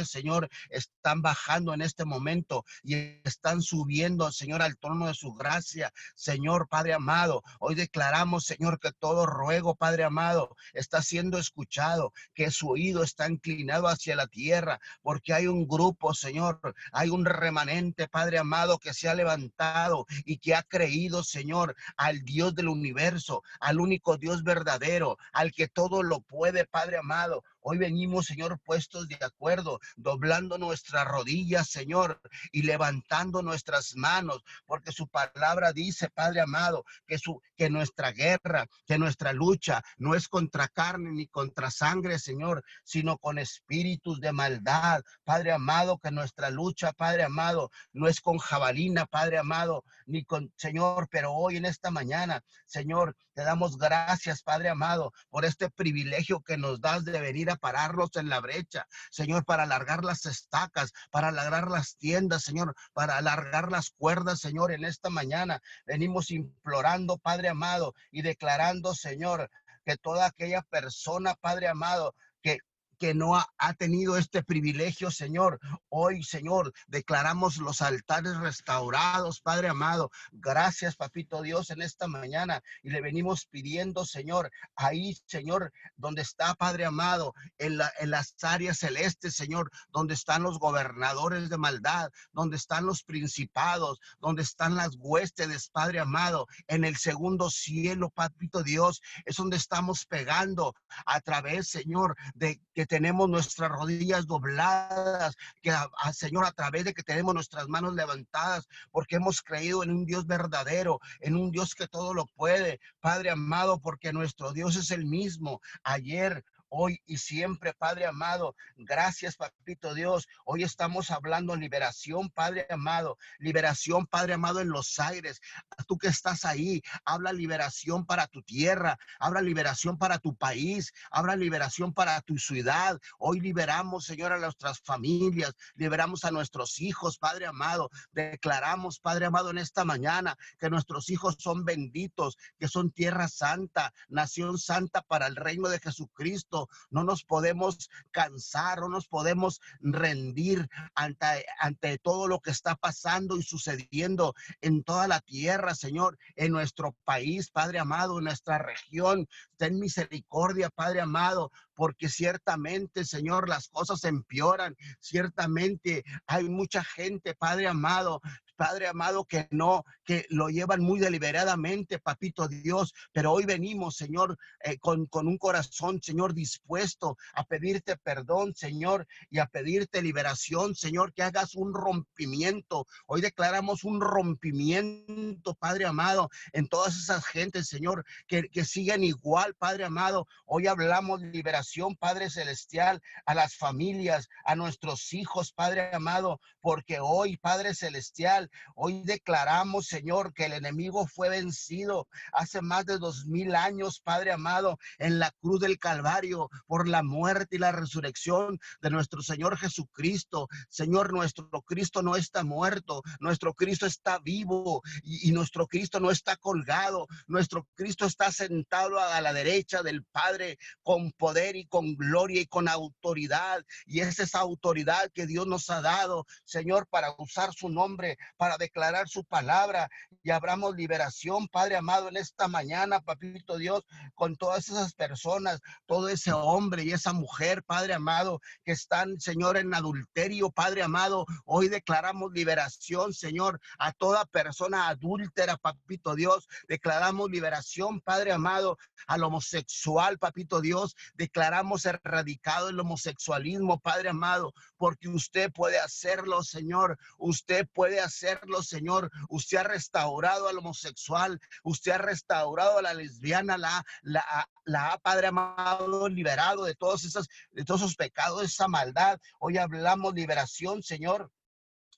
Señor, 0.06 0.50
están 0.70 1.22
bajando 1.22 1.74
en 1.74 1.82
este 1.82 2.06
momento 2.06 2.66
y 2.84 2.96
están 3.24 3.62
subiendo, 3.62 4.32
Señor, 4.32 4.62
al 4.62 4.78
trono 4.78 5.08
de 5.08 5.14
su 5.14 5.34
gracia. 5.34 5.92
Señor, 6.16 6.68
Padre 6.68 6.94
amado, 6.94 7.42
hoy 7.60 7.76
declaramos, 7.76 8.46
Señor, 8.46 8.80
que 8.80 8.92
todo 8.92 9.26
ruego, 9.26 9.76
Padre 9.76 10.04
amado, 10.04 10.56
está 10.74 11.02
siendo 11.02 11.38
escuchado, 11.38 12.12
que 12.34 12.52
su 12.52 12.70
oído 12.70 13.04
está 13.04 13.30
inclinado 13.30 13.88
hacia 13.88 14.16
la 14.16 14.28
tierra, 14.28 14.80
porque 15.02 15.34
hay 15.34 15.48
un 15.48 15.68
grupo, 15.68 16.14
Señor, 16.14 16.60
hay 16.92 17.10
un 17.10 17.26
remanente, 17.26 18.08
Padre 18.08 18.40
amado, 18.40 18.78
que 18.78 18.94
se 18.94 19.08
ha 19.08 19.16
levantado 19.16 20.06
y 20.26 20.38
que 20.38 20.56
ha 20.56 20.64
creído, 20.64 21.24
Señor, 21.24 21.76
al 21.98 22.24
Dios 22.24 22.56
del 22.56 22.68
universo, 22.68 23.42
al 23.60 23.80
único 23.80 24.18
Dios 24.18 24.44
verdadero, 24.44 25.18
al 25.32 25.52
que 25.52 25.68
todo 25.68 26.04
lo 26.04 26.20
puede, 26.22 26.66
Padre 26.66 26.98
amado. 26.98 27.44
Hoy 27.68 27.80
venimos, 27.80 28.28
Señor, 28.28 28.60
puestos 28.64 29.08
de 29.08 29.18
acuerdo, 29.22 29.80
doblando 29.96 30.60
nuestras 30.60 31.04
rodillas, 31.08 31.68
Señor, 31.68 32.22
y 32.52 32.62
levantando 32.62 33.42
nuestras 33.42 33.96
manos, 33.96 34.44
porque 34.68 34.92
su 34.92 35.08
palabra 35.08 35.74
dice, 35.74 36.12
Padre 36.12 36.42
amado, 36.42 36.86
que, 37.08 37.18
su, 37.18 37.42
que 37.58 37.72
nuestra 37.72 38.12
guerra, 38.12 38.68
que 38.86 39.00
nuestra 39.00 39.34
lucha 39.34 39.82
no 39.98 40.14
es 40.14 40.28
contra 40.28 40.68
carne 40.68 41.12
ni 41.12 41.26
contra 41.26 41.72
sangre, 41.72 42.20
Señor, 42.20 42.64
sino 42.84 43.18
con 43.18 43.40
espíritus 43.40 44.22
de 44.22 44.32
maldad. 44.32 45.02
Padre 45.24 45.52
amado, 45.52 45.98
que 45.98 46.12
nuestra 46.12 46.52
lucha, 46.52 46.94
Padre 46.94 47.24
amado, 47.24 47.72
no 47.94 48.08
es 48.08 48.22
con 48.22 48.38
jabalina, 48.38 49.08
Padre 49.08 49.40
amado, 49.40 49.84
ni 50.06 50.24
con 50.24 50.54
Señor, 50.56 51.08
pero 51.10 51.34
hoy 51.34 51.58
en 51.58 51.66
esta 51.66 51.90
mañana, 51.90 52.44
Señor, 52.68 53.16
te 53.36 53.44
damos 53.44 53.78
gracias, 53.78 54.42
Padre 54.42 54.70
amado, 54.70 55.14
por 55.30 55.44
este 55.44 55.70
privilegio 55.70 56.40
que 56.40 56.58
nos 56.58 56.80
das 56.80 57.04
de 57.04 57.20
venir 57.20 57.52
a 57.52 57.58
pararlos 57.58 58.10
en 58.16 58.30
la 58.30 58.40
brecha, 58.40 58.88
Señor, 59.12 59.44
para 59.44 59.64
alargar 59.64 60.06
las 60.06 60.26
estacas, 60.26 60.94
para 61.12 61.28
alargar 61.28 61.70
las 61.70 61.98
tiendas, 61.98 62.44
Señor, 62.44 62.74
para 62.94 63.18
alargar 63.18 63.72
las 63.72 63.92
cuerdas, 63.92 64.40
Señor, 64.40 64.72
en 64.72 64.86
esta 64.86 65.10
mañana. 65.10 65.62
Venimos 65.86 66.32
implorando, 66.32 67.18
Padre 67.18 67.50
amado, 67.50 67.94
y 68.10 68.22
declarando, 68.22 68.96
Señor, 68.96 69.52
que 69.86 69.98
toda 69.98 70.28
aquella 70.28 70.62
persona, 70.62 71.36
Padre 71.36 71.68
amado, 71.68 72.16
que 72.42 72.60
que 72.98 73.14
no 73.14 73.36
ha, 73.36 73.48
tenido 73.78 74.18
este 74.18 74.44
privilegio, 74.44 75.12
Señor. 75.12 75.60
Hoy, 75.90 76.24
Señor, 76.24 76.74
declaramos 76.88 77.58
los 77.58 77.82
altares 77.82 78.38
restaurados, 78.38 79.42
Padre 79.42 79.70
amado. 79.70 80.12
Gracias, 80.32 80.96
Papito 80.96 81.42
Dios, 81.42 81.72
en 81.72 81.82
esta 81.82 82.08
mañana. 82.08 82.62
Y 82.84 82.90
le 82.90 83.02
venimos 83.02 83.46
pidiendo, 83.46 84.06
Señor, 84.06 84.52
ahí, 84.76 85.18
Señor, 85.26 85.74
donde 85.96 86.22
está, 86.22 86.54
Padre 86.56 86.86
amado, 86.86 87.34
en, 87.58 87.78
la, 87.78 87.92
en 88.00 88.12
las 88.12 88.36
áreas 88.44 88.78
celestes, 88.78 89.36
Señor, 89.36 89.72
donde 89.90 90.14
están 90.14 90.44
los 90.44 90.60
gobernadores 90.60 91.50
de 91.50 91.58
maldad, 91.58 92.12
donde 92.32 92.58
están 92.58 92.86
los 92.86 93.04
principados, 93.04 94.00
donde 94.20 94.44
están 94.44 94.76
las 94.76 94.96
huestes, 94.98 95.70
Padre 95.72 96.00
amado, 96.00 96.48
en 96.68 96.84
el 96.84 96.96
segundo 96.98 97.50
cielo, 97.50 98.10
Papito 98.10 98.64
Dios, 98.64 99.02
es 99.26 99.36
donde 99.36 99.58
estamos 99.58 100.06
pegando 100.06 100.74
a 101.06 101.20
través, 101.22 101.70
Señor, 101.70 102.16
de 102.34 102.62
que 102.74 102.85
tenemos 102.86 103.30
nuestras 103.30 103.70
rodillas 103.70 104.28
dobladas, 104.28 105.36
que 105.62 105.72
a, 105.72 105.90
Señor, 106.14 106.46
a 106.46 106.52
través 106.52 106.86
de 106.86 106.94
que 106.94 107.04
tenemos 107.04 107.34
nuestras 107.34 107.68
manos 107.68 107.96
levantadas, 107.96 108.68
porque 108.92 109.18
hemos 109.18 109.42
creído 109.42 109.84
en 109.84 109.92
un 109.92 110.06
Dios 110.06 110.26
verdadero, 110.26 111.00
en 111.20 111.36
un 111.36 111.52
Dios 111.52 111.76
que 111.76 111.88
todo 111.88 112.14
lo 112.14 112.26
puede, 112.28 112.80
Padre 113.00 113.30
amado, 113.30 113.80
porque 113.80 114.14
nuestro 114.14 114.54
Dios 114.54 114.76
es 114.76 114.92
el 114.92 115.06
mismo 115.06 115.62
ayer, 115.84 116.44
hoy 116.78 117.02
y 117.06 117.18
siempre, 117.18 117.74
Padre 117.74 118.06
amado. 118.06 118.56
Gracias, 118.76 119.38
Papito 119.38 119.94
Dios. 119.94 120.28
Hoy 120.44 120.64
estamos 120.64 121.10
hablando 121.10 121.56
liberación, 121.56 122.30
Padre 122.30 122.68
amado. 122.70 123.18
Liberación, 123.40 124.06
Padre 124.06 124.34
amado, 124.34 124.60
en 124.60 124.70
los 124.70 125.00
aires. 125.00 125.40
Tú 125.88 125.98
que 125.98 126.08
estás 126.08 126.44
ahí, 126.44 126.82
habla 127.06 127.32
liberación 127.32 128.06
para 128.06 128.28
tu 128.28 128.42
tierra, 128.44 128.98
habla 129.20 129.42
liberación 129.42 129.98
para 129.98 130.20
tu 130.20 130.36
país, 130.36 130.92
habla 131.12 131.36
liberación 131.36 131.94
para 131.94 132.20
tu 132.22 132.38
ciudad. 132.38 133.00
Hoy 133.20 133.40
liberamos, 133.40 134.06
Señor, 134.06 134.34
a 134.34 134.40
nuestras 134.40 134.82
familias, 134.82 135.54
liberamos 135.76 136.26
a 136.26 136.32
nuestros 136.32 136.82
hijos, 136.82 137.18
Padre 137.18 137.46
amado. 137.46 137.90
Declaramos, 138.12 139.00
Padre 139.00 139.28
amado, 139.28 139.52
en 139.52 139.60
esta 139.60 139.86
mañana 139.86 140.38
que 140.60 140.70
nuestros 140.70 141.10
hijos 141.10 141.38
son 141.40 141.64
benditos, 141.64 142.38
que 142.60 142.68
son 142.68 142.92
tierra 142.92 143.30
santa, 143.30 143.94
nación 144.10 144.58
santa 144.58 145.02
para 145.02 145.28
el 145.28 145.38
reino 145.38 145.70
de 145.70 145.80
Jesucristo 145.80 146.65
no 146.90 147.04
nos 147.04 147.24
podemos 147.24 147.90
cansar, 148.12 148.80
no 148.80 148.90
nos 148.90 149.08
podemos 149.08 149.62
rendir 149.80 150.70
ante, 150.96 151.46
ante 151.60 151.98
todo 151.98 152.28
lo 152.28 152.40
que 152.40 152.52
está 152.52 152.76
pasando 152.76 153.38
y 153.38 153.44
sucediendo 153.44 154.34
en 154.62 154.84
toda 154.84 155.08
la 155.08 155.20
tierra, 155.22 155.76
Señor, 155.76 156.18
en 156.36 156.52
nuestro 156.52 156.96
país, 157.04 157.50
Padre 157.52 157.80
amado, 157.80 158.18
en 158.18 158.26
nuestra 158.26 158.58
región. 158.58 159.28
Ten 159.58 159.80
misericordia, 159.80 160.70
Padre 160.70 161.02
amado, 161.02 161.52
porque 161.74 162.10
ciertamente, 162.10 163.06
Señor, 163.06 163.50
las 163.50 163.70
cosas 163.70 164.04
empeoran. 164.04 164.76
Ciertamente 165.00 166.04
hay 166.28 166.50
mucha 166.50 166.84
gente, 166.84 167.36
Padre 167.36 167.68
amado, 167.68 168.22
Padre 168.56 168.88
amado, 168.88 169.26
que 169.26 169.48
no, 169.52 169.86
que 170.04 170.26
lo 170.30 170.50
llevan 170.50 170.82
muy 170.82 171.00
deliberadamente, 171.00 172.00
papito 172.00 172.48
Dios, 172.48 172.94
pero 173.12 173.32
hoy 173.32 173.46
venimos, 173.46 173.96
Señor, 173.96 174.38
eh, 174.64 174.78
con, 174.80 175.06
con 175.08 175.28
un 175.28 175.38
corazón, 175.38 176.02
Señor, 176.02 176.34
dispuesto 176.34 177.18
a 177.34 177.44
pedirte 177.44 177.98
perdón, 177.98 178.56
Señor, 178.56 179.08
y 179.30 179.40
a 179.40 179.46
pedirte 179.46 180.02
liberación, 180.02 180.76
Señor, 180.76 181.14
que 181.14 181.24
hagas 181.24 181.56
un 181.56 181.74
rompimiento. 181.74 182.86
Hoy 183.08 183.22
declaramos 183.22 183.84
un 183.84 184.02
rompimiento, 184.02 185.56
Padre 185.56 185.86
amado, 185.86 186.30
en 186.54 186.68
todas 186.68 186.96
esas 186.96 187.26
gentes, 187.26 187.68
Señor, 187.68 188.06
que, 188.28 188.50
que 188.50 188.66
siguen 188.66 189.04
igual, 189.04 189.56
Padre 189.56 189.86
amado. 189.86 190.28
Hoy 190.46 190.68
hablamos 190.68 191.22
de 191.22 191.32
liberación, 191.32 191.96
Padre 191.96 192.30
Celestial, 192.30 193.02
a 193.26 193.36
las 193.36 193.56
familias, 193.56 194.30
a 194.44 194.56
nuestros 194.56 195.14
hijos, 195.14 195.52
Padre 195.52 195.94
amado, 195.94 196.40
porque 196.62 197.00
hoy, 197.00 197.38
Padre 197.38 197.74
Celestial, 197.74 198.45
hoy 198.76 199.04
declaramos, 199.04 199.88
Señor, 199.88 200.34
que 200.34 200.46
el 200.46 200.54
enemigo 200.54 201.08
fue 201.08 201.30
vencido 201.30 202.08
hace 202.32 202.62
más 202.62 202.86
de 202.86 202.98
dos 202.98 203.26
mil 203.26 203.56
años, 203.56 204.00
Padre 204.00 204.32
amado, 204.32 204.78
en 204.98 205.20
la 205.20 205.32
cruz 205.42 205.60
del 205.60 205.80
Calvario 205.80 206.50
por 206.68 206.88
la 206.88 207.04
muerte 207.04 207.56
y 207.56 207.60
la 207.60 207.72
resurrección 207.72 208.60
de 208.82 208.90
nuestro 208.90 209.22
Señor 209.22 209.58
Jesucristo. 209.58 210.48
Señor, 210.70 211.14
nuestro 211.14 211.50
Cristo 211.62 212.02
no 212.02 212.16
está 212.16 212.44
muerto, 212.44 213.02
nuestro 213.20 213.54
Cristo 213.54 213.86
está 213.86 214.20
vivo 214.20 214.82
y, 215.04 215.30
y 215.30 215.32
nuestro 215.32 215.68
Cristo 215.68 216.00
no 216.00 216.12
está 216.12 216.36
colgado, 216.36 217.08
nuestro 217.28 217.68
Cristo 217.76 218.06
está 218.06 218.32
sentado 218.32 219.00
a 219.00 219.22
la 219.22 219.34
derecha 219.34 219.84
del 219.84 220.04
Padre 220.04 220.58
con 220.84 221.12
poder 221.12 221.56
y 221.56 221.66
con 221.66 221.96
gloria 221.96 222.42
y 222.42 222.46
con 222.46 222.68
autoridad. 222.68 223.64
Y 223.86 224.02
es 224.02 224.20
esa 224.20 224.40
autoridad 224.40 225.12
que 225.14 225.26
Dios 225.26 225.48
nos 225.48 225.70
ha 225.70 225.82
dado, 225.82 226.26
Señor, 226.44 226.88
para 226.88 227.14
usar 227.18 227.54
su 227.54 227.70
nombre, 227.70 228.18
para 228.38 228.58
declarar 228.58 229.08
su 229.08 229.24
palabra 229.24 229.90
y 230.24 230.32
abramos 230.32 230.76
liberación, 230.76 231.48
Padre 231.48 231.76
amado, 231.76 232.10
en 232.10 232.18
esta 232.18 232.48
mañana, 232.48 233.00
Papito 233.00 233.58
Dios, 233.58 233.84
con 234.16 234.36
todas 234.36 234.70
esas 234.70 234.94
personas, 234.94 235.60
todo 235.86 236.10
ese 236.10 236.34
hombre 236.34 236.84
y 236.84 236.92
esa 236.92 237.14
mujer, 237.14 237.64
Padre 237.64 237.94
amado, 237.94 238.42
que 238.64 238.72
están, 238.72 239.20
Señor, 239.20 239.58
en 239.58 239.74
adulterio, 239.74 240.50
Padre 240.50 240.82
amado. 240.82 241.26
Hoy 241.46 241.68
declaramos 241.68 242.32
liberación, 242.34 243.14
Señor, 243.14 243.60
a 243.78 243.92
toda 243.92 244.26
persona 244.26 244.88
adúltera, 244.88 245.58
Papito 245.58 246.16
Dios. 246.16 246.48
Declaramos 246.68 247.30
liberación, 247.30 248.02
Padre 248.02 248.32
amado, 248.32 248.78
al 249.06 249.24
homosexual, 249.24 250.18
Papito 250.18 250.60
Dios. 250.60 250.96
Declaramos 251.14 251.86
erradicado 251.86 252.70
el 252.70 252.80
homosexualismo, 252.80 253.80
Padre 253.80 254.10
amado, 254.10 254.54
porque 254.78 255.08
usted 255.08 255.52
puede 255.52 255.80
hacerlo, 255.80 256.42
Señor. 256.42 256.98
Usted 257.20 257.68
puede 257.74 258.00
hacerlo, 258.00 258.25
Señor. 258.62 259.12
Usted 259.30 259.58
ha 259.58 259.64
restaurado 259.64 260.48
al 260.48 260.58
homosexual, 260.58 261.40
usted 261.64 261.94
ha 261.94 261.98
restaurado 261.98 262.80
a 262.80 262.82
la 262.82 262.94
lesbiana, 262.94 263.58
la, 263.58 263.86
la, 264.02 264.48
la 264.66 265.00
Padre 265.04 265.28
amado, 265.28 266.10
liberado 266.10 266.66
de 266.66 266.76
todos 266.76 267.04
esos, 267.06 267.28
de 267.52 267.64
todos 267.64 267.82
esos 267.82 267.96
pecados, 267.96 268.44
esa 268.44 268.68
maldad. 268.68 269.20
Hoy 269.40 269.58
hablamos 269.58 270.14
liberación, 270.14 270.84
Señor 270.84 271.32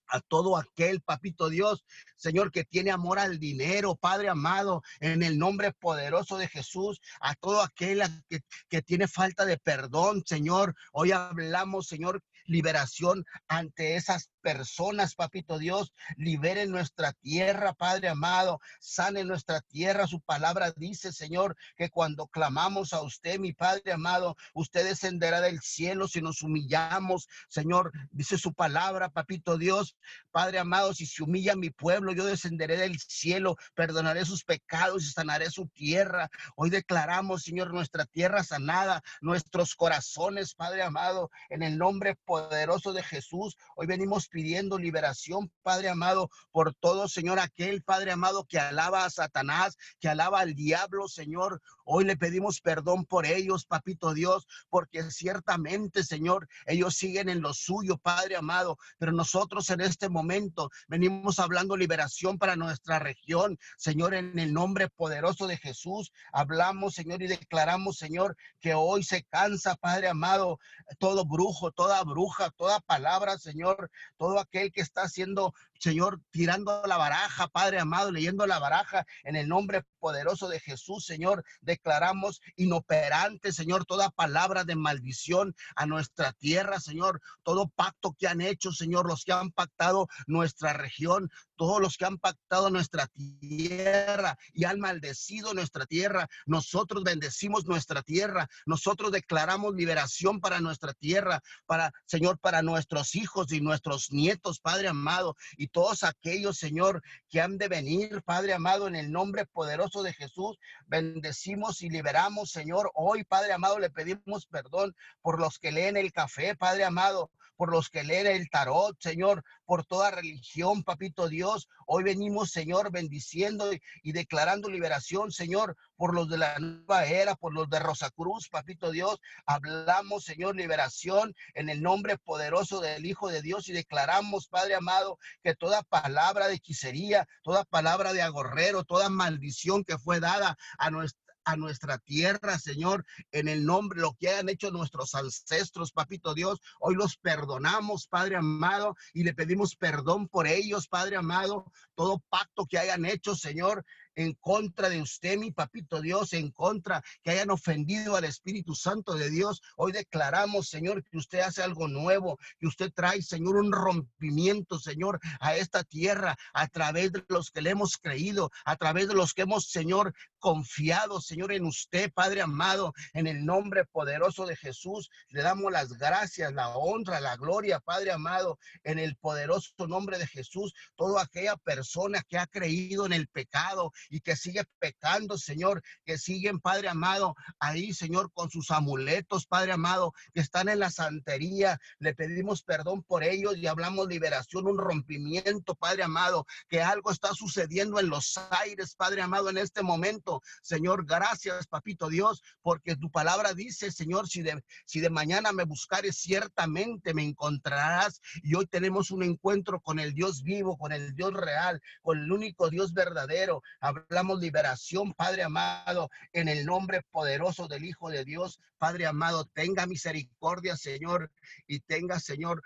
a 0.10 0.22
todo 0.22 0.58
aquel, 0.58 1.02
papito 1.02 1.50
Dios, 1.50 1.84
Señor, 2.16 2.52
que 2.52 2.64
tiene 2.64 2.92
amor 2.92 3.20
al 3.20 3.40
dinero, 3.40 3.96
Padre 3.96 4.30
amado, 4.30 4.82
en 5.00 5.22
el 5.22 5.38
nombre 5.38 5.74
poderoso 5.74 6.38
de 6.38 6.48
Jesús, 6.48 7.02
a 7.20 7.36
todo 7.36 7.62
aquel 7.62 8.02
que, 8.30 8.42
que 8.70 8.82
tiene 8.82 9.08
falta 9.08 9.46
de 9.46 9.58
perdón, 9.58 10.24
Señor. 10.26 10.76
Hoy 10.94 11.12
hablamos, 11.12 11.88
Señor, 11.88 12.24
liberación 12.46 13.26
ante 13.48 13.96
esas 13.96 14.30
personas, 14.48 15.14
papito 15.14 15.60
Dios, 15.60 15.91
libere 16.16 16.68
nuestra 16.68 17.12
tierra, 17.12 17.74
Padre 17.74 18.08
amado, 18.08 18.62
sane 18.80 19.26
nuestra 19.26 19.60
tierra. 19.60 20.08
Su 20.08 20.22
palabra 20.22 20.72
dice, 20.72 21.12
Señor, 21.12 21.58
que 21.76 21.89
cuando 21.89 22.28
clamamos 22.28 22.93
a 22.93 23.02
usted, 23.02 23.39
mi 23.39 23.52
Padre 23.52 23.91
amado, 23.91 24.38
usted 24.54 24.86
descenderá 24.86 25.41
del 25.41 25.60
cielo 25.60 26.08
si 26.08 26.22
nos 26.22 26.43
humillamos, 26.43 27.28
Señor, 27.50 27.91
dice 28.12 28.38
su 28.38 28.54
palabra, 28.54 29.10
papito 29.10 29.58
Dios, 29.58 29.98
Padre 30.32 30.60
amado, 30.60 30.93
si 30.93 31.06
se 31.06 31.24
humilla 31.24 31.58
mi 31.58 31.70
pueblo, 31.70 32.14
yo 32.14 32.26
descenderé 32.26 32.78
del 32.78 32.98
cielo, 33.00 33.58
perdonaré 33.76 34.24
sus 34.24 34.45
pecados 34.45 35.04
y 35.04 35.12
sanaré 35.12 35.50
su 35.50 35.68
tierra. 35.68 36.32
Hoy 36.56 36.70
declaramos, 36.70 37.43
Señor, 37.43 37.74
nuestra 37.74 38.06
tierra 38.06 38.45
sanada, 38.45 39.04
nuestros 39.20 39.76
corazones, 39.76 40.56
Padre 40.56 40.84
amado, 40.84 41.32
en 41.50 41.64
el 41.64 41.78
nombre 41.78 42.16
poderoso 42.16 42.93
de 42.93 43.04
Jesús. 43.04 43.58
Hoy 43.76 43.88
venimos 43.88 44.30
pidiendo 44.38 44.78
liberación, 44.78 45.52
Padre 45.64 45.90
amado, 45.90 46.30
por 46.52 46.76
todo, 46.76 47.08
Señor, 47.08 47.40
aquel 47.40 47.82
Padre 47.82 48.12
amado 48.12 48.46
que 48.46 48.60
alaba 48.60 49.04
a 49.04 49.10
Satanás, 49.10 49.76
que 50.00 50.10
alaba 50.10 50.42
al 50.42 50.54
diablo, 50.54 51.08
Señor. 51.08 51.60
Hoy 51.90 52.04
le 52.04 52.18
pedimos 52.18 52.60
perdón 52.60 53.06
por 53.06 53.26
ellos, 53.26 53.66
papito 53.66 54.14
Dios, 54.14 54.46
porque 54.70 55.10
ciertamente, 55.10 56.04
Señor, 56.04 56.50
ellos 56.66 56.96
siguen 56.96 57.30
en 57.30 57.42
lo 57.42 57.54
suyo, 57.54 57.98
Padre 57.98 58.36
amado, 58.36 58.78
pero 58.98 59.14
nosotros 59.14 59.70
en 59.70 59.80
este 59.80 60.10
momento 60.10 60.70
venimos 60.90 61.40
hablando 61.40 61.78
liberación 61.78 62.38
para 62.38 62.58
nuestra 62.58 63.00
región, 63.00 63.58
Señor, 63.78 64.16
en 64.16 64.38
el 64.38 64.52
nombre 64.52 64.90
poderoso 64.90 65.48
de 65.48 65.56
Jesús. 65.56 66.12
Hablamos, 66.34 66.94
Señor, 66.94 67.22
y 67.22 67.28
declaramos, 67.28 67.98
Señor, 67.98 68.36
que 68.60 68.74
hoy 68.74 69.04
se 69.06 69.24
cansa, 69.24 69.78
Padre 69.78 70.10
amado, 70.10 70.60
todo 71.00 71.26
brujo, 71.26 71.72
toda 71.72 72.04
bruja, 72.04 72.50
toda 72.52 72.82
palabra, 72.82 73.38
Señor, 73.38 73.90
todo 74.18 74.40
aquel 74.40 74.74
que 74.74 74.82
está 74.82 75.04
haciendo, 75.04 75.54
Señor, 75.80 76.22
tirando 76.32 76.82
la 76.86 76.98
baraja, 76.98 77.48
Padre 77.48 77.80
amado, 77.80 78.12
leyendo 78.12 78.46
la 78.48 78.60
baraja 78.60 79.06
en 79.24 79.36
el 79.36 79.48
nombre 79.48 79.84
poderoso 80.00 80.48
de 80.48 80.60
Jesús, 80.60 81.06
Señor, 81.06 81.44
declaramos 81.62 82.42
inoperante, 82.56 83.52
Señor, 83.52 83.86
toda 83.86 84.10
palabra 84.10 84.64
de 84.64 84.76
maldición 84.76 85.56
a 85.76 85.86
nuestra 85.86 86.34
tierra, 86.34 86.80
Señor, 86.80 87.22
todo 87.44 87.68
pacto 87.70 88.16
que 88.18 88.28
han 88.28 88.42
hecho, 88.42 88.72
Señor, 88.72 89.08
los 89.08 89.24
que 89.24 89.34
han 89.34 89.52
pactado 89.52 90.08
nuestra 90.26 90.74
región, 90.74 91.30
todos 91.58 91.82
los 91.82 91.97
que 91.97 92.05
han 92.05 92.18
pactado 92.18 92.70
nuestra 92.70 93.08
tierra 93.08 94.38
y 94.53 94.64
han 94.64 94.80
maldecido 94.80 95.53
nuestra 95.53 95.86
tierra. 95.86 96.28
Nosotros 96.45 97.03
bendecimos 97.03 97.66
nuestra 97.66 98.01
tierra. 98.01 98.47
Nosotros 98.66 99.12
declaramos 99.12 99.76
liberación 99.76 100.39
para 100.39 100.62
nuestra 100.62 100.93
tierra, 100.93 101.41
para, 101.66 101.91
Señor, 102.05 102.39
para 102.39 102.62
nuestros 102.62 103.16
hijos 103.16 103.51
y 103.51 103.60
nuestros 103.60 104.12
nietos, 104.12 104.60
Padre 104.60 104.88
amado, 104.88 105.36
y 105.58 105.68
todos 105.68 106.03
aquellos, 106.03 106.58
Señor, 106.58 107.01
que 107.30 107.41
han 107.41 107.58
de 107.58 107.68
venir, 107.68 108.22
Padre 108.24 108.53
amado, 108.53 108.88
en 108.88 108.95
el 108.95 109.12
nombre 109.12 109.45
poderoso 109.45 110.03
de 110.03 110.14
Jesús. 110.14 110.58
Bendecimos 110.86 111.82
y 111.82 111.89
liberamos, 111.89 112.51
Señor. 112.51 112.91
Hoy, 112.93 113.24
Padre 113.24 113.53
amado, 113.53 113.80
le 113.80 113.89
pedimos 113.89 114.45
perdón 114.45 114.95
por 115.22 115.39
los 115.39 115.60
que 115.60 115.72
leen 115.72 115.97
el 115.97 116.12
café, 116.12 116.55
Padre 116.55 116.86
amado, 116.86 117.32
por 117.58 117.72
los 117.72 117.89
que 117.89 118.03
leen 118.03 118.28
el 118.28 118.49
tarot, 118.49 118.95
Señor, 119.01 119.43
por 119.68 119.86
toda 119.86 120.11
religión, 120.11 120.82
papito 120.82 121.28
Dios. 121.28 121.68
Hoy 121.86 122.03
venimos, 122.03 122.51
Señor, 122.51 122.89
bendiciendo 122.89 123.70
y, 124.01 124.11
declarando 124.13 124.70
liberación, 124.70 125.32
Señor, 125.32 125.76
por 125.97 126.15
los 126.15 126.30
de 126.30 126.38
la 126.38 126.57
nueva 126.57 127.05
era, 127.05 127.36
por 127.36 127.53
los 127.53 127.70
de 127.70 127.80
Rosacruz, 127.80 128.47
papito 128.49 128.91
Dios. 128.91 129.20
Hablamos, 129.45 130.24
Señor, 130.24 130.55
liberación 130.55 131.36
en 131.53 131.70
el 131.70 131.82
nombre 131.84 132.18
poderoso 132.18 132.80
del 132.80 133.05
Hijo 133.05 133.28
de 133.28 133.41
Dios 133.41 133.68
y 133.68 133.74
declaramos, 133.74 134.47
Padre 134.47 134.76
amado, 134.76 135.20
que 135.43 135.53
toda 135.53 135.84
palabra 135.84 136.47
de 136.47 136.55
hechicería, 136.55 137.28
toda 137.43 137.65
palabra 137.65 138.13
de 138.13 138.22
agorrero, 138.22 138.86
toda 138.86 139.09
maldición 139.09 139.84
que 139.84 139.97
fue 139.97 140.22
dada 140.22 140.57
a 140.78 140.89
nuestra 140.89 141.27
a 141.48 141.56
nuestra 141.56 141.98
tierra, 141.98 142.60
Señor, 142.60 143.06
en 143.32 143.48
el 143.48 143.66
nombre, 143.66 144.02
lo 144.02 144.14
que 144.20 144.28
hayan 144.28 144.50
hecho 144.50 144.70
nuestros 144.70 145.16
ancestros, 145.16 145.93
papito 145.93 146.34
Dios. 146.34 146.60
Hoy 146.82 146.95
los 146.95 147.16
perdonamos, 147.16 148.08
Padre 148.08 148.36
amado, 148.36 148.98
y 149.14 149.24
le 149.24 149.34
pedimos 149.34 149.78
perdón 149.78 150.28
por 150.28 150.45
ellos, 150.45 150.89
Padre 150.89 151.16
amado. 151.16 151.72
Todo 151.95 152.22
pacto 152.30 152.66
que 152.66 152.78
hayan 152.78 153.06
hecho, 153.06 153.34
Señor, 153.34 153.86
en 154.18 154.34
contra 154.34 154.89
de 154.89 154.99
usted, 154.99 155.38
mi 155.38 155.51
papito 155.51 156.01
Dios, 156.01 156.34
en 156.34 156.51
contra 156.51 157.03
que 157.24 157.32
hayan 157.32 157.51
ofendido 157.51 158.15
al 158.15 158.26
Espíritu 158.26 158.74
Santo 158.74 159.13
de 159.13 159.30
Dios. 159.30 159.61
Hoy 159.78 159.91
declaramos, 159.91 160.70
Señor, 160.70 161.03
que 161.03 161.18
usted 161.18 161.39
hace 161.39 161.61
algo 161.61 161.88
nuevo, 161.88 162.39
que 162.59 162.68
usted 162.68 162.91
trae, 162.91 163.22
Señor, 163.22 163.57
un 163.57 163.72
rompimiento, 163.72 164.80
Señor, 164.80 165.20
a 165.39 165.55
esta 165.55 165.84
tierra 165.84 166.36
a 166.53 166.68
través 166.68 167.11
de 167.11 167.24
los 167.30 167.51
que 167.51 167.61
le 167.61 167.70
hemos 167.70 167.97
creído, 167.97 168.51
a 168.65 168.76
través 168.76 169.07
de 169.07 169.13
los 169.13 169.36
que 169.36 169.43
hemos, 169.43 169.68
Señor, 169.68 170.13
confiado, 170.39 171.22
Señor, 171.22 171.51
en 171.51 171.65
usted, 171.65 172.11
Padre 172.11 172.41
amado, 172.41 172.93
en 173.13 173.28
el 173.28 173.45
nombre 173.45 173.86
poderoso 173.86 174.47
de 174.47 174.55
Jesús. 174.55 175.11
Le 175.30 175.43
damos 175.43 175.72
las 175.72 175.93
gracias, 175.93 176.53
la 176.53 176.70
honra, 176.70 177.20
la 177.20 177.36
gloria, 177.38 177.80
Padre 177.80 178.11
amado, 178.11 178.57
en 178.84 178.97
el 178.97 179.15
poderoso 179.15 179.72
nombre 179.88 180.18
de 180.18 180.26
Jesús. 180.26 180.74
Toda 180.95 181.22
aquella 181.22 181.55
persona 181.57 182.24
que 182.28 182.39
ha 182.39 182.47
creído 182.47 183.05
en 183.05 183.13
el 183.13 183.28
pecado, 183.28 183.91
y 184.10 184.22
que 184.22 184.36
sigue 184.36 184.64
pecando, 184.80 185.38
Señor, 185.38 185.82
que 186.05 186.18
siguen, 186.18 186.60
Padre 186.60 186.89
amado, 186.89 187.36
ahí, 187.60 187.93
Señor, 187.93 188.32
con 188.34 188.49
sus 188.49 188.72
amuletos, 188.72 189.45
Padre 189.45 189.74
amado, 189.74 190.14
que 190.34 190.41
están 190.41 190.70
en 190.70 190.80
la 190.80 190.89
santería. 190.89 191.80
Le 191.99 192.14
pedimos 192.14 192.64
perdón 192.64 193.03
por 193.03 193.24
ellos 193.24 193.58
y 193.58 193.68
hablamos 193.68 194.08
liberación, 194.08 194.68
un 194.68 194.78
rompimiento, 194.78 195.76
Padre 195.76 196.03
amado, 196.03 196.45
que 196.68 196.82
algo 196.82 197.12
está 197.12 197.34
sucediendo 197.34 197.99
en 197.99 198.10
los 198.10 198.38
aires, 198.51 198.95
Padre 198.95 199.22
amado, 199.22 199.49
en 199.49 199.58
este 199.58 199.82
momento. 199.84 200.41
Señor, 200.62 201.05
gracias, 201.05 201.68
papito 201.68 202.10
Dios, 202.10 202.41
porque 202.62 202.95
tu 202.95 203.10
palabra 203.12 203.53
dice, 203.53 203.91
Señor, 203.91 204.28
si 204.28 204.41
de, 204.41 204.64
si 204.86 204.99
de 204.99 205.10
mañana 205.10 205.51
me 205.51 205.64
buscares, 205.64 206.18
ciertamente 206.18 207.14
me 207.14 207.24
encontrarás. 207.24 208.22
Y 208.43 208.55
hoy 208.55 208.66
tenemos 208.68 209.12
un 209.12 209.24
encuentro 209.24 209.80
con 209.82 209.99
el 209.99 210.14
Dios 210.14 210.43
vivo, 210.43 210.78
con 210.78 210.91
el 210.91 211.16
Dios 211.16 211.34
real, 211.34 211.82
con 212.01 212.20
el 212.20 212.32
único 212.32 212.70
Dios 212.70 212.93
verdadero. 212.93 213.62
Hablamos 213.98 214.39
liberación, 214.39 215.14
Padre 215.14 215.43
amado, 215.43 216.10
en 216.32 216.48
el 216.48 216.66
nombre 216.66 217.02
poderoso 217.10 217.68
del 217.68 217.86
Hijo 217.86 218.10
de 218.10 218.24
Dios. 218.24 218.60
Padre 218.78 219.08
amado, 219.08 219.45
tenga 219.45 219.88
misericordia, 219.88 220.78
Señor, 220.78 221.32
y 221.66 221.80
tenga, 221.80 222.20
Señor, 222.20 222.62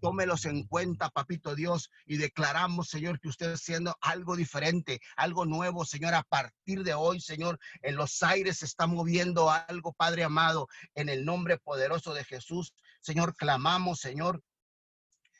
tómelos 0.00 0.44
en 0.44 0.64
cuenta, 0.66 1.08
papito 1.10 1.54
Dios, 1.54 1.90
y 2.04 2.16
declaramos, 2.16 2.88
Señor, 2.88 3.20
que 3.20 3.28
usted 3.28 3.54
siendo 3.56 3.96
algo 4.00 4.34
diferente, 4.34 5.00
algo 5.16 5.44
nuevo, 5.44 5.84
Señor, 5.84 6.14
a 6.14 6.24
partir 6.24 6.82
de 6.82 6.94
hoy, 6.94 7.20
Señor, 7.20 7.60
en 7.82 7.94
los 7.94 8.22
aires 8.22 8.58
se 8.58 8.64
está 8.64 8.86
moviendo 8.86 9.50
algo, 9.50 9.92
Padre 9.92 10.24
amado, 10.24 10.66
en 10.94 11.08
el 11.08 11.24
nombre 11.24 11.58
poderoso 11.58 12.12
de 12.12 12.24
Jesús. 12.24 12.74
Señor, 13.00 13.36
clamamos, 13.36 14.00
Señor, 14.00 14.42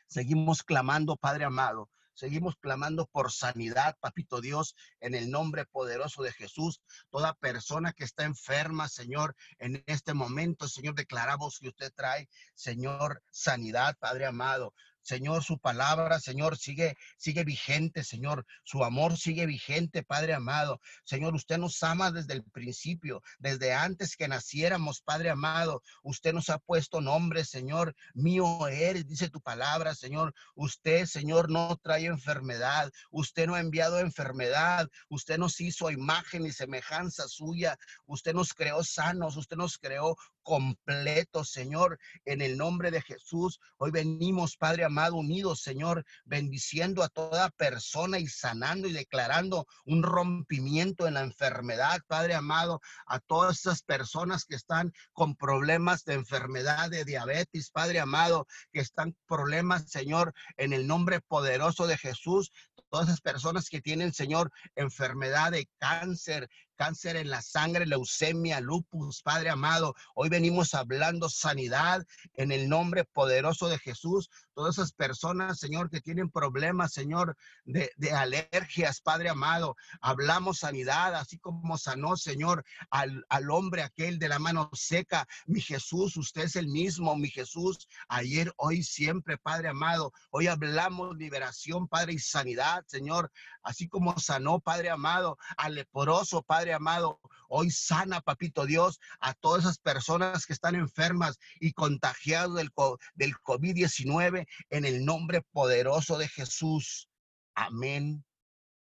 seguimos 0.06 0.62
clamando, 0.62 1.16
Padre 1.16 1.44
amado. 1.44 1.90
Seguimos 2.14 2.56
clamando 2.56 3.06
por 3.06 3.32
sanidad, 3.32 3.96
papito 4.00 4.40
Dios, 4.40 4.74
en 5.00 5.14
el 5.14 5.30
nombre 5.30 5.64
poderoso 5.66 6.22
de 6.22 6.32
Jesús. 6.32 6.80
Toda 7.10 7.34
persona 7.34 7.92
que 7.92 8.04
está 8.04 8.24
enferma, 8.24 8.88
Señor, 8.88 9.34
en 9.58 9.82
este 9.86 10.14
momento, 10.14 10.68
Señor, 10.68 10.94
declaramos 10.94 11.58
que 11.58 11.68
usted 11.68 11.92
trae, 11.94 12.28
Señor, 12.54 13.22
sanidad, 13.30 13.96
Padre 13.98 14.26
amado. 14.26 14.74
Señor, 15.02 15.42
su 15.42 15.58
palabra, 15.58 16.20
Señor, 16.20 16.56
sigue, 16.56 16.96
sigue 17.16 17.44
vigente, 17.44 18.04
Señor. 18.04 18.46
Su 18.64 18.84
amor 18.84 19.16
sigue 19.16 19.46
vigente, 19.46 20.02
Padre 20.02 20.32
amado. 20.34 20.80
Señor, 21.04 21.34
usted 21.34 21.58
nos 21.58 21.82
ama 21.82 22.10
desde 22.10 22.34
el 22.34 22.44
principio, 22.44 23.22
desde 23.38 23.74
antes 23.74 24.16
que 24.16 24.28
naciéramos, 24.28 25.00
Padre 25.00 25.30
amado. 25.30 25.82
Usted 26.02 26.32
nos 26.32 26.48
ha 26.50 26.58
puesto 26.58 27.00
nombre, 27.00 27.44
Señor. 27.44 27.94
Mío 28.14 28.68
eres, 28.68 29.06
dice 29.06 29.28
tu 29.28 29.40
palabra, 29.40 29.94
Señor. 29.94 30.34
Usted, 30.54 31.06
Señor, 31.06 31.50
no 31.50 31.76
trae 31.82 32.06
enfermedad. 32.06 32.90
Usted 33.10 33.46
no 33.46 33.54
ha 33.54 33.60
enviado 33.60 33.98
enfermedad. 33.98 34.88
Usted 35.08 35.38
nos 35.38 35.60
hizo 35.60 35.90
imagen 35.90 36.46
y 36.46 36.52
semejanza 36.52 37.28
suya. 37.28 37.76
Usted 38.06 38.34
nos 38.34 38.54
creó 38.54 38.84
sanos. 38.84 39.36
Usted 39.36 39.56
nos 39.56 39.78
creó 39.78 40.16
completo, 40.42 41.44
Señor, 41.44 41.98
en 42.24 42.40
el 42.40 42.56
nombre 42.56 42.90
de 42.90 43.02
Jesús. 43.02 43.60
Hoy 43.78 43.90
venimos, 43.90 44.56
Padre 44.56 44.84
amado, 44.84 45.16
unidos, 45.16 45.60
Señor, 45.60 46.04
bendiciendo 46.24 47.02
a 47.02 47.08
toda 47.08 47.50
persona 47.50 48.18
y 48.18 48.26
sanando 48.26 48.88
y 48.88 48.92
declarando 48.92 49.66
un 49.84 50.02
rompimiento 50.02 51.06
en 51.06 51.14
la 51.14 51.22
enfermedad, 51.22 52.00
Padre 52.06 52.34
amado, 52.34 52.80
a 53.06 53.20
todas 53.20 53.58
esas 53.58 53.82
personas 53.82 54.44
que 54.44 54.56
están 54.56 54.92
con 55.12 55.36
problemas 55.36 56.04
de 56.04 56.14
enfermedad, 56.14 56.90
de 56.90 57.04
diabetes, 57.04 57.70
Padre 57.70 58.00
amado, 58.00 58.46
que 58.72 58.80
están 58.80 59.16
problemas, 59.26 59.90
Señor, 59.90 60.34
en 60.56 60.72
el 60.72 60.86
nombre 60.86 61.20
poderoso 61.20 61.86
de 61.86 61.98
Jesús. 61.98 62.52
Todas 62.90 63.08
esas 63.08 63.20
personas 63.22 63.70
que 63.70 63.80
tienen, 63.80 64.12
Señor, 64.12 64.50
enfermedad 64.76 65.52
de 65.52 65.68
cáncer, 65.78 66.48
cáncer 66.82 67.14
en 67.14 67.30
la 67.30 67.42
sangre, 67.42 67.86
leucemia, 67.86 68.60
lupus, 68.60 69.22
Padre 69.22 69.50
amado. 69.50 69.94
Hoy 70.16 70.28
venimos 70.28 70.74
hablando 70.74 71.28
sanidad 71.28 72.04
en 72.34 72.50
el 72.50 72.68
nombre 72.68 73.04
poderoso 73.04 73.68
de 73.68 73.78
Jesús. 73.78 74.28
Todas 74.52 74.78
esas 74.78 74.92
personas, 74.92 75.60
Señor, 75.60 75.90
que 75.90 76.00
tienen 76.00 76.28
problemas, 76.28 76.92
Señor, 76.92 77.36
de, 77.64 77.88
alergias, 78.12 79.00
Padre 79.00 79.28
amado. 79.28 79.76
Hablamos 80.00 80.58
sanidad, 80.58 81.14
así 81.14 81.38
como 81.38 81.78
sanó, 81.78 82.16
Señor, 82.16 82.64
al, 82.90 83.24
al 83.28 83.50
hombre 83.52 83.84
aquel 83.84 84.18
de 84.18 84.28
la 84.28 84.40
mano 84.40 84.68
seca. 84.72 85.28
Mi 85.46 85.60
Jesús, 85.60 86.16
usted 86.16 86.42
es 86.42 86.56
el 86.56 86.66
mismo, 86.66 87.14
mi 87.14 87.30
Jesús, 87.30 87.86
ayer, 88.08 88.52
hoy, 88.56 88.82
siempre, 88.82 89.38
Padre 89.38 89.68
amado. 89.68 90.12
Hoy 90.30 90.48
hablamos 90.48 91.16
liberación, 91.16 91.86
Padre, 91.86 92.14
y 92.14 92.18
sanidad, 92.18 92.84
Señor, 92.88 93.30
así 93.62 93.88
como 93.88 94.18
sanó, 94.18 94.58
Padre 94.58 94.90
amado, 94.90 95.38
al 95.56 95.76
leproso, 95.76 96.42
Padre 96.42 96.71
amado. 96.72 97.20
Hoy 97.48 97.70
sana, 97.70 98.20
Papito 98.20 98.66
Dios, 98.66 98.98
a 99.20 99.34
todas 99.34 99.64
esas 99.64 99.78
personas 99.78 100.46
que 100.46 100.52
están 100.52 100.74
enfermas 100.74 101.38
y 101.60 101.72
contagiadas 101.72 102.54
del, 102.54 102.70
del 103.14 103.34
COVID-19 103.34 104.46
en 104.70 104.84
el 104.84 105.04
nombre 105.04 105.42
poderoso 105.52 106.18
de 106.18 106.28
Jesús. 106.28 107.08
Amén 107.54 108.24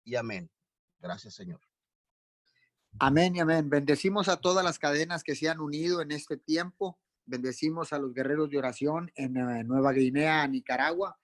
y 0.03 0.15
amén. 0.15 0.49
Gracias, 0.99 1.35
Señor. 1.35 1.59
Amén 2.99 3.35
y 3.35 3.39
amén. 3.39 3.69
Bendecimos 3.69 4.27
a 4.27 4.37
todas 4.37 4.63
las 4.63 4.79
cadenas 4.79 5.23
que 5.23 5.35
se 5.35 5.49
han 5.49 5.59
unido 5.59 6.01
en 6.01 6.11
este 6.11 6.37
tiempo. 6.37 6.99
Bendecimos 7.25 7.93
a 7.93 7.99
los 7.99 8.13
guerreros 8.13 8.49
de 8.49 8.57
oración 8.57 9.11
en 9.15 9.37
eh, 9.37 9.63
Nueva 9.63 9.93
Guinea, 9.93 10.47
Nicaragua, 10.47 11.17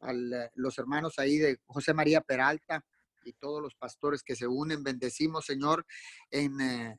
a 0.00 0.12
eh, 0.12 0.50
los 0.54 0.78
hermanos 0.78 1.18
ahí 1.18 1.38
de 1.38 1.60
José 1.66 1.92
María 1.94 2.20
Peralta 2.20 2.84
y 3.28 3.34
todos 3.34 3.62
los 3.62 3.74
pastores 3.74 4.22
que 4.22 4.36
se 4.36 4.46
unen. 4.46 4.82
Bendecimos, 4.82 5.44
Señor, 5.44 5.86
en, 6.30 6.60
eh, 6.60 6.98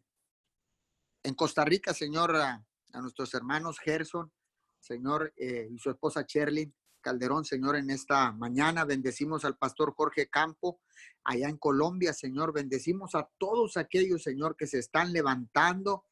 en 1.24 1.34
Costa 1.36 1.66
Rica, 1.66 1.94
Señor, 1.94 2.36
a, 2.36 2.64
nuestros 2.94 3.34
hermanos 3.36 3.78
Gerson, 3.80 4.32
Señor, 4.80 5.32
y 5.38 5.78
su 5.78 5.92
esposa 5.92 6.26
Cherlin, 6.26 6.74
Calderón, 7.02 7.46
Señor, 7.46 7.76
en 7.76 7.90
esta 7.90 8.32
mañana. 8.32 8.86
Bendecimos 8.86 9.46
al 9.46 9.58
pastor 9.58 9.94
Jorge 9.96 10.30
Campo, 10.30 10.82
allá 11.24 11.50
en 11.50 11.58
Colombia, 11.58 12.14
Señor. 12.14 12.54
Bendecimos 12.54 13.16
a 13.16 13.30
todos 13.38 13.78
aquellos, 13.78 14.24
Señor, 14.24 14.56
que 14.56 14.68
se 14.68 14.80
están 14.80 15.14
levantando, 15.14 16.06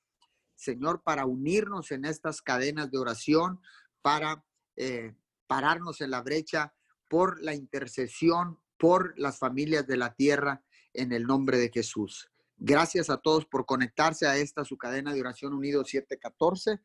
Señor, 0.55 1.03
para 1.03 1.25
unirnos 1.25 1.91
en 1.91 2.05
estas 2.05 2.41
cadenas 2.41 2.89
de 2.91 2.97
oración, 2.97 3.61
para 4.01 4.43
eh, 4.75 5.15
pararnos 5.47 6.01
en 6.01 6.11
la 6.11 6.21
brecha 6.21 6.73
por 7.09 7.41
la 7.41 7.53
intercesión, 7.53 8.59
por 8.77 9.17
las 9.17 9.39
familias 9.39 9.87
de 9.87 9.97
la 9.97 10.13
tierra, 10.13 10.63
en 10.93 11.11
el 11.11 11.25
nombre 11.25 11.57
de 11.57 11.69
Jesús. 11.69 12.29
Gracias 12.57 13.09
a 13.09 13.17
todos 13.17 13.45
por 13.45 13.65
conectarse 13.65 14.25
a 14.27 14.37
esta 14.37 14.65
su 14.65 14.77
cadena 14.77 15.13
de 15.13 15.21
oración 15.21 15.53
unido 15.53 15.85
714. 15.85 16.79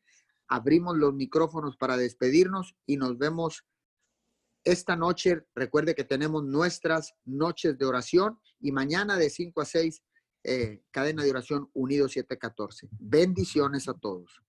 Abrimos 0.47 0.97
los 0.97 1.13
micrófonos 1.13 1.77
para 1.77 1.97
despedirnos 1.97 2.75
y 2.85 2.97
nos 2.97 3.17
vemos 3.17 3.65
esta 4.63 4.95
noche, 4.95 5.45
recuerde 5.55 5.93
que 5.93 6.05
tenemos 6.05 6.43
nuestras 6.43 7.15
noches 7.25 7.77
de 7.77 7.85
oración 7.85 8.39
y 8.61 8.71
mañana 8.71 9.17
de 9.17 9.29
5 9.29 9.59
a 9.59 9.65
6, 9.65 10.03
eh, 10.45 10.81
cadena 10.89 11.23
de 11.23 11.31
oración 11.31 11.69
Unido 11.73 12.07
714. 12.07 12.87
Bendiciones 12.91 13.89
a 13.89 13.93
todos. 13.93 14.41